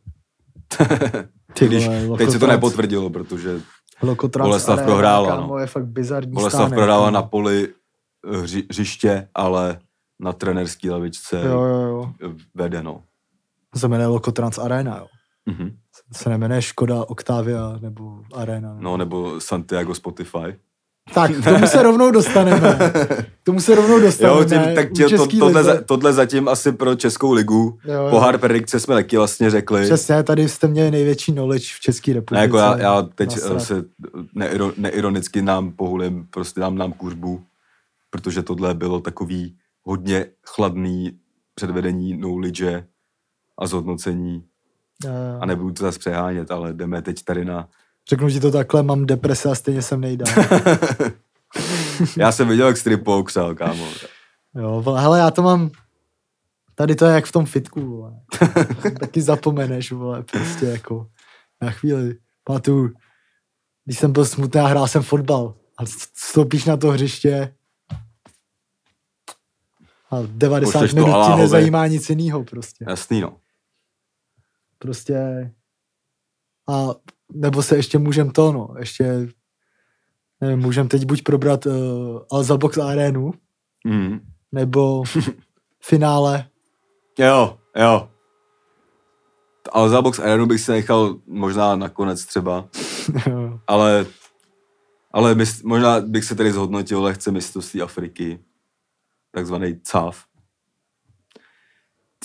[1.53, 3.61] Ty Když, vole, teď se to Lokotrans- nepotvrdilo, protože
[4.01, 5.57] Lokotrans Boleslav Arena, prohrála, kámo, no.
[5.59, 7.11] je fakt bizarní Boleslav stánek, prodává no.
[7.11, 7.67] na poli
[8.33, 9.79] eh, hři, hřiště, ale
[10.19, 12.11] na trenerský lavičce Jo, jo, jo.
[12.55, 13.01] vede, no.
[13.81, 15.05] To jmenuje Lokotrans Arena, jo.
[15.45, 15.71] Mhm.
[16.13, 18.75] Se nejmenuje Škoda Octavia nebo Arena.
[18.79, 20.55] No, nebo Santiago Spotify.
[21.13, 22.77] Tak, k tomu se rovnou dostaneme.
[23.41, 24.39] K tomu se rovnou dostaneme.
[24.39, 25.73] Jo, tím, tak tě, to, tohle, lize.
[25.75, 27.77] za, tohle zatím asi pro Českou ligu.
[27.85, 28.07] Jo, jo.
[28.09, 29.83] Pohár predikce jsme taky vlastně řekli.
[29.83, 32.41] Přesně, tady jste měli největší knowledge v České Ne, republice.
[32.43, 33.57] jako já, já teď Nasrat.
[33.57, 33.83] eh, se
[34.35, 37.43] neiro, neironicky nám pohulím, prostě dám nám kuřbu,
[38.09, 41.11] protože tohle bylo takový hodně chladný
[41.55, 42.85] předvedení knowledge
[43.59, 44.43] a zhodnocení.
[45.05, 47.69] Jo, A nebudu to zase přehánět, ale jdeme teď tady na...
[48.09, 50.33] Řeknu ti to takhle, mám deprese a stejně jsem nejdál.
[52.17, 53.87] Já jsem viděl, jak Strip poukřel, kámo.
[54.55, 55.69] Jo, hele, já to mám,
[56.75, 58.13] tady to je jak v tom fitku, vole.
[58.99, 61.07] Taky zapomeneš, vole, prostě jako
[61.61, 62.17] na chvíli.
[62.43, 62.93] Pamatuju,
[63.85, 67.55] když jsem byl smutný a hrál jsem fotbal a vstoupíš na to hřiště
[70.11, 72.85] a 90 Pošleš to minut ti nezajímá nic jiného prostě.
[72.87, 73.37] Jasný, no.
[74.79, 75.51] Prostě
[76.69, 76.87] a
[77.31, 79.27] nebo se ještě můžem to, no, ještě
[80.41, 81.73] nevím, můžem teď buď probrat uh,
[82.31, 83.33] Alza Box Arenu,
[83.85, 84.19] Mm.
[84.51, 85.03] nebo
[85.83, 86.49] finále
[87.19, 88.09] Jo, jo.
[89.71, 92.69] Ale za box Arenu bych si nechal možná nakonec třeba,
[93.67, 94.05] ale,
[95.11, 98.45] ale mys, možná bych se tady zhodnotil lehce mistrovství Afriky,
[99.31, 100.25] takzvaný CAF.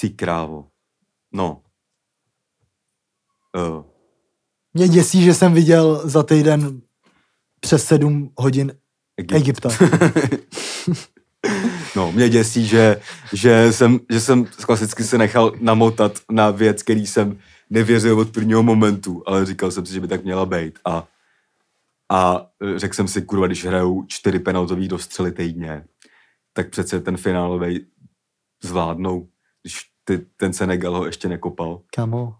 [0.00, 0.68] Ty krávo.
[1.32, 1.62] No.
[3.54, 3.84] Uh,
[4.74, 6.80] Mě děsí, že jsem viděl za týden
[7.60, 8.72] přes sedm hodin
[9.16, 9.36] Egypt.
[9.36, 9.68] Egypta.
[11.96, 13.00] No, mě děsí, že,
[13.32, 17.38] že, jsem, že jsem klasicky se nechal namotat na věc, který jsem
[17.70, 20.78] nevěřil od prvního momentu, ale říkal jsem si, že by tak měla být.
[20.84, 21.08] A,
[22.12, 22.46] a
[22.76, 25.84] řekl jsem si, kurva, když hrajou čtyři penaltový dostřely týdně,
[26.52, 27.86] tak přece ten finálový
[28.62, 29.28] zvládnou,
[29.62, 31.80] když ty, ten Senegal ho ještě nekopal.
[31.94, 32.34] Kamo,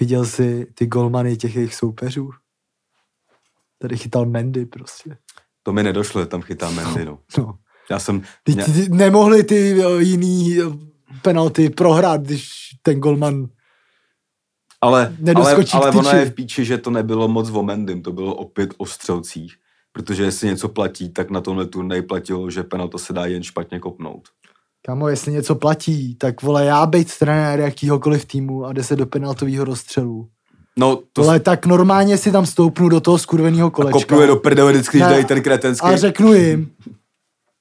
[0.00, 2.30] viděl jsi ty golmany těch jejich soupeřů?
[3.78, 5.16] Tady chytal Mendy prostě.
[5.62, 7.18] To mi nedošlo, že tam chytá Mendy, no.
[7.38, 7.58] No.
[7.90, 8.22] Já jsem...
[8.42, 10.78] Ty, mě- ty, nemohli ty o, jiný o,
[11.22, 12.50] penalty prohrát, když
[12.82, 13.48] ten golman...
[14.80, 16.16] Ale, ale, ale tyči.
[16.16, 19.54] je v píči, že to nebylo moc o Mendym, to bylo opět o střelcích.
[19.92, 23.80] Protože jestli něco platí, tak na tomhle turnej platilo, že penalta se dá jen špatně
[23.80, 24.28] kopnout.
[24.86, 29.06] Kamo, jestli něco platí, tak vole, já být trenér jakýhokoliv týmu a jde se do
[29.06, 30.28] penaltového rozstřelu.
[30.78, 33.98] No, to Vole, tak normálně si tam stoupnu do toho skurveného kolečka.
[33.98, 35.86] kopnu je do prdele vždycky, když dají ten kretenský.
[35.86, 36.70] A řeknu jim,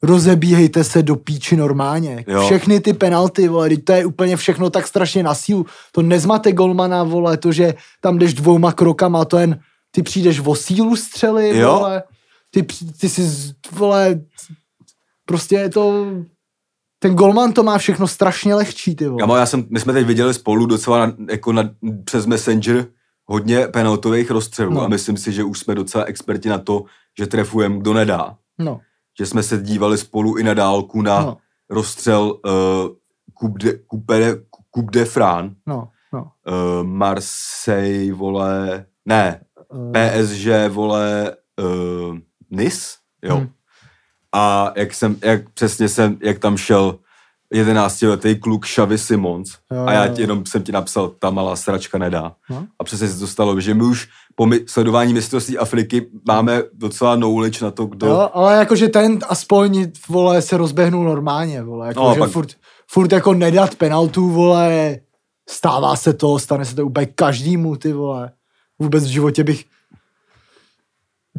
[0.04, 2.26] rozebíhejte se do píči normálně.
[2.28, 2.46] Jo.
[2.46, 5.66] Všechny ty penalty, vole, to je úplně všechno tak strašně na sílu.
[5.92, 9.60] To nezmate golmana, vole, to, že tam jdeš dvouma krokama, to jen,
[9.92, 11.74] ty přijdeš o sílu střely, Jo.
[11.80, 12.04] vole,
[12.52, 12.66] ty,
[13.00, 13.22] ty si,
[13.72, 14.22] vole,
[15.26, 16.06] prostě je to,
[17.04, 19.20] ten golman to má všechno strašně lehčí, ty vole.
[19.20, 21.70] Kamo, já jsem, my jsme teď viděli spolu docela na, jako na,
[22.06, 22.86] přes Messenger
[23.26, 24.82] hodně penaltových rozstřelů No.
[24.82, 26.84] a myslím si, že už jsme docela experti na to,
[27.20, 28.38] že trefujeme, kdo nedá.
[28.60, 28.80] No,
[29.20, 31.38] Že jsme se dívali spolu i na dálku na no,
[31.70, 32.52] rozstřel uh,
[33.42, 34.36] Coupe de, Coupe de,
[34.76, 36.32] Coupe de Fran, no, no.
[36.48, 39.42] uh, Marseille, vole, ne,
[39.74, 41.36] Uh, PSG, vole,
[42.10, 42.18] uh,
[42.50, 42.82] Nice,
[43.24, 43.36] jo.
[43.36, 43.50] Hmm.
[44.36, 47.00] A jak jsem, jak přesně jsem, jak tam šel
[47.54, 50.24] 11-letý kluk Xavi Simons Jo, a já jo, ti jo.
[50.24, 52.34] jenom jsem ti napsal, ta malá sračka nedá.
[52.50, 52.68] No.
[52.80, 57.66] A přesně se to stalo, že my už po sledování mistrovství Afriky máme docela knowledge
[57.66, 58.08] na to, kdo...
[58.08, 62.32] Jo, ale jakože ten aspoň, vole, se rozběhnul normálně, vole, jako, No, no, že pak-
[62.32, 62.50] furt,
[62.92, 64.98] furt jako nedat penaltu, vole,
[65.50, 68.32] stává se to, stane se to úplně každému, ty vole.
[68.80, 69.66] Vůbec v životě bych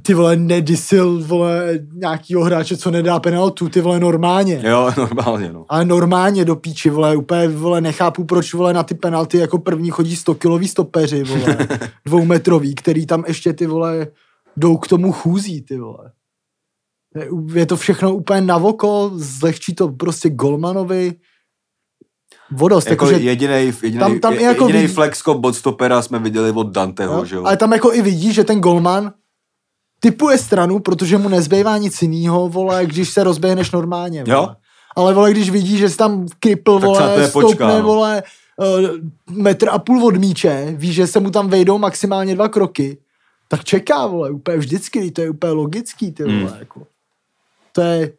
[0.02, 4.60] ty vole nedisil, vole, nějakýho hráče, co nedá penaltu, ty vole normálně.
[4.64, 5.64] Jo, normálně, no.
[5.68, 9.90] Ale normálně do píči, vole, úplně, vole, nechápu, proč, vole, na ty penalty jako první
[9.90, 11.58] chodí 100 kilový stopeři, vole,
[12.06, 14.06] dvoumetrový, který tam ještě, ty vole,
[14.56, 16.12] jdou k tomu chůzí, ty vole.
[17.54, 21.14] Je, to všechno úplně na oko, zlehčí to prostě Golmanovi
[22.50, 26.18] vodost, Jako jakože, jedinej, jedinej, tam- tam je- jako jedinej vidí- flexko bod stopera jsme
[26.18, 27.44] viděli od Danteho, jo, že jo?
[27.44, 29.12] ale tam jako i vidí, že ten Golman
[30.02, 34.36] typuje stranu, protože mu nezbývá nic jiného, vole, když se rozběhneš normálně, vole.
[34.36, 34.48] Jo.
[34.96, 37.82] Ale vole, když vidí, že jsi tam kripl, vole, stoupne, no.
[37.82, 38.22] vole,
[38.62, 38.88] eh,
[39.30, 42.98] metr a půl od míče, ví, že se mu tam vejdou maximálně dva kroky,
[43.48, 46.56] tak čeká, vole, úplně vždycky, to je úplně logický, ty vole, Hmm.
[46.58, 46.82] jako.
[47.72, 48.12] To je,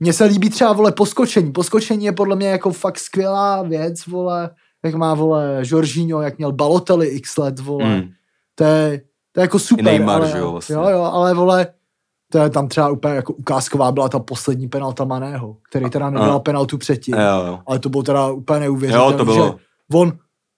[0.00, 1.52] mně se líbí třeba, vole, poskočení.
[1.52, 4.50] Poskočení je podle mě jako fakt skvělá věc, vole,
[4.84, 7.96] jak má, vole, Jorginho, jak měl Balotelli x let, vole.
[7.96, 8.10] Mm.
[8.54, 9.00] To je,
[9.38, 9.84] to je jako super.
[9.84, 10.74] Neymar, ale, že jo, vlastně.
[10.74, 11.66] Jo, jo, ale vole,
[12.32, 16.32] to je tam třeba úplně jako ukázková byla ta poslední penalta Maného, který teda nedal
[16.32, 17.14] A- penaltu předtím.
[17.14, 17.58] Jo, jo.
[17.66, 19.12] Ale to bylo teda úplně neuvěřitelné.
[19.12, 19.52] Jo, to bylo- Že
[19.98, 20.12] on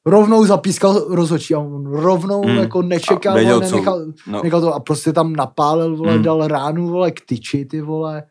[0.07, 2.57] rovnou zapískal rozhodčí a on rovnou Hmm.
[2.57, 6.23] jako nečekal, A věděl, vole, nenechal, No, nechal to a prostě tam napálil, vole, Hmm.
[6.23, 8.23] dal ránu, vole, k tyči, ty vole,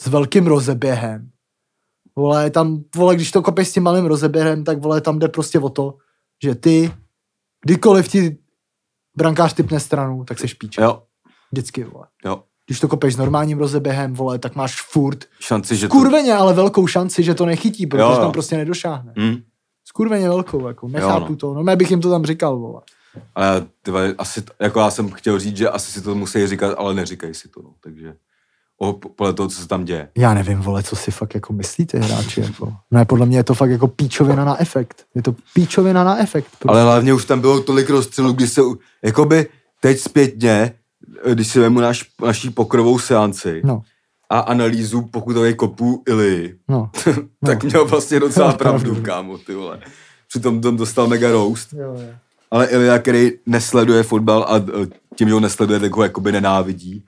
[0.00, 1.28] s velkým rozeběhem.
[2.16, 5.58] Vole, tam, vole, když to kopeš s tím malým rozeběhem, tak vole, tam jde prostě
[5.58, 5.94] o to,
[6.42, 6.92] že ty,
[7.64, 8.38] kdykoliv ti
[9.16, 10.76] brankář typne stranu, tak se špíč.
[10.78, 11.02] jo,
[11.52, 12.06] Vždycky, vole.
[12.24, 12.42] jo.
[12.66, 15.94] Když to kopeš s normálním rozeběhem, vole, tak máš furt Šanci, že to...
[15.94, 18.18] skurveně, ale velkou šanci, že to nechytí, protože Jo, jo.
[18.20, 19.12] tam prostě nedošáhne.
[19.18, 19.36] Hm?
[19.84, 21.36] Skurveně velkou, jako, nechápu no.
[21.36, 21.54] to.
[21.54, 22.82] No, já bych jim to tam říkal, vole.
[23.34, 26.74] Ale ty vole, asi, jako já jsem chtěl říct, že asi si to musí říkat,
[26.78, 27.74] ale neříkají si to, no.
[27.80, 28.14] takže
[28.82, 30.08] o, po- podle toho, co se tam děje.
[30.18, 32.72] Já nevím, vole, co si fakt jako myslíte, hráči, jako.
[32.90, 35.04] Ne, podle mě je to fakt jako píčovina na efekt.
[35.14, 36.46] Je to píčovina na efekt.
[36.58, 36.68] Prostě.
[36.68, 38.60] Ale hlavně už tam bylo tolik rozstřelů, když se,
[39.02, 39.46] jakoby
[39.80, 40.72] teď zpětně,
[41.34, 43.82] když si vemu naš, naší pokrovou seanci No,
[44.30, 46.90] a analýzu pokutových kopů Ili, no.
[47.46, 49.02] tak měl vlastně docela No, pravdu, pravdu.
[49.02, 49.78] kámo, ty vole.
[50.28, 52.08] Přitom tam dostal mega roast, Jo, jo.
[52.50, 54.86] ale Ilia, který nesleduje fotbal a eh,
[55.16, 57.04] tím, že ho nesleduje, tak ho jakoby nenávidí,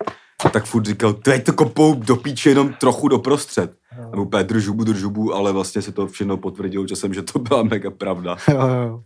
[0.50, 3.74] tak furt říkal, teď to kopou do píče jenom trochu doprostřed.
[4.12, 7.62] A mu úplně držubu, držubu, ale vlastně se to všechno potvrdilo časem, že to byla
[7.62, 8.36] mega pravda.
[8.50, 9.00] Jo, jo.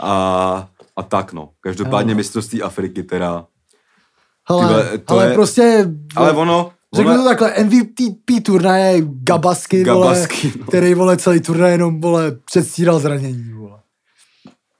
[0.00, 1.50] A, a tak no.
[1.60, 2.16] Každopádně Jo.
[2.16, 3.46] mistrovství Afriky teda.
[4.48, 10.48] Hele, Tyhle, to ale je- prostě, Ale ono, řeknu to takhle, MVP turnaje Gabasky, Gabasky,
[10.48, 10.66] vole, no.
[10.66, 13.80] který, vole, celý turnaj jenom, vole, předstíral zranění, vole.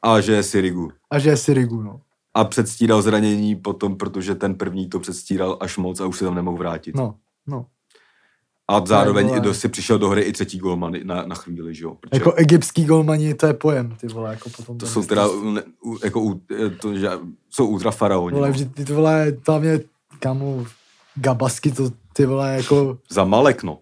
[0.02, 0.90] a že je Sirigu.
[1.10, 2.00] A že je Sirigu, no.
[2.34, 6.34] A předstíral zranění potom, protože ten první to předstíral až moc a už se tam
[6.34, 6.96] nemohl vrátit.
[6.96, 7.14] No,
[7.46, 7.66] no.
[8.70, 11.84] A zároveň i do, si přišel do hry i třetí golman na, na chvíli, že
[11.84, 11.94] jo?
[11.94, 14.78] Protože Jako egyptský golmani, to je pojem, ty vole, jako potom.
[14.78, 16.40] to jsou teda, ne- u- jako, u-
[16.80, 17.10] to, že,
[17.50, 18.34] jsou ultra faraoni.
[18.34, 18.52] Vole, No.
[18.54, 19.80] vždy, ty vole, tam je,
[20.20, 20.64] kámo,
[21.16, 23.78] Gabasky, to ty vole, jako, Za Malek, no.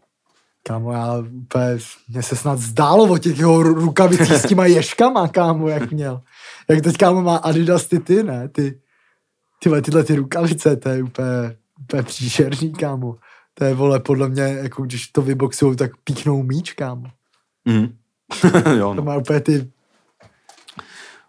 [0.66, 1.78] Kámo, já úplně,
[2.09, 6.22] mě se snad zdálo o těch jeho ru- rukavicích s těma ješkama, kámo, jak měl.
[6.68, 8.80] Jak teď, kámo, má Adidas ty ty, ne, ty,
[9.62, 13.16] ty vole, tyhle ty rukavice, to je úplně, úplně příšerný, kámo.
[13.55, 17.06] To je, vole, podle mě, jako když to vyboxujou, tak píchnou míč, kámo.
[17.64, 17.97] Mm.
[18.76, 19.02] jo, To no.
[19.02, 19.70] má úplně ty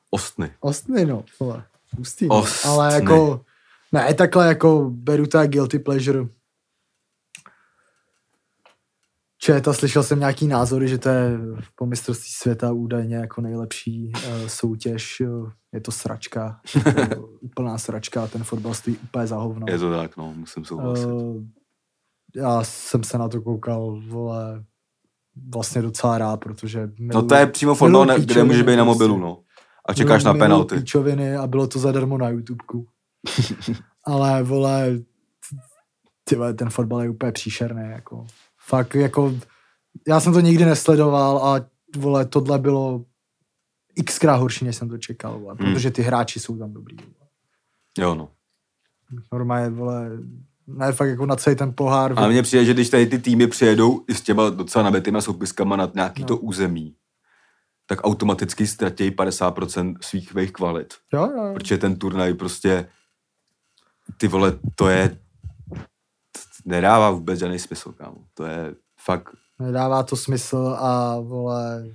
[0.09, 0.51] Ostny.
[0.59, 1.63] Ostny, no, vole.
[1.97, 2.35] Hustý, no.
[2.39, 2.69] Ostny.
[2.69, 3.41] Ale jako,
[3.91, 6.19] ne, takhle jako beru to guilty pleasure.
[9.47, 11.39] Četa, slyšel jsem nějaký názory, že to je
[11.75, 15.21] po mistrovství světa údajně jako nejlepší uh, soutěž.
[15.73, 16.83] Je to sračka, uh,
[17.41, 19.65] úplná sračka, a ten fotbal stojí úplně za hovno.
[19.69, 21.05] Je to tak, no, musím souhlasit.
[21.05, 21.43] Uh,
[22.35, 24.63] já jsem se na to koukal, vole,
[25.53, 26.89] vlastně docela rád, protože...
[26.99, 29.43] No to je přímo fotbal, ne, kde může být na mobilu, no.
[29.85, 30.75] A čekáš na penalty.
[30.75, 32.87] Píčoviny a bylo to zadarmo na YouTubeku.
[34.05, 34.99] Ale vole,
[36.23, 38.25] ty vole, ten fotbal je úplně příšerný, jako.
[38.67, 39.33] Fakt, jako,
[40.07, 41.65] já jsem to nikdy nesledoval a
[41.97, 43.05] vole, tohle bylo
[44.05, 45.73] xkrát horší, než jsem to čekal, vole, Hmm.
[45.73, 46.95] protože ty hráči jsou tam dobrý.
[46.95, 47.29] Vole.
[47.97, 48.29] Jo, no.
[49.33, 50.09] Normálně, vole,
[50.67, 52.13] ne, fakt jako na celý ten pohár.
[52.19, 55.75] A mně přijde, že když tady ty týmy přijedou i s těma docela nabitýma soupiskama
[55.75, 56.27] na nějaký No.
[56.27, 56.95] to území,
[57.85, 60.93] tak automaticky ztratí 50% svých svých kvalit.
[61.13, 61.51] Jo, jo.
[61.53, 62.89] Protože ten turnaj prostě,
[64.17, 65.19] ty vole, to je,
[66.67, 68.17] nedává vůbec žádný smysl, kámo.
[68.33, 69.29] To je fakt,
[69.59, 71.85] Nedává to smysl a vole,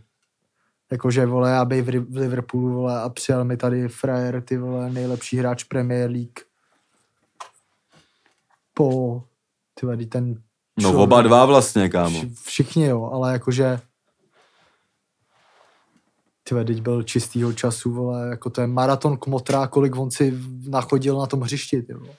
[0.92, 4.90] jakože vole, aby v, Ri- v Liverpoolu vole a přijel mi tady frajer, ty vole,
[4.90, 6.38] nejlepší hráč Premier League
[8.74, 9.22] po,
[9.74, 10.28] ty vole, ten
[10.80, 12.18] no člověk- oba dva vlastně, kámo.
[12.18, 13.80] Vši, všichni jo, ale jakože
[16.42, 20.38] ty vole, teď byl čistýho času, vole, jako to je maraton kmotra, kolik on si
[20.68, 22.14] nachodil na tom hřišti, ty vole.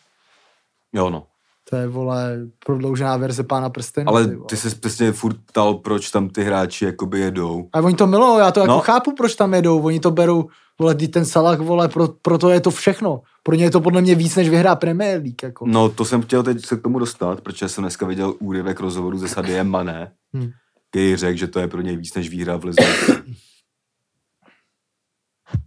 [0.93, 1.27] Jo, no.
[1.69, 4.09] To je, vole, prodloužená verze pána prstenů.
[4.09, 7.69] Ale ty, ty se přesně furt ptal, proč tam ty hráči jakoby jedou.
[7.73, 8.79] A oni to milují, já to jako No.
[8.79, 9.81] chápu, proč tam jedou.
[9.81, 10.47] Oni to berou,
[10.79, 13.21] vole, ten Salah, vole, pro, pro to je to všechno.
[13.43, 15.43] Pro ně je to podle mě víc, než vyhrá Premier League.
[15.43, 15.65] Jako.
[15.67, 19.17] No, to jsem chtěl teď se k tomu dostat, protože jsem dneska viděl úryvek rozhovoru
[19.17, 20.49] ze Sadie Mané, Hmm.
[20.89, 22.81] který řekl, že to je pro něj víc než výhra v lize.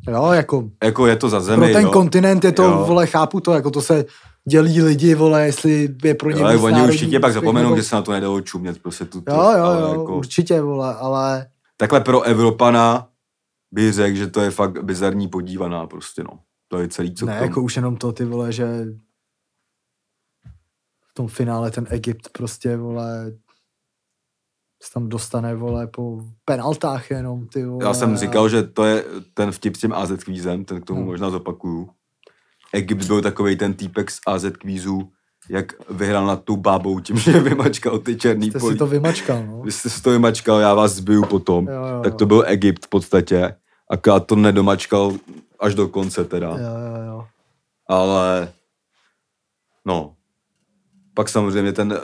[0.09, 1.91] Jo, jako jako je to za zemi, pro ten jo.
[1.91, 2.85] kontinent je to, Jo.
[2.89, 4.05] vole, chápu to, jako to se
[4.49, 7.97] dělí lidi, vole, jestli je pro ně Ale oni všichni pak zapomenou, nebo- že se
[7.97, 12.01] na to nedalo čumět, prostě tu, tu Jo, jo, jo, jako, určitě, vole, ale Takhle
[12.01, 13.09] pro Evropana
[13.73, 16.41] bych řekl, že to je fakt bizarní podívaná prostě, no.
[16.69, 18.67] To je celý, co ne, jako už jenom to, ty vole, že
[21.11, 23.33] v tom finále ten Egypt prostě, vole,
[24.83, 27.85] se tam dostane, vole, po penaltách jenom, ty vole.
[27.85, 29.05] Já jsem říkal, že to je
[29.35, 31.07] ten vtip s tím AZ kvízem, ten k tomu No.
[31.07, 31.91] možná zopakuju.
[32.73, 35.11] Egypt byl takový ten týpek z AZ kvízu,
[35.51, 38.79] jak vyhrál nad tou bábou tím, že vymačkal ty černý Jste si polí.
[38.79, 39.63] to vymačkal, no.
[39.63, 41.67] Vy jste si to vymačkal, já vás zbiju potom.
[41.67, 43.55] Jo, jo, Tak to byl Egypt v podstatě.
[43.91, 45.15] Akorát to nedomačkal
[45.61, 46.49] až do konce teda.
[46.49, 47.27] Jo, jo, jo.
[47.89, 48.53] Ale
[49.85, 50.15] no,
[51.15, 52.01] pak samozřejmě ten,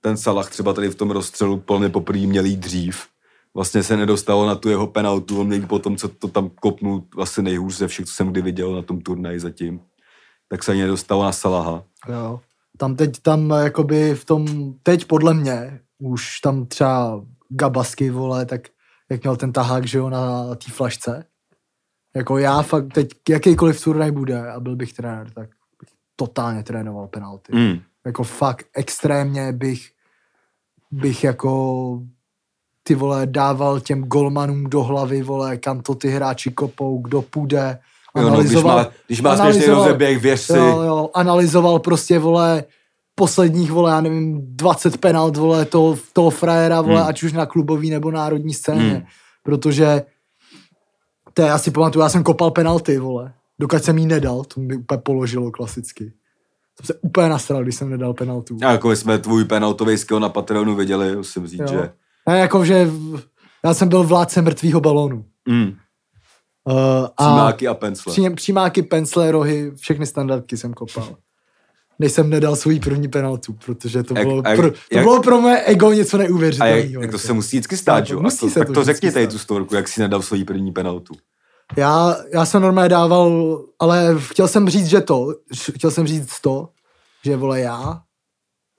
[0.00, 3.06] ten Salah třeba tady v tom rozstřelu plně poprvé měl jít dřív.
[3.54, 7.04] Vlastně se nedostalo na tu jeho penaltu, on měl po tom, co to tam kopnul
[7.14, 9.80] vlastně nejhůř ze všech, co jsem kdy viděl na tom turnaji zatím.
[10.48, 11.84] Tak se ani nedostalo na Salaha.
[12.08, 12.40] Jo.
[12.78, 18.60] Tam teď, tam jakoby v tom, teď podle mě, už tam třeba Gabasky, vole, tak
[19.10, 21.24] jak měl ten tahák, že jo, na té flašce.
[22.16, 25.48] Jako já fakt teď, jakýkoliv turnaj bude a byl bych trenér, tak
[25.80, 27.56] bych totálně trénoval penalty.
[27.56, 27.80] Mm.
[28.06, 29.90] Jako fakt extrémně bych,
[30.90, 32.02] bych jako
[32.82, 37.78] ty vole dával těm golmanům do hlavy, vole, kam to ty hráči kopou, kdo půjde.
[38.18, 40.56] Jo, no, když má, když má směšný rozeběh, věř si.
[40.56, 42.64] Jo, jo, analyzoval prostě, vole,
[43.14, 47.08] posledních, vole, já nevím, 20 penalt, vole, toho, toho frajera, vole, Hmm.
[47.08, 48.90] ať už na klubový nebo národní scéně.
[48.90, 49.02] Hmm.
[49.42, 50.02] Protože
[51.34, 53.32] to já si pamatuju, já jsem kopal penalty, vole.
[53.58, 56.12] Dokud jsem jí nedal, to mi úplně položilo klasicky.
[56.76, 58.58] Jsem se úplně nasral, když jsem nedal penaltu.
[58.66, 61.66] A jako jsme tvůj penaltový skill na Patreonu viděli, musím říct, Jo.
[61.68, 61.90] že...
[62.28, 62.90] Ne, jako, že
[63.64, 65.24] já jsem byl vládce mrtvýho balónu.
[65.48, 65.72] Mm.
[66.64, 66.74] Uh,
[67.16, 68.12] a Přímáky a pencle.
[68.12, 71.16] pří, přímáky, pencle, rohy, všechny standardky jsem kopal.
[71.98, 75.22] Než jsem nedal svůj první penaltu, protože to, Jak- bylo, jak- pro, to jak- bylo
[75.22, 76.76] pro moje ego něco neuvěřitelného.
[76.78, 77.18] jak, jak to jako.
[77.18, 78.20] se musí vždycky stát, No, jo?
[78.22, 80.72] Musí to, se tak to to řekni tady tu storku, jak jsi nedal svoji první
[80.72, 81.14] penaltu.
[81.76, 85.34] Já, já jsem normálně dával, ale chtěl jsem říct, že to,
[85.74, 86.68] chtěl jsem říct to,
[87.24, 88.00] že vole já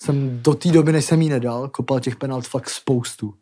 [0.01, 3.33] jsem do té doby, než jsem jí nedal, kopal těch penalt fakt spoustu.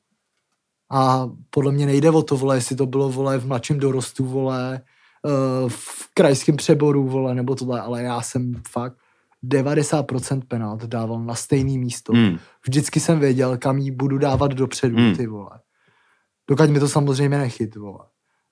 [0.94, 4.82] A podle mě nejde o to, vole, jestli to bylo, vole, v mladším dorostu, vole,
[5.26, 8.98] eh, v krajském přeboru, vole, nebo tohle, ale já jsem fakt
[9.44, 12.14] 90% penalt dával na stejný místo.
[12.14, 12.38] Mm.
[12.66, 15.16] Vždycky jsem věděl, kam jí budu dávat dopředu, Hmm.
[15.16, 15.60] ty vole.
[16.50, 18.00] Dokud mi to samozřejmě nechyt, vole.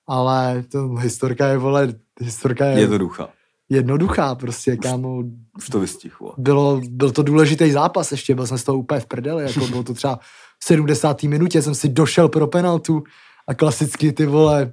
[0.06, 3.28] Ale to historka je, vole, historka je, Je to ducha.
[3.68, 5.22] jednoduchá, prostě, kámo.
[5.58, 6.34] Už to vystichlo.
[6.38, 9.82] Bylo, byl to důležitý zápas ještě, byl jsem z toho úplně v prdeli, jako bylo
[9.82, 10.18] to třeba
[10.62, 11.22] 70.
[11.22, 13.02] minutě, jsem si došel pro penaltu
[13.48, 14.72] a klasicky ty vole.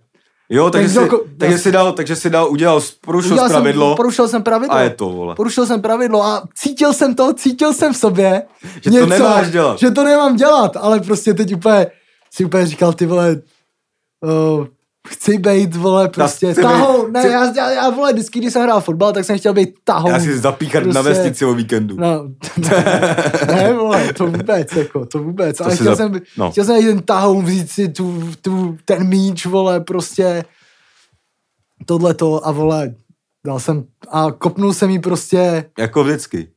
[0.51, 3.49] Jo, takže, Ten si, kdo- takže, já- si dal, takže si dal, udělal, porušil Udělal
[3.49, 4.75] pravidlo Jsem, porušil jsem pravidlo.
[4.75, 5.35] a je to, vole.
[5.35, 8.43] Porušil jsem pravidlo a cítil jsem to, cítil jsem v sobě.
[8.83, 9.79] Že to nemáš dělat.
[9.79, 11.87] Že to nemám dělat, ale prostě teď úplně
[12.33, 13.41] si úplně říkal, ty vole,
[14.23, 14.65] uh,
[15.09, 17.05] chci být, vole, prostě chci tahou.
[17.05, 19.53] být- Ne, chci- já, já, já, vole, vždycky, když jsem hrál fotbal, tak jsem chtěl
[19.53, 20.09] být tahou.
[20.09, 21.95] Já si zapíchat na Prostě- vesnici o víkendu.
[21.99, 22.23] No,
[22.57, 23.15] ne,
[23.47, 25.57] ne, vole, to vůbec, jako, to vůbec.
[25.57, 26.51] To ale chtěl, zap- jsem, no.
[26.51, 30.43] chtěl jsem jít ten tahoun, vzít si tu, tu, ten míč, vole, prostě
[31.85, 32.95] tohleto a vole,
[33.45, 36.47] dal jsem, a kopnul jsem jí prostě, Jako vždycky.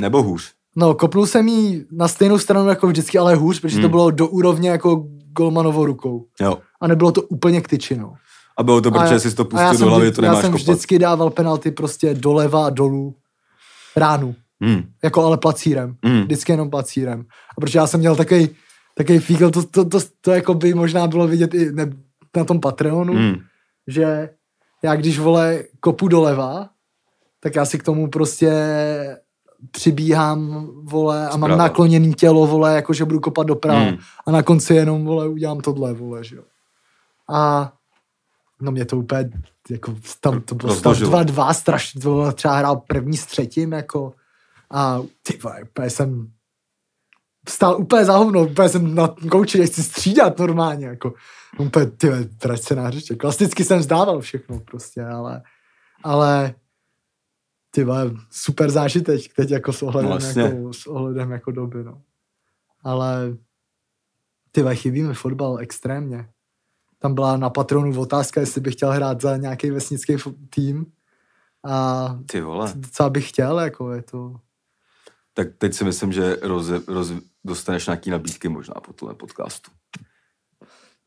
[0.00, 0.50] Nebo hůř.
[0.76, 3.90] no, kopnul jsem jí na stejnou stranu jako vždycky, ale hůř, protože to Hmm.
[3.90, 6.26] bylo do úrovně jako golmanovou rukou.
[6.40, 6.58] Jo.
[6.80, 8.14] A nebylo to úplně k tyčinou.
[8.58, 10.42] A bylo to, protože já- jsi to já pustil do hlavy, vždy- to Já nemáš
[10.44, 10.62] jsem kopat.
[10.62, 13.14] vždycky dával penalty prostě doleva a dolů
[13.96, 14.34] ránu.
[14.62, 14.82] Hmm.
[15.04, 15.96] jako ale placírem.
[16.04, 16.20] Mm.
[16.22, 17.20] Vždycky jenom placírem.
[17.56, 18.48] A protože já jsem měl takový
[18.94, 21.92] takový fígl, to, to, to, to, jako by možná bylo vidět i ne,
[22.36, 23.34] na tom Patreonu, Hmm.
[23.86, 24.30] že
[24.84, 26.68] já když vole kopu doleva,
[27.40, 28.52] tak já si k tomu prostě
[29.70, 31.56] přibíhám, vole, a mám Zprava.
[31.56, 33.80] nakloněný tělo, vole, jako že budu kopat doprava.
[33.80, 33.96] Hmm.
[34.26, 36.42] A na konci jenom, vole, udělám tohle, vole, že jo.
[37.28, 37.72] A
[38.60, 39.30] no mě to úplně,
[39.70, 41.24] jako tam to bylo stav Rozložilo.
[41.24, 44.12] 2-2, strašně, to bylo třeba hrál první s třetím, jako
[44.72, 46.30] a ty vole, úplně jsem
[47.48, 51.12] stál úplně za hovno, úplně jsem na kouči, nechci střídat normálně, jako
[51.58, 53.14] úplně, ty vole, trať se na hřiště.
[53.14, 55.42] Klasicky jsem zdával všechno prostě, ale,
[56.02, 56.54] ale
[57.70, 60.42] ty vole, super zážitek teď jako s ohledem, jasně.
[60.42, 62.02] jako, s ohledem jako doby, no.
[62.82, 63.36] Ale
[64.52, 66.28] ty vole, chybí mi fotbal extrémně.
[66.98, 70.16] Tam byla na patronu otázka, jestli bych chtěl hrát za nějaký vesnický
[70.50, 70.86] tým.
[71.64, 72.72] A Ty vole.
[72.92, 74.34] co bych chtěl, jako je to...
[75.34, 77.12] Tak teď si myslím, že roze, roz,
[77.44, 79.70] dostaneš nějaký nabídky možná po tomhle podcastu.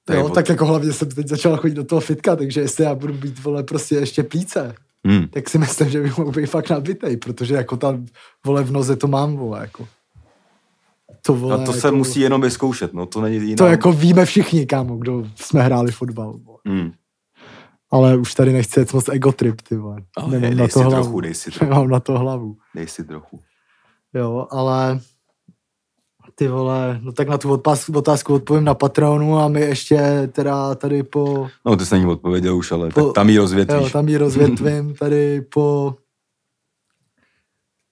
[0.09, 2.83] Je Jo, od- tak jako hlavně jsem teď začal chodit do toho fitka, takže jestli
[2.83, 4.75] já budu být, vole, prostě ještě plíce,
[5.07, 5.27] Hmm.
[5.27, 8.05] tak si myslím, že bych mohl být fakt nabitej, protože jako tam,
[8.45, 9.87] vole, v noze to mám, vole, jako.
[11.25, 13.55] To, vole, A to jako, se musí jenom vyzkoušet, no to není jiná.
[13.57, 16.37] To jako víme všichni, kámo, kdo jsme hráli fotbal.
[16.43, 16.57] Vole.
[16.67, 16.91] Hmm.
[17.91, 19.97] Ale už tady nechci jet moc egotrip, ty vole.
[20.17, 21.03] Ale Nemám dej na si to hlavu.
[21.03, 21.65] trochu, dej si trochu.
[21.65, 22.57] Nemám na to hlavu.
[22.75, 23.39] Dej si trochu.
[24.13, 24.99] Jo, ale
[26.35, 30.75] ty vole, no tak na tu otázku, otázku odpovím na Patronu a my ještě teda
[30.75, 33.77] tady po, No, ty jsi na ní odpověděl už, ale Po- tak tam jí rozvětvíš.
[33.83, 35.95] jo, tam ji rozvětvím tady po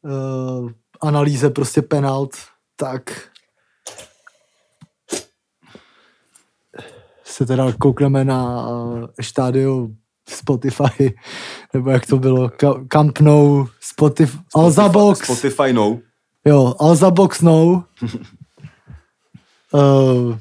[0.04, 2.32] uh, analýze prostě penalt,
[2.76, 3.28] tak
[7.24, 9.88] se teda koukneme na uh, štádio
[10.30, 11.14] Spotify,
[11.74, 12.50] nebo jak to bylo,
[12.88, 15.20] Camp Nou, Spotify, Alza Box.
[15.20, 16.00] Spotify no.
[16.46, 17.64] Jo, Alza Box No.
[17.72, 17.84] uh,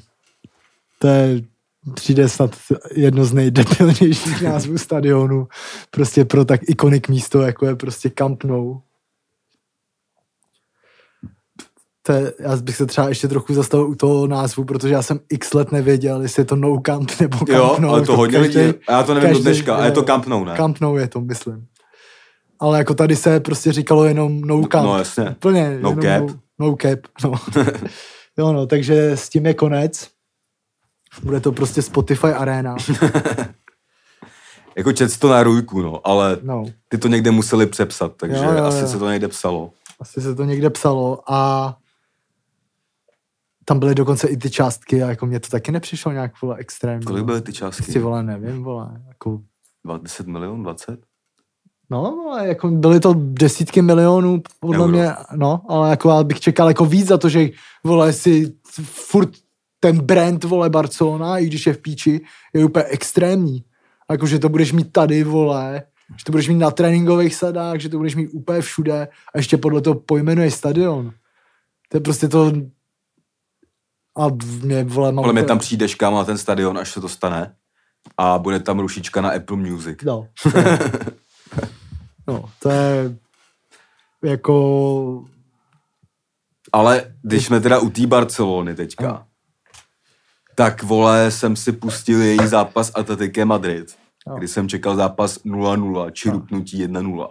[0.99, 1.41] to je,
[1.93, 2.55] přijde snad
[2.95, 5.47] jedno z nejdebilnějších názvů stadionu.
[5.91, 8.79] Prostě pro tak ikonik místo, jako je prostě Camp Nou.
[12.03, 15.19] To je, já bych se třeba ještě trochu zastavil u toho názvu, protože já jsem
[15.29, 17.89] x let nevěděl, jestli je to No Camp nebo Camp Jo, Nou.
[17.91, 20.05] ale to hodně lidí, a já to nevím do každý- dneška, a je to jo.
[20.05, 20.55] Camp Nou, ne?
[20.57, 21.67] Camp Nou je to, myslím.
[22.61, 24.85] Ale jako tady se prostě říkalo jenom no camp.
[24.85, 25.29] No jasně.
[25.29, 25.79] Úplně.
[25.81, 26.21] No cap.
[26.21, 27.33] No, no cap, no.
[28.37, 30.09] jo no, takže s tím je konec.
[31.23, 32.75] Bude to prostě Spotify Arena.
[34.77, 38.51] Jako čet to na rujku, no, ale No, ty to někde museli přepsat, takže Jo,
[38.51, 38.87] jo, asi jo.
[38.87, 39.71] se to někde psalo.
[39.99, 41.77] asi se to někde psalo a
[43.65, 47.05] tam byly dokonce i ty částky a jako mně to taky nepřišlo nějak, vole, extrémně.
[47.05, 47.99] Kolik byly ty Ty částky?
[47.99, 49.41] vole, nevím, vole, jako
[49.85, 50.99] 20 milion, 20?
[51.91, 54.87] No, ale jako byly to desítky milionů, podle Euro.
[54.87, 57.49] mě, no, ale jako já bych čekal jako víc za to, že,
[57.83, 58.53] vole, si
[58.83, 59.29] furt
[59.79, 62.21] ten brand, vole, Barcelona, i když je v píči,
[62.53, 63.63] je úplně extrémní.
[64.11, 65.83] Jako, že to budeš mít tady, vole,
[66.17, 69.57] že to budeš mít na tréninkových sadách, že to budeš mít úplně všude a ještě
[69.57, 71.11] podle toho pojmenuje stadion.
[71.89, 72.51] To je prostě to...
[74.17, 74.27] A
[74.63, 75.25] mě, vole, mám...
[75.25, 77.55] Ale mě tam přijdeš kámo na ten stadion, až se to stane.
[78.17, 79.97] A bude tam rušička na Apple Music.
[80.03, 80.27] No.
[82.27, 83.17] no, to je
[84.23, 85.25] jako
[86.73, 89.27] Ale když jsme teda u té Barcelony teďka, Ano.
[90.55, 94.35] tak vole, jsem si pustil její zápas Atletiké Madrid, Jo.
[94.37, 96.33] kdy jsem čekal zápas 0-0, či Jo.
[96.33, 97.29] rupnutí 1-0.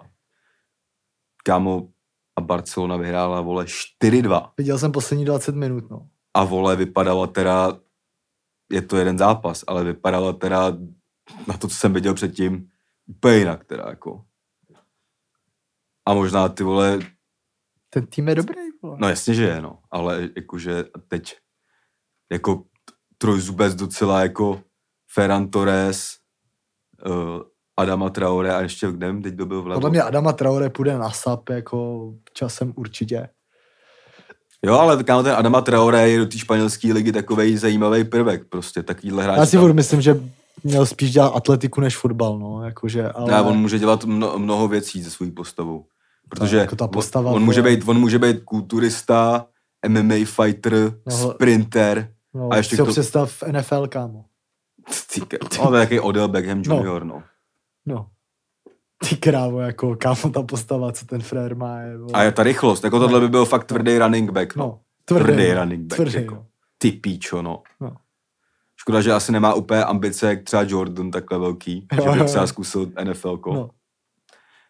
[1.45, 1.89] Kámo,
[2.37, 3.65] a Barcelona vyhrála, vole,
[4.05, 4.51] 4-2.
[4.59, 6.09] Viděl jsem poslední 20 minut, no.
[6.35, 7.79] A vole, vypadala teda,
[8.73, 10.73] je to jeden zápas, ale vypadala teda
[11.47, 12.69] na to, co jsem viděl předtím,
[13.07, 14.25] úplně jinak teda, jako.
[16.09, 16.99] A možná ty vole,
[17.91, 18.97] Ten tým je dobrý, vole.
[19.01, 19.79] No jasně, že je, no.
[19.91, 21.37] Ale jakože teď
[22.33, 22.65] jako
[23.19, 24.63] trojzubec docela jako
[25.13, 26.09] Ferran Torres,
[27.07, 27.43] uh,
[27.77, 29.81] Adama Traore a ještě nevím, teď kdo byl vlevo.
[29.81, 33.29] Podle mě Adama Traore půjde na sap, jako časem určitě.
[34.63, 38.83] Jo, ale kámo, ten Adama Traore je do té španělské ligy takový zajímavý prvek, prostě
[38.83, 39.39] takovýhle hráč.
[39.39, 40.21] Já si tam- myslím, že
[40.65, 43.33] měl spíš dělat atletiku než fotbal, no, jakože, ale...
[43.33, 45.85] Ne, on může dělat mno, mnoho věcí se svojí postavou.
[46.29, 49.47] Protože jako ta postava, on, on, může být, on může být kulturista,
[49.89, 54.25] MMA fighter, No, sprinter, no, a ještě si ho to- představ v NFL, kámo.
[55.15, 56.77] ty, no, to je takový Odell Beckham No.
[56.77, 57.23] Junior, no.
[57.87, 58.07] No.
[59.09, 62.13] Ty krávo, jako kámo ta postava, co ten frér má, je, vole.
[62.13, 64.65] A je ta rychlost, jako tohle by byl fakt tvrdý running back, no.
[64.65, 65.55] no, tvrdý, tvrdý no.
[65.61, 66.35] running back, tvrdý, jako.
[66.35, 66.47] no.
[66.79, 67.63] Ty píčo, no.
[67.81, 67.97] No.
[68.81, 72.47] Škoda, že asi nemá úplně ambice, jak třeba Jordan takhle velký, Jo, že by třeba
[72.47, 73.71] zkusil NFL, no.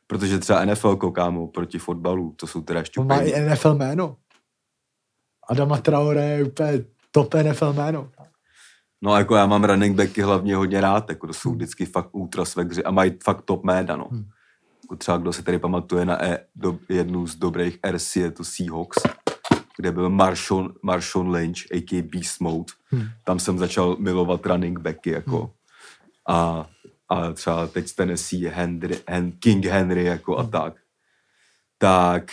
[0.07, 4.16] protože třeba NFL, kámo, proti fotbalu, to jsou teda On má i NFL jméno.
[5.49, 8.11] Adama Traore je úplně top NFL jméno.
[9.03, 12.45] No jako já mám running backy hlavně hodně rád, jako to jsou vždycky fakt ultra
[12.45, 14.09] svegři a mají fakt top jména, no.
[14.11, 14.24] Hmm.
[14.82, 18.45] Jako třeba kdo se tady pamatuje na e, do, jednu z dobrých RC, je to
[18.45, 19.03] Seahawks,
[19.81, 22.02] kde byl Marshawn, Marshawn Lynch, a.k.a.
[22.02, 22.73] Beast Mode.
[22.90, 23.05] Hmm.
[23.24, 25.39] Tam jsem začal milovat running backy, jako.
[25.39, 25.48] Hmm.
[26.28, 26.66] A,
[27.09, 30.51] a třeba teď z Tennessee Henry, Hen, King Henry, jako a Hmm.
[30.51, 30.74] tak.
[31.78, 32.24] Tak,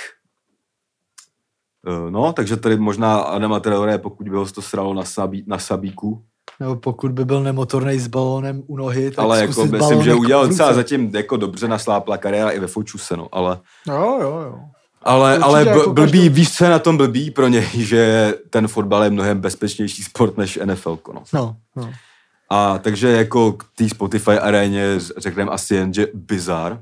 [1.87, 5.59] eh, no, takže tady možná Adama Traore, pokud by ho to sralo na, sabí, na
[5.59, 6.23] sabíku,
[6.59, 10.47] Nebo pokud by byl nemotorný s balónem u nohy, tak ale jako myslím, že udělal
[10.47, 14.59] docela zatím jako dobře naslápla kariéra i ve Fočuse, no, ale, Jo, jo, jo.
[15.07, 18.67] Ale, ale jako blbý, každou- víš, co je na tom blbý pro něj, že ten
[18.67, 21.23] fotbal je mnohem bezpečnější sport než NFL, no.
[21.33, 21.91] No, no.
[22.49, 24.83] A takže jako k té Spotify aréně
[25.17, 26.81] řekneme asi jen, že bizar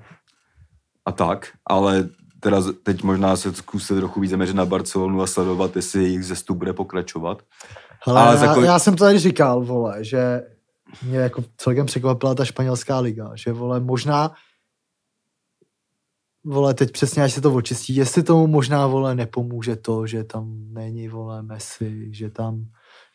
[1.06, 5.76] a tak, ale teda teď možná se zkusit trochu víc zaměřit na Barcelonu a sledovat,
[5.76, 7.41] jestli jejich zestup bude pokračovat.
[8.06, 10.41] Hele, Ale já, za kolik- já, jsem to tady říkal, vole, že
[11.03, 14.31] mě jako celkem překvapila ta španělská liga, že vole, možná
[16.46, 20.74] vole, teď přesně, až se to očistí, jestli tomu možná, vole, nepomůže to, že tam
[20.74, 22.66] není, vole, Messi, že tam,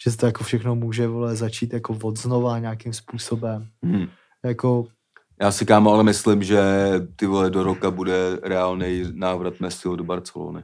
[0.04, 3.68] že se to jako všechno může, vole, začít jako od znova nějakým způsobem.
[3.82, 4.06] Hmm.
[4.44, 4.86] Jako,
[5.40, 6.62] Já si kámo, ale myslím, že
[7.16, 10.62] ty vole do roka bude reálný návrat Messiho do Barcelony.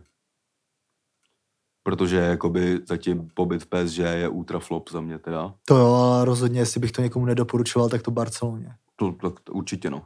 [1.82, 5.54] Protože jakoby zatím pobyt v PSG je ultra flop za mě teda.
[5.64, 8.74] to jo, ale rozhodně, jestli bych to někomu nedoporučoval, tak to Barceloně.
[8.96, 10.02] To, to, to určitě no.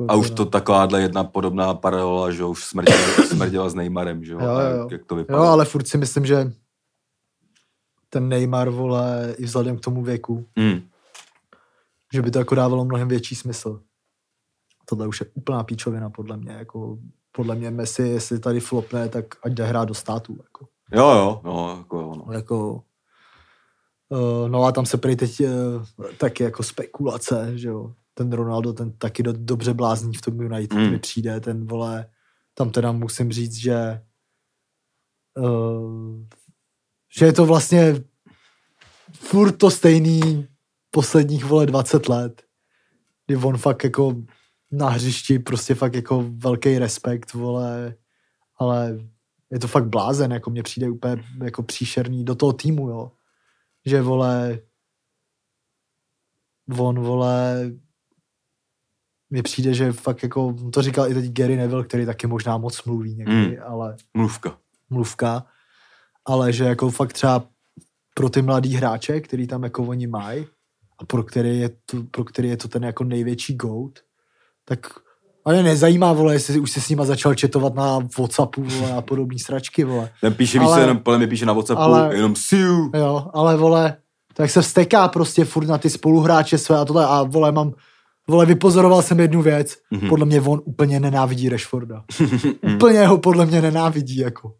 [0.00, 2.98] Jako A už to takováhle jedna podobná paralela, že už smrděla,
[3.28, 4.88] smrděla s Neymarem, že jo, Jo, jo, jo.
[4.90, 5.44] jak to Jo, vypadalo.
[5.48, 6.52] ale furt si myslím, že
[8.10, 10.80] ten Neymar, vole, i vzhledem k tomu věku, Mm.
[12.12, 13.80] že by to jako dávalo mnohem větší smysl.
[14.84, 16.52] Tohle už je úplná píčovina, podle mě.
[16.52, 16.98] Jako,
[17.32, 20.36] podle mě Messi, jestli tady flopne, tak ať jde hrát do státu.
[20.42, 20.66] Jako.
[20.92, 22.32] Jo, jo, no, jako jo, no.
[22.32, 22.82] jako
[24.08, 27.92] uh, no a tam se prý teď uh, taky jako spekulace, že jo.
[28.18, 30.90] Ten Ronaldo, ten taky do, dobře blázní v tom United Mm.
[30.90, 32.10] mi přijde, ten vole,
[32.54, 34.02] tam teda musím říct, že
[35.38, 36.26] uh,
[37.18, 37.94] že je to vlastně
[39.12, 40.48] furt to stejný
[40.90, 42.42] posledních, vole, 20 let,
[43.26, 44.16] kdy on fakt jako
[44.72, 47.94] na hřišti prostě fakt jako velký respekt, vole,
[48.56, 48.98] ale
[49.50, 53.12] je to fakt blázen, jako mně přijde úplně jako příšerný do toho týmu, jo.
[53.84, 54.60] Že, vole,
[56.78, 57.70] on, vole,
[59.30, 62.84] mně přijde, že fakt jako, to říkal i teď Gary Neville, který taky možná moc
[62.84, 63.54] mluví někdy, Mm.
[63.66, 64.56] ale Mluvka.
[64.90, 65.44] mluvka,
[66.26, 67.44] ale že jako fakt třeba
[68.14, 70.46] pro ty mladý hráče, který tam jako oni mají
[71.00, 73.98] a pro který je to, pro který je to ten jako největší goat,
[74.64, 74.86] tak
[75.44, 79.38] ale nezajímá, vole, jestli už se s nima začal četovat na Whatsappu, vole, a podobný
[79.38, 80.10] sračky, vole.
[80.20, 82.90] Ten píše, víš Ale- co, jenom, podle mě píše na Whatsappu, ale- jenom you.
[82.94, 83.96] Jo, ale vole,
[84.34, 87.72] tak se vsteká prostě furt na ty spoluhráče své a tohle a vole, mám,
[88.28, 90.00] vole, vypozoroval jsem jednu věc, Mhm.
[90.00, 90.08] mm-hmm.
[90.08, 92.04] podle mě on úplně nenávidí Rashforda.
[92.74, 94.54] úplně ho podle mě nenávidí, jako.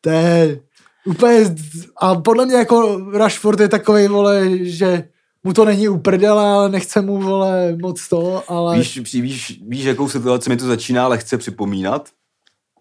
[0.00, 0.60] To je
[1.04, 1.54] úplně,
[2.00, 5.08] a podle mě jako Rashford je takový, vole, že
[5.44, 8.78] mu to není uprdele, ale nechce mu, vole, moc to, ale...
[8.78, 12.08] Víš, víš, víš, víš, jakou situaci mi to začíná lehce připomínat?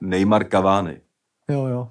[0.02, 0.98] Neymar Cavani.
[1.50, 1.88] Jo, jo.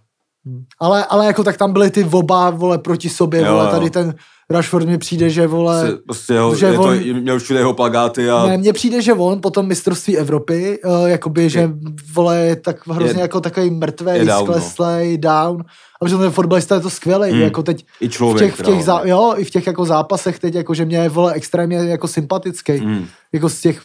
[0.49, 0.65] Hm.
[0.81, 3.71] Ale, ale jako tak tam byly ty oba, vole, proti sobě, Jo, vole, jo.
[3.71, 4.15] tady ten
[4.51, 5.81] Rashford mi přijde, že, vole...
[5.87, 9.03] Se, prostě jeho, že je to, on- měl všude jeho plagáty a Ne, mně přijde,
[9.03, 11.71] že on potom mistrovství Evropy, uh, jakoby, že
[12.15, 14.53] vole, je tak hrozně Je- jako takový mrtvý, je down, no.
[14.53, 15.61] skleslej, down.
[15.61, 17.37] A protože ten fotbalista je to skvělý, Mm.
[17.37, 17.43] mm.
[17.43, 18.57] jako teď i v člověk.
[18.57, 21.09] těch, v těch, zá, jo, i v těch jako zápasech teď, jako, že mě je,
[21.09, 22.73] vole, extrémně jako sympatický.
[22.81, 22.91] Mm.
[22.91, 23.07] Mm.
[23.33, 23.81] Jako z těch,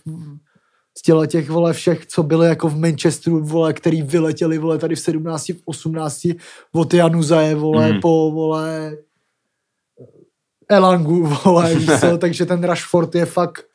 [0.98, 4.96] z těle těch, vole, všech, co byly jako v Manchesteru, vole, který vyletěli, vole, tady
[4.96, 6.28] v 17, v 18,
[6.74, 8.00] od Januzaje, vole, Mm.
[8.02, 8.98] po, vole,
[10.70, 13.66] Elangu, vole, víš co, takže ten Rashford je fakt,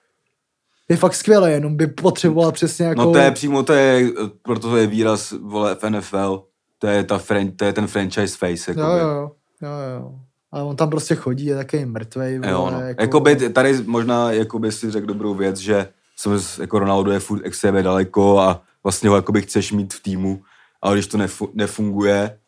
[0.88, 3.00] je fakt skvělý, jenom by potřeboval přesně jako...
[3.04, 4.10] No to je přímo, to je,
[4.42, 6.44] proto to je výraz, vole, v NFL,
[6.78, 9.00] to je, ta fran, to je ten franchise face, jo, jakoby.
[9.00, 9.30] jo, jo,
[9.62, 10.14] jo, jo.
[10.52, 12.80] A on tam prostě chodí, je takový mrtvej, vole, Jo, no.
[12.80, 13.02] jako...
[13.02, 15.88] Jakoby tady možná jakoby si řekl dobrou věc, že
[16.20, 20.44] jsem, jako Ronaldo je furt extrémně daleko a vlastně ho jakoby chceš mít v týmu,
[20.82, 22.38] ale když to nefu, nefunguje,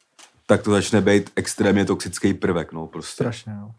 [0.46, 3.12] tak to začne být extrémně toxický prvek, no prostě.
[3.12, 3.74] Strašně, no.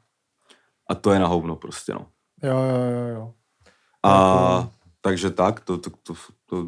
[0.90, 2.08] A to je na hovno prostě, no.
[2.44, 3.34] Jo, jo, jo, jo.
[4.04, 4.10] A
[4.56, 4.72] Jako-
[5.02, 6.14] takže tak, to, to, to,
[6.46, 6.68] to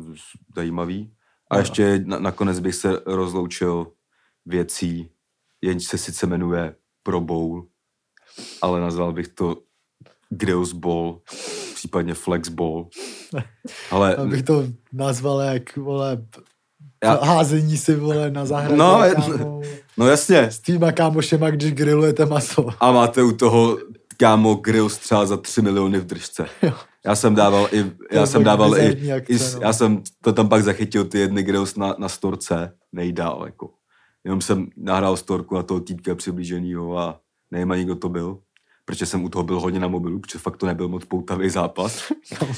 [0.56, 1.14] zajímavý.
[1.50, 1.60] A Jo.
[1.62, 3.92] ještě na, nakonec bych se rozloučil
[4.46, 5.10] věcí,
[5.62, 7.66] jenž se sice jmenuje Pro Bowl,
[8.62, 9.58] ale nazval bych to
[10.30, 11.22] Grills Bowl,
[11.86, 12.88] případně Flex Bowl.
[13.92, 14.64] Ale Abych to
[14.94, 16.18] nazval jak, vole,
[17.04, 19.62] Já- házení si, vole, na zahradě, No, kámo,
[19.98, 22.68] no jasně, s týma kámošema, když grillujete maso.
[22.80, 23.78] a máte u toho
[24.18, 26.46] kámo Grills třeba za 3 miliony v držce.
[26.62, 26.74] Jo.
[27.06, 29.62] Já jsem dával i, já jsem dával i, akce, i, no.
[29.62, 33.70] já jsem to tam pak zachytil ty jedny Grills na, na storce, nejdál, jako.
[34.24, 37.20] Jenom jsem nahrál storku na toho týpka přiblíženýho a
[37.52, 38.38] nevím ani, kdo to byl,
[38.86, 42.12] protože jsem u toho byl hodně na mobilu, protože fakt to nebyl moc poutavý zápas.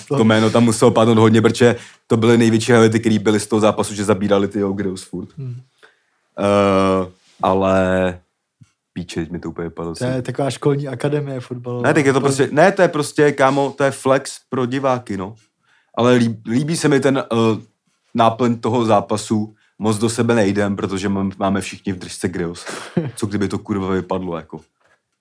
[0.07, 1.75] To jméno tam muselo padnout hodně, protože
[2.07, 5.29] to byly největší highlighty, které byly z toho zápasu, že zabírali ty Grills furt.
[5.37, 5.49] Hmm.
[5.49, 7.07] Uh,
[7.41, 8.19] ale
[8.93, 9.95] píče, mi to úplně vypadlo.
[9.95, 11.87] To je taková školní akademie fotbalová.
[11.87, 15.17] Ne, tak je to prostě, ne, to je prostě, kámo, to je flex pro diváky,
[15.17, 15.35] no.
[15.97, 17.59] Ale líbí, líbí se mi ten uh,
[18.13, 22.65] náplň toho zápasu, moc do sebe nejdem, protože mám- máme všichni v držce grills.
[23.15, 24.61] Co kdyby to kurva vypadlo, jako.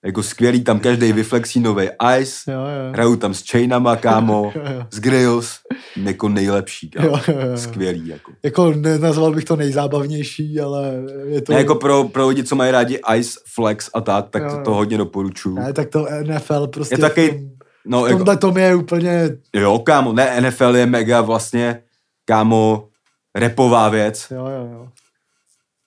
[0.07, 1.89] Jako skvělý, tam každý vyflexí nový
[2.19, 2.93] ice, Jo, jo.
[2.93, 4.85] hrajou tam s chainama, kámo, Jo, jo.
[4.93, 5.59] s grills,
[6.03, 7.07] jako nejlepší, kámo.
[7.07, 7.57] Jo, jo, jo.
[7.57, 8.31] Skvělý, jako.
[8.43, 10.93] Jako nenazval bych to nejzábavnější, ale
[11.27, 11.53] je to...
[11.53, 14.55] Ne, jako pro, pro lidi, co mají rádi ice, flex a tak, tak Jo, to,
[14.57, 14.61] jo.
[14.63, 15.55] to hodně doporučuju.
[15.55, 16.95] Ne, tak to NFL prostě...
[16.95, 17.49] Je taky- v tom-
[17.89, 19.29] No, v jako, tomhle tom je úplně...
[19.55, 21.81] Jo, kámo, ne, NFL je mega vlastně,
[22.25, 22.87] kámo,
[23.35, 24.87] repová věc, Jo, jo, jo.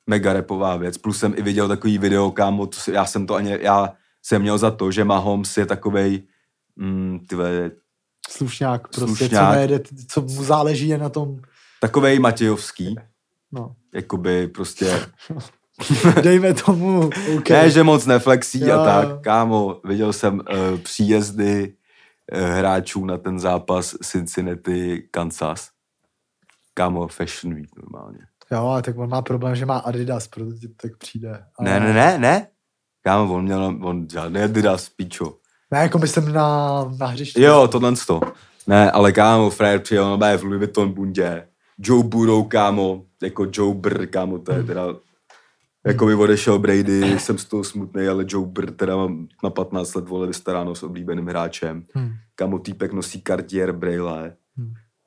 [0.07, 3.35] mega repová věc, plus jsem i viděl takový video, kámo, to si, já jsem to
[3.35, 3.89] ani, já
[4.23, 6.23] jsem měl za to, že Mahomes je takovej,
[6.77, 7.71] mm, tyhle,
[8.31, 9.53] Slušňák prostě, Slušňák.
[9.55, 11.41] co nejde, co mu záleží je na tom,
[11.81, 12.97] takovej Matějovský,
[13.53, 13.77] no.
[13.95, 15.01] jakoby prostě,
[16.23, 17.51] Dejme tomu, OK.
[17.51, 21.75] ne, že moc neflexí Jo, a tak, kámo, viděl jsem uh, příjezdy
[22.33, 25.71] uh, hráčů na ten zápas Cincinnati, Kansas,
[26.75, 28.19] kámo, Fashion Week normálně.
[28.53, 31.45] Jo, ale tak on má problém, že má Adidas, proto ti tak přijde.
[31.59, 31.71] Ale...
[31.71, 32.47] Ne, ne, ne, ne.
[33.03, 35.37] Kámo, on měl, on žádný Adidas, pičo.
[35.71, 37.43] Ne, jako myslím na, na hřišti.
[37.43, 38.21] Jo, tohle to.
[38.67, 41.47] Ne, ale kámo, frajer přijel na v Louis Vuitton bundě.
[41.79, 44.87] Joe Burrow, kámo, jako Joe Brr, kámo, to je teda
[45.87, 49.95] jako by odešel Brady, jsem z toho smutný, ale Joe Brr teda mám na 15
[49.95, 51.85] let vole vystaráno s oblíbeným hráčem.
[51.95, 52.13] Hmm.
[52.35, 54.40] Kámo, týpek nosí Cartier Braille, Hmm.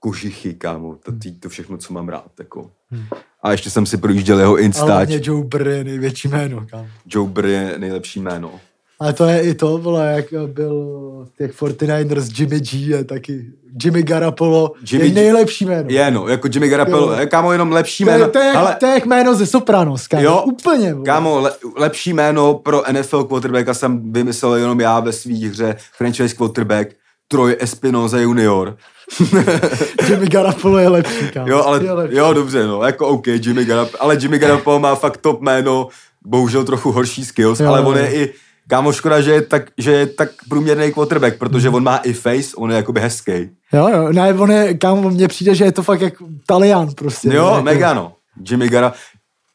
[0.04, 2.70] Kožichy, kámo, to, tý, to všechno, co mám rád, jako.
[2.92, 3.06] Hmm.
[3.44, 4.88] A ještě jsem si projížděl jeho Ale Instač.
[4.88, 6.88] hlavně Joe Burr je největší jméno, kam.
[7.08, 8.52] Joe Brr je nejlepší jméno.
[9.00, 13.46] Ale to je i to, vole, jak byl těch 49ers Jimmy G je taky
[13.84, 15.90] Jimmy Garapolo, Jimmy je nejlepší jméno.
[15.90, 17.20] Je, no, jako Jimmy Garoppolo, Jo.
[17.20, 18.32] je, kámo, jenom lepší to, je, jméno.
[18.32, 20.24] to, je, ale, to je jak jméno ze Sopranos, kámo.
[20.24, 20.44] Jo.
[20.46, 21.06] Úplně, vole.
[21.06, 26.36] kámo, le, lepší jméno pro NFL quarterbacka jsem vymyslel jenom já ve svý hře franchise
[26.36, 26.96] quarterback
[27.28, 28.78] Troy Espinoza junior.
[30.10, 31.48] Jimmy Garapolo je lepší, kámo.
[31.50, 32.18] Jo, ale, je lepší.
[32.18, 35.88] jo, dobře, no, jako OK, Jimmy Garoppolo, ale Jimmy Garoppolo má fakt top jméno,
[36.26, 38.34] bohužel trochu horší skills, Jo, ale jo, on je i,
[38.68, 41.76] kámo, škoda, že je tak, že je tak průměrný quarterback, protože Mhm.
[41.76, 43.32] on má i face, on je jakoby hezký.
[43.74, 46.14] Jo, jo, ne, on je, kámo, mně přijde, že je to fakt jak
[46.48, 47.30] Talian prostě.
[47.34, 48.14] Jo, jako, mega no.
[48.50, 48.94] Jimmy Gara,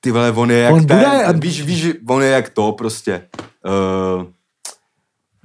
[0.01, 3.23] ty vole, on je jak On ten, bude- víš, víš, on je jak to prostě.
[4.19, 4.25] Uh,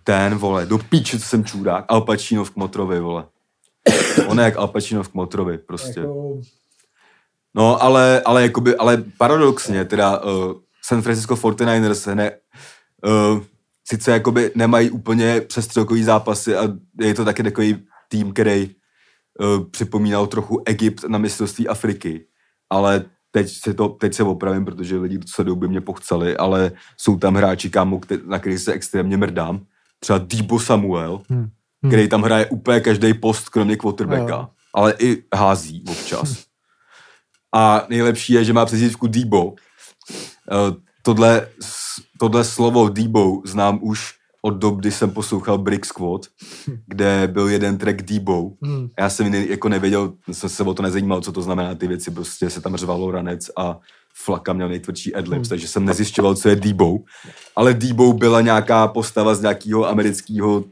[0.03, 3.25] ten, vole, do píče, co jsem čurák, Al Pacino v Kmotrovi, vole.
[4.27, 5.99] On je jak Al Pacino v Kmotrovi, prostě.
[5.99, 6.41] Jako,
[7.55, 10.53] No, ale, ale, jakoby, ale paradoxně, teda uh,
[10.85, 12.31] San Francisco 49ers ne,
[13.05, 13.43] uh,
[13.87, 16.69] sice jakoby nemají úplně přestřelkový zápasy a
[16.99, 18.69] je to taky takový tým, který
[19.39, 22.25] uh, připomínal trochu Egypt na mistrovství Afriky,
[22.69, 27.17] ale teď se, to, teď se opravím, protože lidi co by mě pochceli, ale jsou
[27.17, 29.65] tam hráči, kámo, na který se extrémně mrdám.
[30.03, 31.49] Třeba Debo Samuel, hm.
[31.87, 34.35] který tam hraje úplně každý post, kromě quarterbacka.
[34.35, 34.47] Jo.
[34.73, 36.45] Ale i hází občas.
[37.55, 39.53] A nejlepší je, že má přezdívku Debo.
[40.51, 41.47] Eh, Tohle,
[42.19, 46.21] tohle slovo Debo znám už od dob, kdy jsem poslouchal Brick Squad,
[46.87, 48.51] kde byl jeden track Debo.
[48.65, 48.89] Hm.
[48.99, 52.11] Já jsem ne, jako nevěděl, jsem se o to nezajímal, co to znamená ty věci,
[52.11, 53.79] prostě se tam řvalo ranec a
[54.15, 56.97] Flaka měl nejtvrdší adlibs, takže jsem nezjišťoval, co je Debo.
[57.55, 60.63] Ale Debo byla nějaká postava z nějakého amerického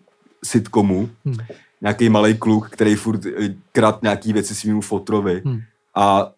[0.45, 1.38] sitcomu, Hm.
[1.81, 5.61] nějaký malý kluk, který furt eh, krát nějaký věci svýmu fotrovi Hm.
[5.95, 6.31] a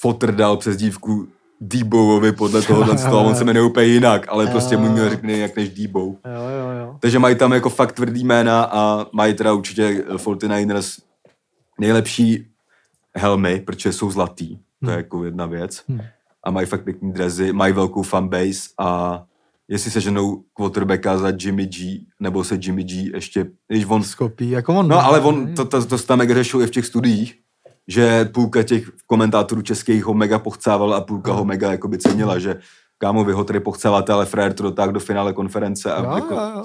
[0.00, 1.28] fotr dal přes dívku
[1.60, 5.32] Debovovi podle tohohle z toho, on se jmenuje úplně jinak, ale prostě mu měl řekne
[5.32, 6.00] jinak než Debo.
[6.00, 6.96] Jo, jo, jo.
[7.00, 10.98] Takže mají tam jako fakt tvrdý jména a mají teda určitě 49ers
[11.80, 12.46] nejlepší
[13.16, 14.56] helmy, protože jsou zlatý.
[14.56, 14.96] To je Hmm.
[14.96, 15.82] jako jedna věc.
[15.88, 16.00] Hmm.
[16.44, 19.22] A mají fakt pěkný drezy, mají velkou fanbase a
[19.68, 24.50] jestli se ženou quarterbacka za Jimmy G, nebo se Jimmy G ještě, když on Skopí,
[24.50, 24.88] jako on.
[24.88, 27.38] No, ale on, to, to, to se tam mega řešil i v těch studiích,
[27.88, 32.56] že půlka těch komentátorů českých ho mega pochcávala a půlka ho mega jakoby cenila, že
[32.98, 35.92] kámo, vy ho tady pochcáváte, ale frajer to dotáhl do finále konference.
[35.92, 36.64] A Jo, jako, jo, jo.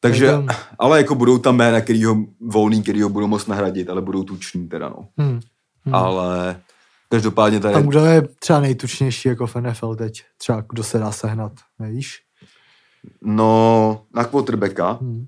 [0.00, 0.32] takže,
[0.78, 4.22] ale jako budou tam jména, který ho volný, který ho budou moct nahradit, ale budou
[4.22, 5.08] tuční teda, no.
[5.20, 5.40] Hm.
[5.86, 5.94] Hm.
[5.94, 6.60] Ale
[7.08, 10.22] každopádně tady, Tam kdo je třeba nejtučnější jako v NFL teď?
[10.38, 12.22] Třeba kdo se dá sehnat, nevíš?
[13.22, 15.26] no, na quarterbacka, Hm.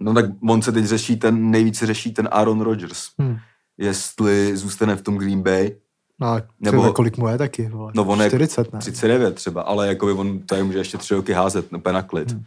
[0.00, 3.36] no tak on se teď řeší ten, nejvíce řeší ten Aaron Rodgers, Hm.
[3.78, 5.76] jestli zůstane v tom Green Bay,
[6.20, 7.68] No, Nebo- kolik mu je taky?
[7.68, 7.92] Vole?
[7.94, 8.78] No, on je 40, ne?
[8.78, 12.30] 39 třeba, ale jako by on tady může ještě tři roky házet, úplně na klid.
[12.30, 12.44] Hmm.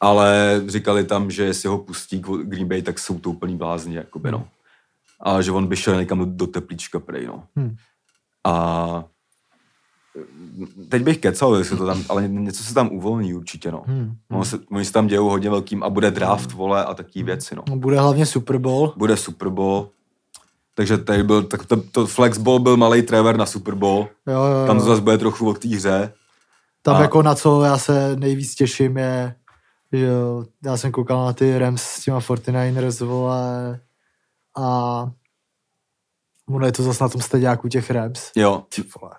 [0.00, 3.96] Ale říkali tam, že jestli ho pustí k Green Bay, tak jsou to úplný blázni,
[3.96, 4.48] jakoby, no.
[5.20, 7.44] A že on by šel někam do, do teplíčka prej, no.
[7.58, 7.76] Hm.
[8.46, 9.04] A
[10.88, 13.82] teď bych kecal, jestli to tam, ale něco se tam uvolní určitě, no.
[13.86, 14.16] Hm.
[14.30, 17.56] Ono se, oni se tam dějou hodně velkým a bude draft, vole, a takové věci,
[17.56, 17.62] no.
[17.68, 18.94] No, bude hlavně Super Bowl.
[18.96, 19.88] Bude Super Bowl,
[20.74, 24.44] takže tady byl, tak to, to Flex Bowl byl malý Trevor na Super Bowl, Jo,
[24.44, 24.82] jo, tam jo.
[24.82, 26.12] to zase bude trochu o té hře.
[26.82, 29.34] Tam a- jako na co já se nejvíc těším je,
[29.92, 30.08] že
[30.64, 33.80] já jsem koukal na ty Rams s těma 49ers, vole,
[34.58, 35.10] a
[36.48, 38.30] ono je to zase na tom stediáku těch Rams.
[38.36, 39.14] Jo, Ty vole,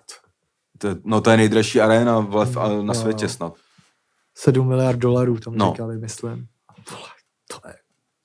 [0.78, 3.54] to- no to je nejdražší arena v, v, na jo, světě snad.
[4.34, 5.70] 7 miliard dolarů tam No.
[5.72, 6.46] říkali, myslím.
[6.90, 7.08] Vole,
[7.50, 7.74] to je,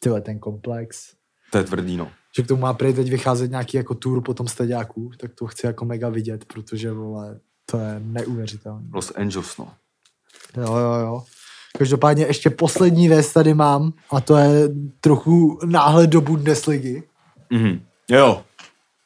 [0.01, 1.13] tyhle, ten komplex.
[1.51, 2.11] To je tvrdý, no.
[2.37, 5.47] Že k tomu má prý teď vycházet nějaký jako tour po tom stediáku, tak to
[5.47, 8.87] chci jako mega vidět, protože vole, to je neuvěřitelné.
[8.93, 9.73] Los Angeles, no.
[10.57, 11.23] Jo, jo, jo.
[11.77, 14.69] Každopádně ještě poslední věc tady mám a to je
[14.99, 17.03] trochu náhled do Bundesligy.
[17.49, 17.79] Mhm.
[18.09, 18.43] Jo,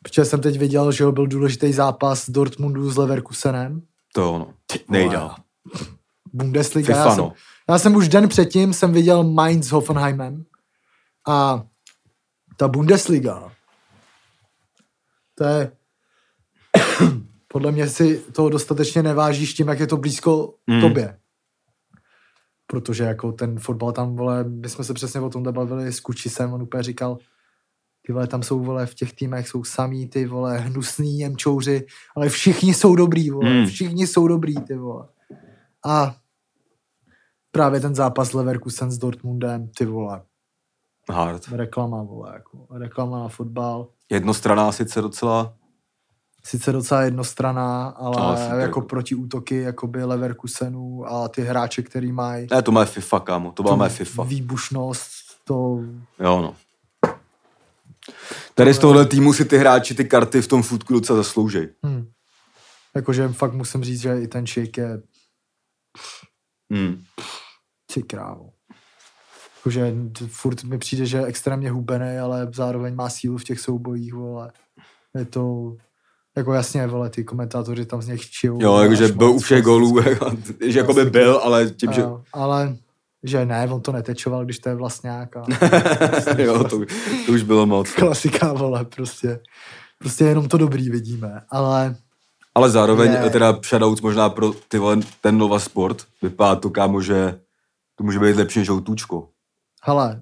[0.07, 3.81] Protože jsem teď viděl, že byl důležitý zápas Dortmundu s Leverkusenem.
[4.13, 4.53] to ono.
[4.89, 5.35] Nejdál.
[6.33, 6.85] Bundesliga.
[6.87, 7.33] FIFA, já, jsem, no.
[7.69, 10.45] já jsem už den předtím jsem viděl Mainz s Hoffenheimem
[11.27, 11.63] a
[12.57, 13.51] ta Bundesliga,
[15.35, 15.71] to je
[17.47, 20.81] podle mě si toho dostatečně nevážíš tím, jak je to blízko Mm.
[20.81, 21.19] tobě.
[22.67, 26.53] protože jako ten fotbal tam, vole, my jsme se přesně o tomhle bavili s Kučisem,
[26.53, 27.17] on úplně říkal,
[28.07, 31.85] ty vole, tam jsou, vole, v těch týmech jsou samý ty, vole, hnusný Němčouři,
[32.15, 33.65] ale všichni jsou dobrý, vole, Hmm.
[33.67, 35.07] všichni jsou dobrý, ty vole.
[35.85, 36.15] A
[37.51, 40.21] právě ten zápas Leverkusen s Dortmundem, ty vole,
[41.11, 41.47] Hard.
[41.51, 43.87] reklama, vole, jako, reklama na fotbal.
[44.09, 45.53] Jednostraná sice docela,
[46.45, 52.47] Sice docela jednostraná, ale, Ale super, jako protiútoky jakoby Leverkusenu a ty hráče, který mají
[52.51, 54.23] ne, to má FIFA, kámo, to byla moje FIFA.
[54.23, 55.07] výbušnost,
[55.43, 55.79] to
[56.19, 56.55] Jo, no.
[58.57, 61.69] Tady z tohohle týmu si ty hráči ty karty v tom futku docela zasloužej.
[61.85, 62.07] Hm.
[62.95, 65.01] Jakože fakt musím říct, že i ten shake je
[66.73, 67.03] Hmm.
[67.93, 68.49] ty krávo.
[69.57, 69.95] Jakože
[70.27, 74.51] furt mi přijde, že je extrémně hubený, ale zároveň má sílu v těch soubojích, vole.
[75.17, 75.75] Je to,
[76.37, 78.61] jako jasně, vole, ty komentátoři tam z něj chčijou.
[78.61, 79.99] Jo, jakože byl u všech gólů,
[80.65, 82.01] že jako by byl, ale tím, že...
[82.01, 82.77] Jo, ale
[83.27, 85.37] že ne, on to netečoval, když to je vlastňák.
[85.37, 85.43] A
[86.37, 86.79] jo, to,
[87.25, 87.91] to už bylo moc.
[87.91, 89.39] klasika, vole, prostě.
[89.99, 91.95] Prostě jenom to dobrý vidíme, ale
[92.55, 93.29] Ale zároveň Ne.
[93.29, 96.03] teda shoutouts možná pro ty vole, ten Nova Sport.
[96.21, 97.39] Vypadá to, kámo, že
[97.95, 99.29] to může být lepší než Outůčko.
[99.83, 100.21] hele,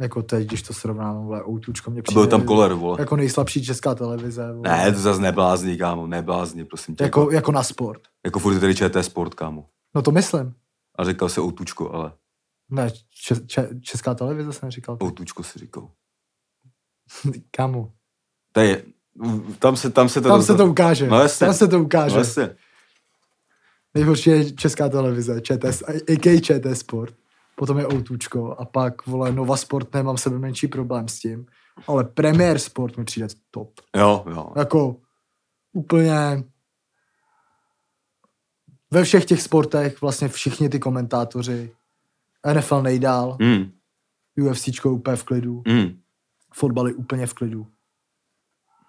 [0.00, 2.96] jako teď, když to srovnám, vole, Outučko mě A přijde byl tam koler, vole.
[3.00, 4.52] jako nejslabší česká televize.
[4.52, 4.62] Vole.
[4.68, 7.04] Ne, to zase neblázni, kámo, neblázni, prosím tě.
[7.04, 8.00] jako, Jako, jako na sport.
[8.24, 9.66] jako furt je tady ČT Sport, kámo.
[9.94, 10.54] No to myslím.
[10.98, 12.12] A říkal se Outůčko, ale
[12.72, 12.90] Ne,
[13.24, 14.98] če, če, česká televize jsem říkal.
[15.02, 15.90] Outůčko si říkal.
[17.50, 17.92] Kamu.
[18.52, 18.84] To je,
[19.58, 20.28] tam se, tam se to...
[20.28, 21.08] Tam se to ukáže.
[21.08, 21.46] No jasně.
[21.46, 22.14] Tam se to ukáže.
[22.14, 22.56] No jasně.
[23.94, 26.40] Nejhorší je česká televize, ČT, a.k.a.
[26.40, 27.14] ČT Sport.
[27.56, 31.46] Potom je Outučko a pak, vole, Nova Sport, nemám sebe menší problém s tím.
[31.86, 33.80] Ale Premier Sport mi přijde top.
[33.96, 34.52] Jo, jo.
[34.56, 34.96] Jako
[35.72, 36.44] úplně
[38.92, 41.72] ve všech těch sportech vlastně všichni ty komentátoři
[42.52, 43.72] NFL nejdál, Mm,
[44.40, 45.98] UFCčko úplně v klidu, mm.
[46.54, 47.66] fotbaly úplně v klidu.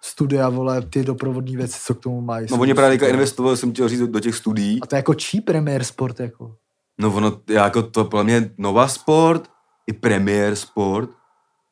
[0.02, 2.46] Studia, vole, ty doprovodní věci, co k tomu mají.
[2.50, 4.82] No oni právě teďka investovali, jsem chtěl říct, do, do těch studií.
[4.82, 6.56] A to je jako čí Premier Sport, jako?
[7.00, 9.50] No ono, jako to podle mě Nova Sport
[9.86, 11.10] i Premier Sport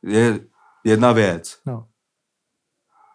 [0.03, 0.41] je
[0.85, 1.59] jedna věc.
[1.67, 1.87] No.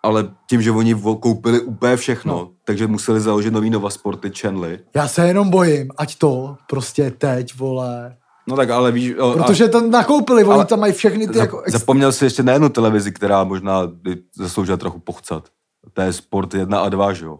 [0.04, 2.52] Ale tím, že oni koupili úplně všechno, No.
[2.66, 4.80] takže museli založit nový Nova Sporty channely.
[4.96, 8.18] Já se jenom bojím, ať to prostě teď, vole.
[8.50, 9.16] No tak ale víš...
[9.20, 11.62] o, Protože tam nakoupili, oni ale tam mají všechny ty za, jako...
[11.62, 11.72] Ex...
[11.72, 15.50] Zapomněl si ještě na jednu televizi, která možná by zasloužila trochu pochcat.
[15.94, 17.40] To je Sport 1 a 2, že jo?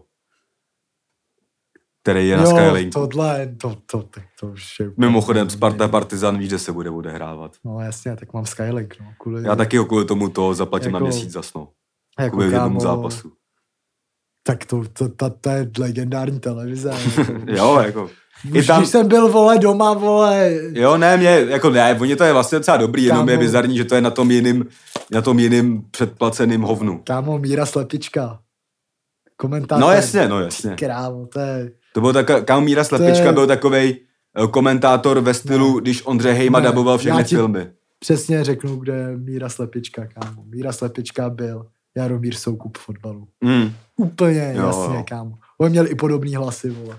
[2.02, 2.90] Který je na jo, Skylinku.
[3.00, 4.92] tohle, to, to, to, to už je...
[4.96, 7.56] Mimochodem Sparta Partizan ví, že se bude odehrávat.
[7.64, 9.06] No jasně, tak mám Skylink, no.
[9.20, 11.68] Kvůli, Já taky ho kvůli tomu to zaplatím Jako- na měsíc zasno.
[12.24, 13.32] Jako jednomu kámo, zápasu.
[14.42, 16.92] Tak to, to, to, to je legendární televize.
[17.46, 18.10] Jo, jako...
[18.58, 22.24] Už tam- když jsem byl, vole, doma, vole, Jo, ne, mě, jako ne, oni to
[22.24, 23.30] je vlastně docela dobrý, jenom Kámo.
[23.30, 24.66] je bizarní, že to je na tom jiným,
[25.12, 27.02] na tom jiným předplaceným hovnu.
[27.06, 28.38] kámo, Míra Slepička.
[29.36, 29.80] Komentátor.
[29.80, 30.76] No jasně, no jasně.
[30.78, 31.70] Krávo, to je...
[31.94, 34.00] To byl tak, kámo Míra Slepička je- byl takovej
[34.44, 35.80] eh, komentátor ve stylu, No.
[35.80, 37.66] když Ondřej Hejma Ne, daboval všechny filmy.
[37.98, 40.44] Přesně řeknu, kde je Míra Slepička, kámo.
[40.44, 41.66] Míra Slepička byl
[41.98, 43.28] Jaromír Soukup fotbalu.
[43.40, 45.04] Mm, Úplně Jo, jasně, jo.
[45.08, 45.38] kámo.
[45.58, 46.98] Oni měli i podobný hlasy, vole.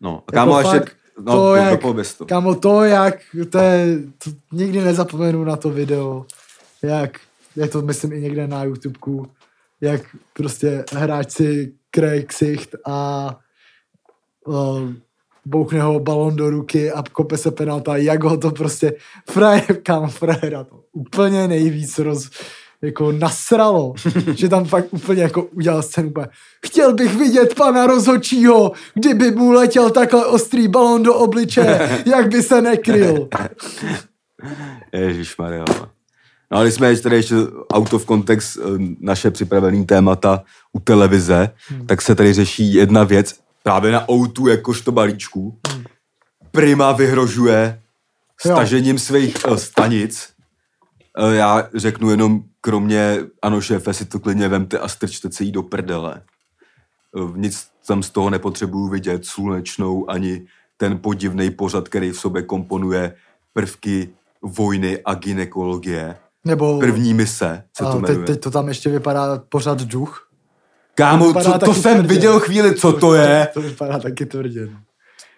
[0.00, 1.80] no, a kámo, Jako ještě, fakt, no, to jak-
[2.18, 2.26] to.
[2.26, 3.18] Kámo, to jak,
[3.50, 6.26] to je, to nikdy nezapomenu na to video,
[6.82, 7.20] jak,
[7.56, 9.26] je to myslím i někde na YouTubeku,
[9.80, 10.00] jak
[10.32, 13.28] prostě hráč si kreje ksicht a
[14.46, 14.92] uh,
[15.46, 18.92] bouchne ho balon do ruky a kope se penalta, jak ho to prostě
[19.30, 22.30] frajer, kámo, frajera to úplně nejvíc roz,
[22.82, 23.94] jako nasralo,
[24.34, 26.26] že tam fakt úplně jako udělal scénu úplně,
[26.66, 32.42] chtěl bych vidět pana rozhodčího, kdyby mu letěl takhle ostrý balon do obličeje, jak by
[32.42, 33.28] se nekryl.
[34.92, 35.64] Ježišmarja.
[36.50, 37.34] No ale jsme tady ještě
[37.74, 38.62] out of context eh,
[39.00, 40.42] naše připravený témata
[40.72, 41.86] u televize, Hmm.
[41.86, 45.58] tak se tady řeší jedna věc právě na O2 jakožto balíčku.
[45.68, 45.84] Hmm.
[46.50, 47.80] Prima vyhrožuje
[48.44, 48.52] Jo.
[48.56, 50.28] stažením svých eh, stanic.
[51.18, 55.52] Eh, Já řeknu jenom, kromě, ano šéfe, si to klidně vemte a strčte se jí
[55.52, 56.22] do prdele.
[57.18, 60.46] Eh, Nic tam z toho nepotřebuju vidět, slunečnou, ani
[60.76, 63.14] ten podivný pořad, který v sobě komponuje
[63.52, 64.08] prvky
[64.42, 66.16] vojny a ginekologie.
[66.44, 68.16] Nebo První mise se to jmenuje.
[68.16, 70.28] teď, teď to tam ještě vypadá pořád duch.
[70.94, 72.14] Kámo, vypadá co, to jsem tvrdě.
[72.14, 73.48] viděl chvíli, co to je.
[73.54, 74.66] To vypadá taky tvrdě.
[74.66, 74.78] No.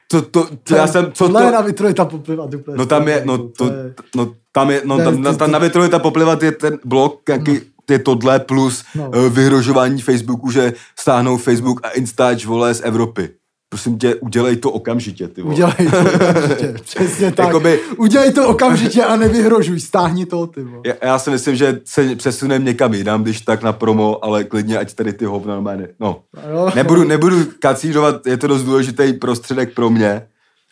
[0.08, 1.66] To, to, to já jsem, co je na to...
[1.66, 2.76] Vitrojita poplivat úplně.
[2.76, 5.58] No tam je, no, jako, to, je- no tam je, no tam, na, tam na
[5.58, 7.60] Vitrojita poplivat je ten blok, jaký,
[7.90, 9.10] je tohle plus No.
[9.14, 9.30] no.
[9.30, 13.28] vyhrožování Facebooku, že stáhnou Facebook a Instač, vole, z Evropy.
[13.68, 15.54] prosím tě, udělej to okamžitě, ty vole.
[15.54, 17.46] Udělej to okamžitě, přesně tak.
[17.46, 20.82] Jakoby- Udělej to okamžitě a nevyhrožuj, stáhni to, ty vole.
[20.86, 24.78] Já, já si myslím, že se přesuneme někam jinam, když tak na promo, ale klidně,
[24.78, 26.20] ať tady ty hovna normálně, no.
[26.52, 26.70] Jo.
[26.74, 30.22] Nebudu, nebudu kacírovat, je to dost důležitý prostředek pro mě,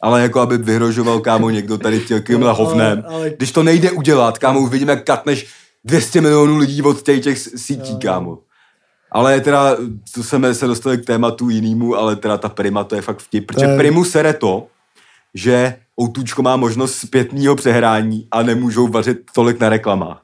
[0.02, 2.00] ale jako aby vyhrožoval kámo někdo tady
[2.42, 3.04] Ale- hovnem.
[3.08, 5.46] ale- Když to nejde udělat, kámo, uvidíme, jak katneš
[5.84, 7.98] 200 milionů lidí od těch, těch sítí, Jo.
[8.02, 8.38] kámo.
[9.12, 9.76] Ale teda,
[10.12, 13.46] co jsme se dostali k tématu jinému, ale teda ta Prima, to je fakt vtip,
[13.46, 14.66] protože je- Primu sere to,
[15.34, 20.22] že Outučko má možnost zpětného přehrání a nemůžou vařit tolik na reklamách.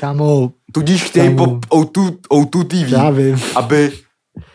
[0.00, 1.60] Kámo, Tudíž chtějí po Kámo.
[1.84, 3.92] O2, O2 TV, aby,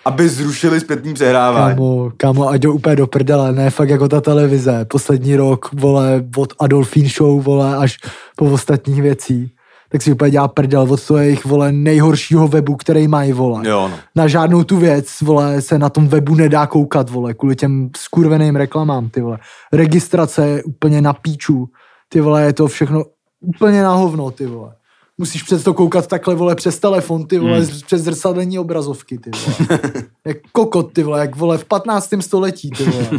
[0.06, 1.76] aby zrušili zpětný přehrávání.
[1.76, 4.86] Kámo, kámo, ať jdou úplně do prdele, ne fakt jako ta televize.
[4.86, 7.98] Poslední rok, vole, od Adolfín Show, vole, až
[8.36, 9.52] po ostatních věcí.
[9.90, 13.70] Tak si úplně dělá prdel od toho jejich, vole, nejhoršího webu, který mají, vole.
[13.70, 13.98] Jo, no.
[14.16, 18.56] Na žádnou tu věc, vole, se na tom webu nedá koukat, vole, kvůli těm skurveným
[18.56, 19.38] reklamám, ty vole.
[19.74, 21.70] Registrace je úplně na píču,
[22.10, 23.04] ty vole, je to všechno
[23.42, 24.74] úplně na hovno, ty vole.
[25.18, 27.80] Musíš přes to koukat takhle, vole, přes telefon, ty vole, Hmm.
[27.86, 29.80] přes zrcadlení obrazovky, ty vole.
[30.26, 32.10] jak kokot, ty vole, jak vole v 15.
[32.22, 33.10] století, ty vole.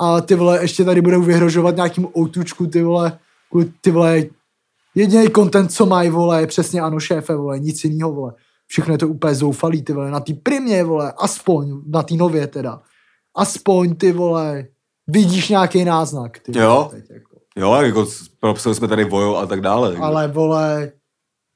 [0.00, 3.18] A ty vole, ještě tady budou vyhrožovat nějakým outučku, ty vole,
[3.80, 4.22] ty vole,
[4.94, 8.32] jediný content, co mají, vole, je přesně ano, šéfe, vole, nic jiného, vole.
[8.66, 12.46] Všechno je to úplně zoufalý, ty vole, na té primě, vole, aspoň, na té nově
[12.46, 12.80] teda.
[13.36, 14.64] Aspoň, ty vole,
[15.06, 16.88] vidíš nějaký náznak, ty vole, Jo.
[16.92, 17.32] teď, jako.
[17.56, 18.06] Jo, jako
[18.40, 19.96] propsali jsme tady Vojo a tak dále.
[19.96, 20.92] Ale, vole,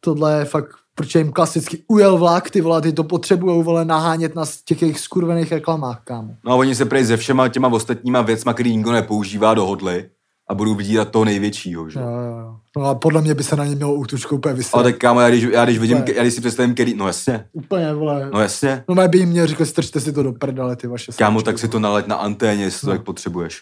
[0.07, 4.35] tohle je fakt, protože jim klasicky ujel vlak, ty vole, ty to potřebujou, vole, nahánět
[4.35, 6.35] na těch jejich skurvených reklamách, kámo.
[6.45, 10.11] No a oni se prej se všema těma ostatníma věcma, který nikdo nepoužívá, dohodli
[10.51, 12.01] a budou vydírat toho největšího, že?
[12.01, 12.57] Jo, jo, jo.
[12.77, 14.81] No a podle mě by se na ně mělo útučkou úplně vyslat.
[14.83, 17.45] Ale tak kámo, já když, já když vidím, já když si představím, který, no jasně,
[17.53, 18.31] Úplně, vole.
[18.33, 18.85] no jasně.
[18.89, 21.45] No mě by jim měl říkat, strčte si to do prdele, ty vaše Kámo, sračky,
[21.53, 22.93] tak si to naleď na anténě, jestli to No.
[22.97, 23.61] tak potřebuješ.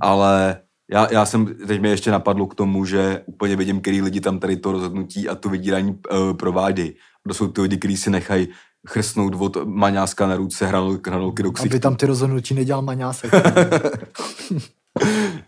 [0.00, 0.60] Ale
[0.90, 4.38] já, já jsem, teď mi ještě napadlo k tomu, že úplně vidím, který lidi tam
[4.38, 6.94] tady to rozhodnutí a to vydírání uh, provádějí.
[7.28, 8.48] To jsou ty lidi, kteří si nechají
[8.88, 11.74] chrstnout od maňáska na ruce hranol, hranolky do ksichtu.
[11.74, 13.32] Aby tam ty rozhodnutí nedělal maňásek.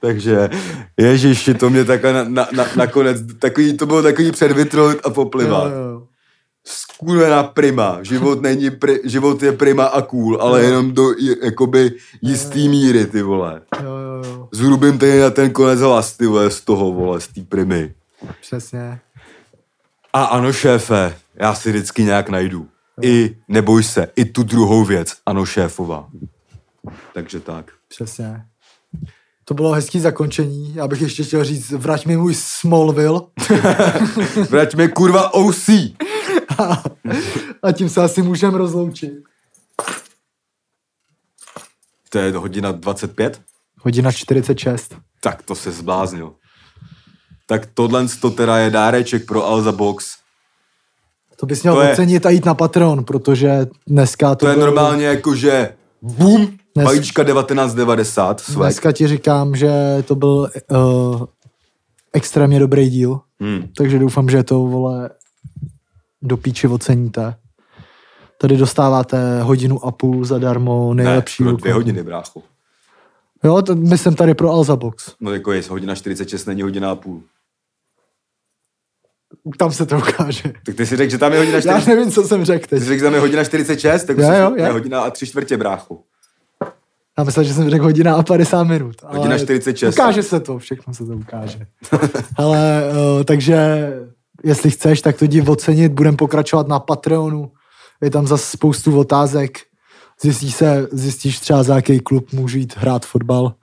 [0.01, 0.51] Takže,
[0.97, 5.73] ježiši, to mě takhle na, na, na, nakonec, takový, to bylo takový předvytrot a poplivat.
[5.73, 5.90] jo, jo.
[6.67, 7.99] Skurvená prima.
[8.03, 10.67] Život není, pri, život je prima a cool, ale Jo.
[10.69, 11.05] jenom do
[11.43, 11.93] jakoby
[12.23, 13.63] jistý míry, ty vole.
[13.83, 14.49] jo, jo, jo.
[14.53, 17.95] Zhrubím tady na ten konec hlas, ty vole, z toho, vole, z té primy.
[18.41, 19.01] Přesně.
[20.13, 22.69] A ano, šéfe, já si vždycky nějak najdu.
[23.03, 26.09] I, neboj se, i tu druhou věc, ano, šéfová.
[27.15, 27.71] Takže tak.
[27.89, 28.43] Přesně.
[29.45, 30.75] To bylo hezký zakončení.
[30.75, 33.21] Já bych ještě chtěl říct, vrať mi můj Smallville.
[34.51, 35.71] Vrať mi kurva OC.
[37.63, 39.13] A tím se asi můžeme rozloučit.
[42.09, 43.41] To je hodina 25?
[43.81, 44.97] Hodina 46.
[45.21, 46.33] Tak to se zbláznil.
[47.47, 50.17] Tak tohle to teda je dáreček pro Alza Box.
[51.37, 54.55] To bys měl To je- ocenit a jít na Patreon, protože dneska to, To je
[54.57, 56.47] byl- normálně jako, že bum,
[56.77, 58.57] Dnes- vajíčka 1990, swag.
[58.57, 59.71] Dneska ti říkám, že
[60.07, 61.25] to byl uh,
[62.13, 63.63] extrémně dobrý díl, Hmm.
[63.77, 65.11] takže doufám, že to, vole,
[66.23, 67.35] do píči oceníte.
[68.39, 71.43] Tady dostáváte hodinu a půl zadarmo Ne, nejlepší.
[71.45, 72.43] pro dvě hodiny, brácho.
[73.45, 75.15] Jo, to myslím tady pro Alza Box.
[75.21, 77.23] No jako je hodina 46, není hodina a půl.
[79.59, 80.53] Tam se to ukáže.
[80.67, 81.87] Tak ty si řekl, že tam je hodina Já 46.
[81.97, 82.79] nevím, co jsem řekl Ty teď.
[82.83, 84.73] jsi řekl, že tam je hodina 46, tak Jo, jo, ne, jo.
[84.73, 85.99] hodina a tři čtvrtě, brácho.
[87.19, 88.97] Já myslel, že jsem řekl hodina a 50 minut.
[89.05, 89.95] Ale Hodina 46.
[89.95, 91.67] Ukáže se to, všechno se to ukáže.
[92.37, 92.83] Ale
[93.17, 93.89] uh, takže,
[94.45, 97.53] jestli chceš, tak to jdi ocenit, budeme pokračovat na Patreonu.
[98.03, 99.59] Je tam zase spoustu otázek.
[100.23, 103.55] Zjistíš, se, zjistíš třeba, za jaký klub můžu jít hrát fotbal.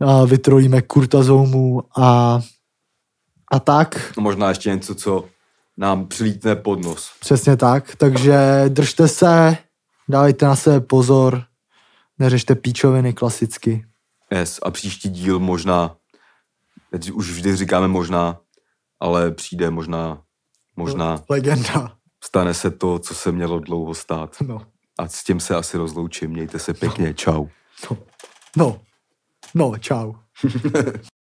[0.00, 2.40] A vytrolíme Kurta Zoumu a,
[3.52, 4.12] a tak.
[4.16, 5.24] No možná ještě něco, co
[5.76, 7.10] nám přilítne pod nos.
[7.20, 7.96] Přesně tak.
[7.96, 9.56] Takže držte se,
[10.08, 11.42] dávejte na sebe pozor,
[12.18, 13.84] neřešte píčoviny klasicky.
[14.30, 15.96] Yes, a příští díl možná,
[16.90, 18.38] teď už vždy říkáme možná,
[19.00, 20.22] ale přijde možná,
[20.76, 21.96] možná, Legenda.
[22.24, 24.36] stane se to, co se mělo dlouho stát.
[24.40, 24.66] No.
[24.98, 26.30] A s tím se asi rozloučím.
[26.30, 27.14] Mějte se pěkně.
[27.14, 27.46] Čau.
[27.90, 27.96] No.
[28.56, 28.80] No.
[29.54, 30.12] No, čau.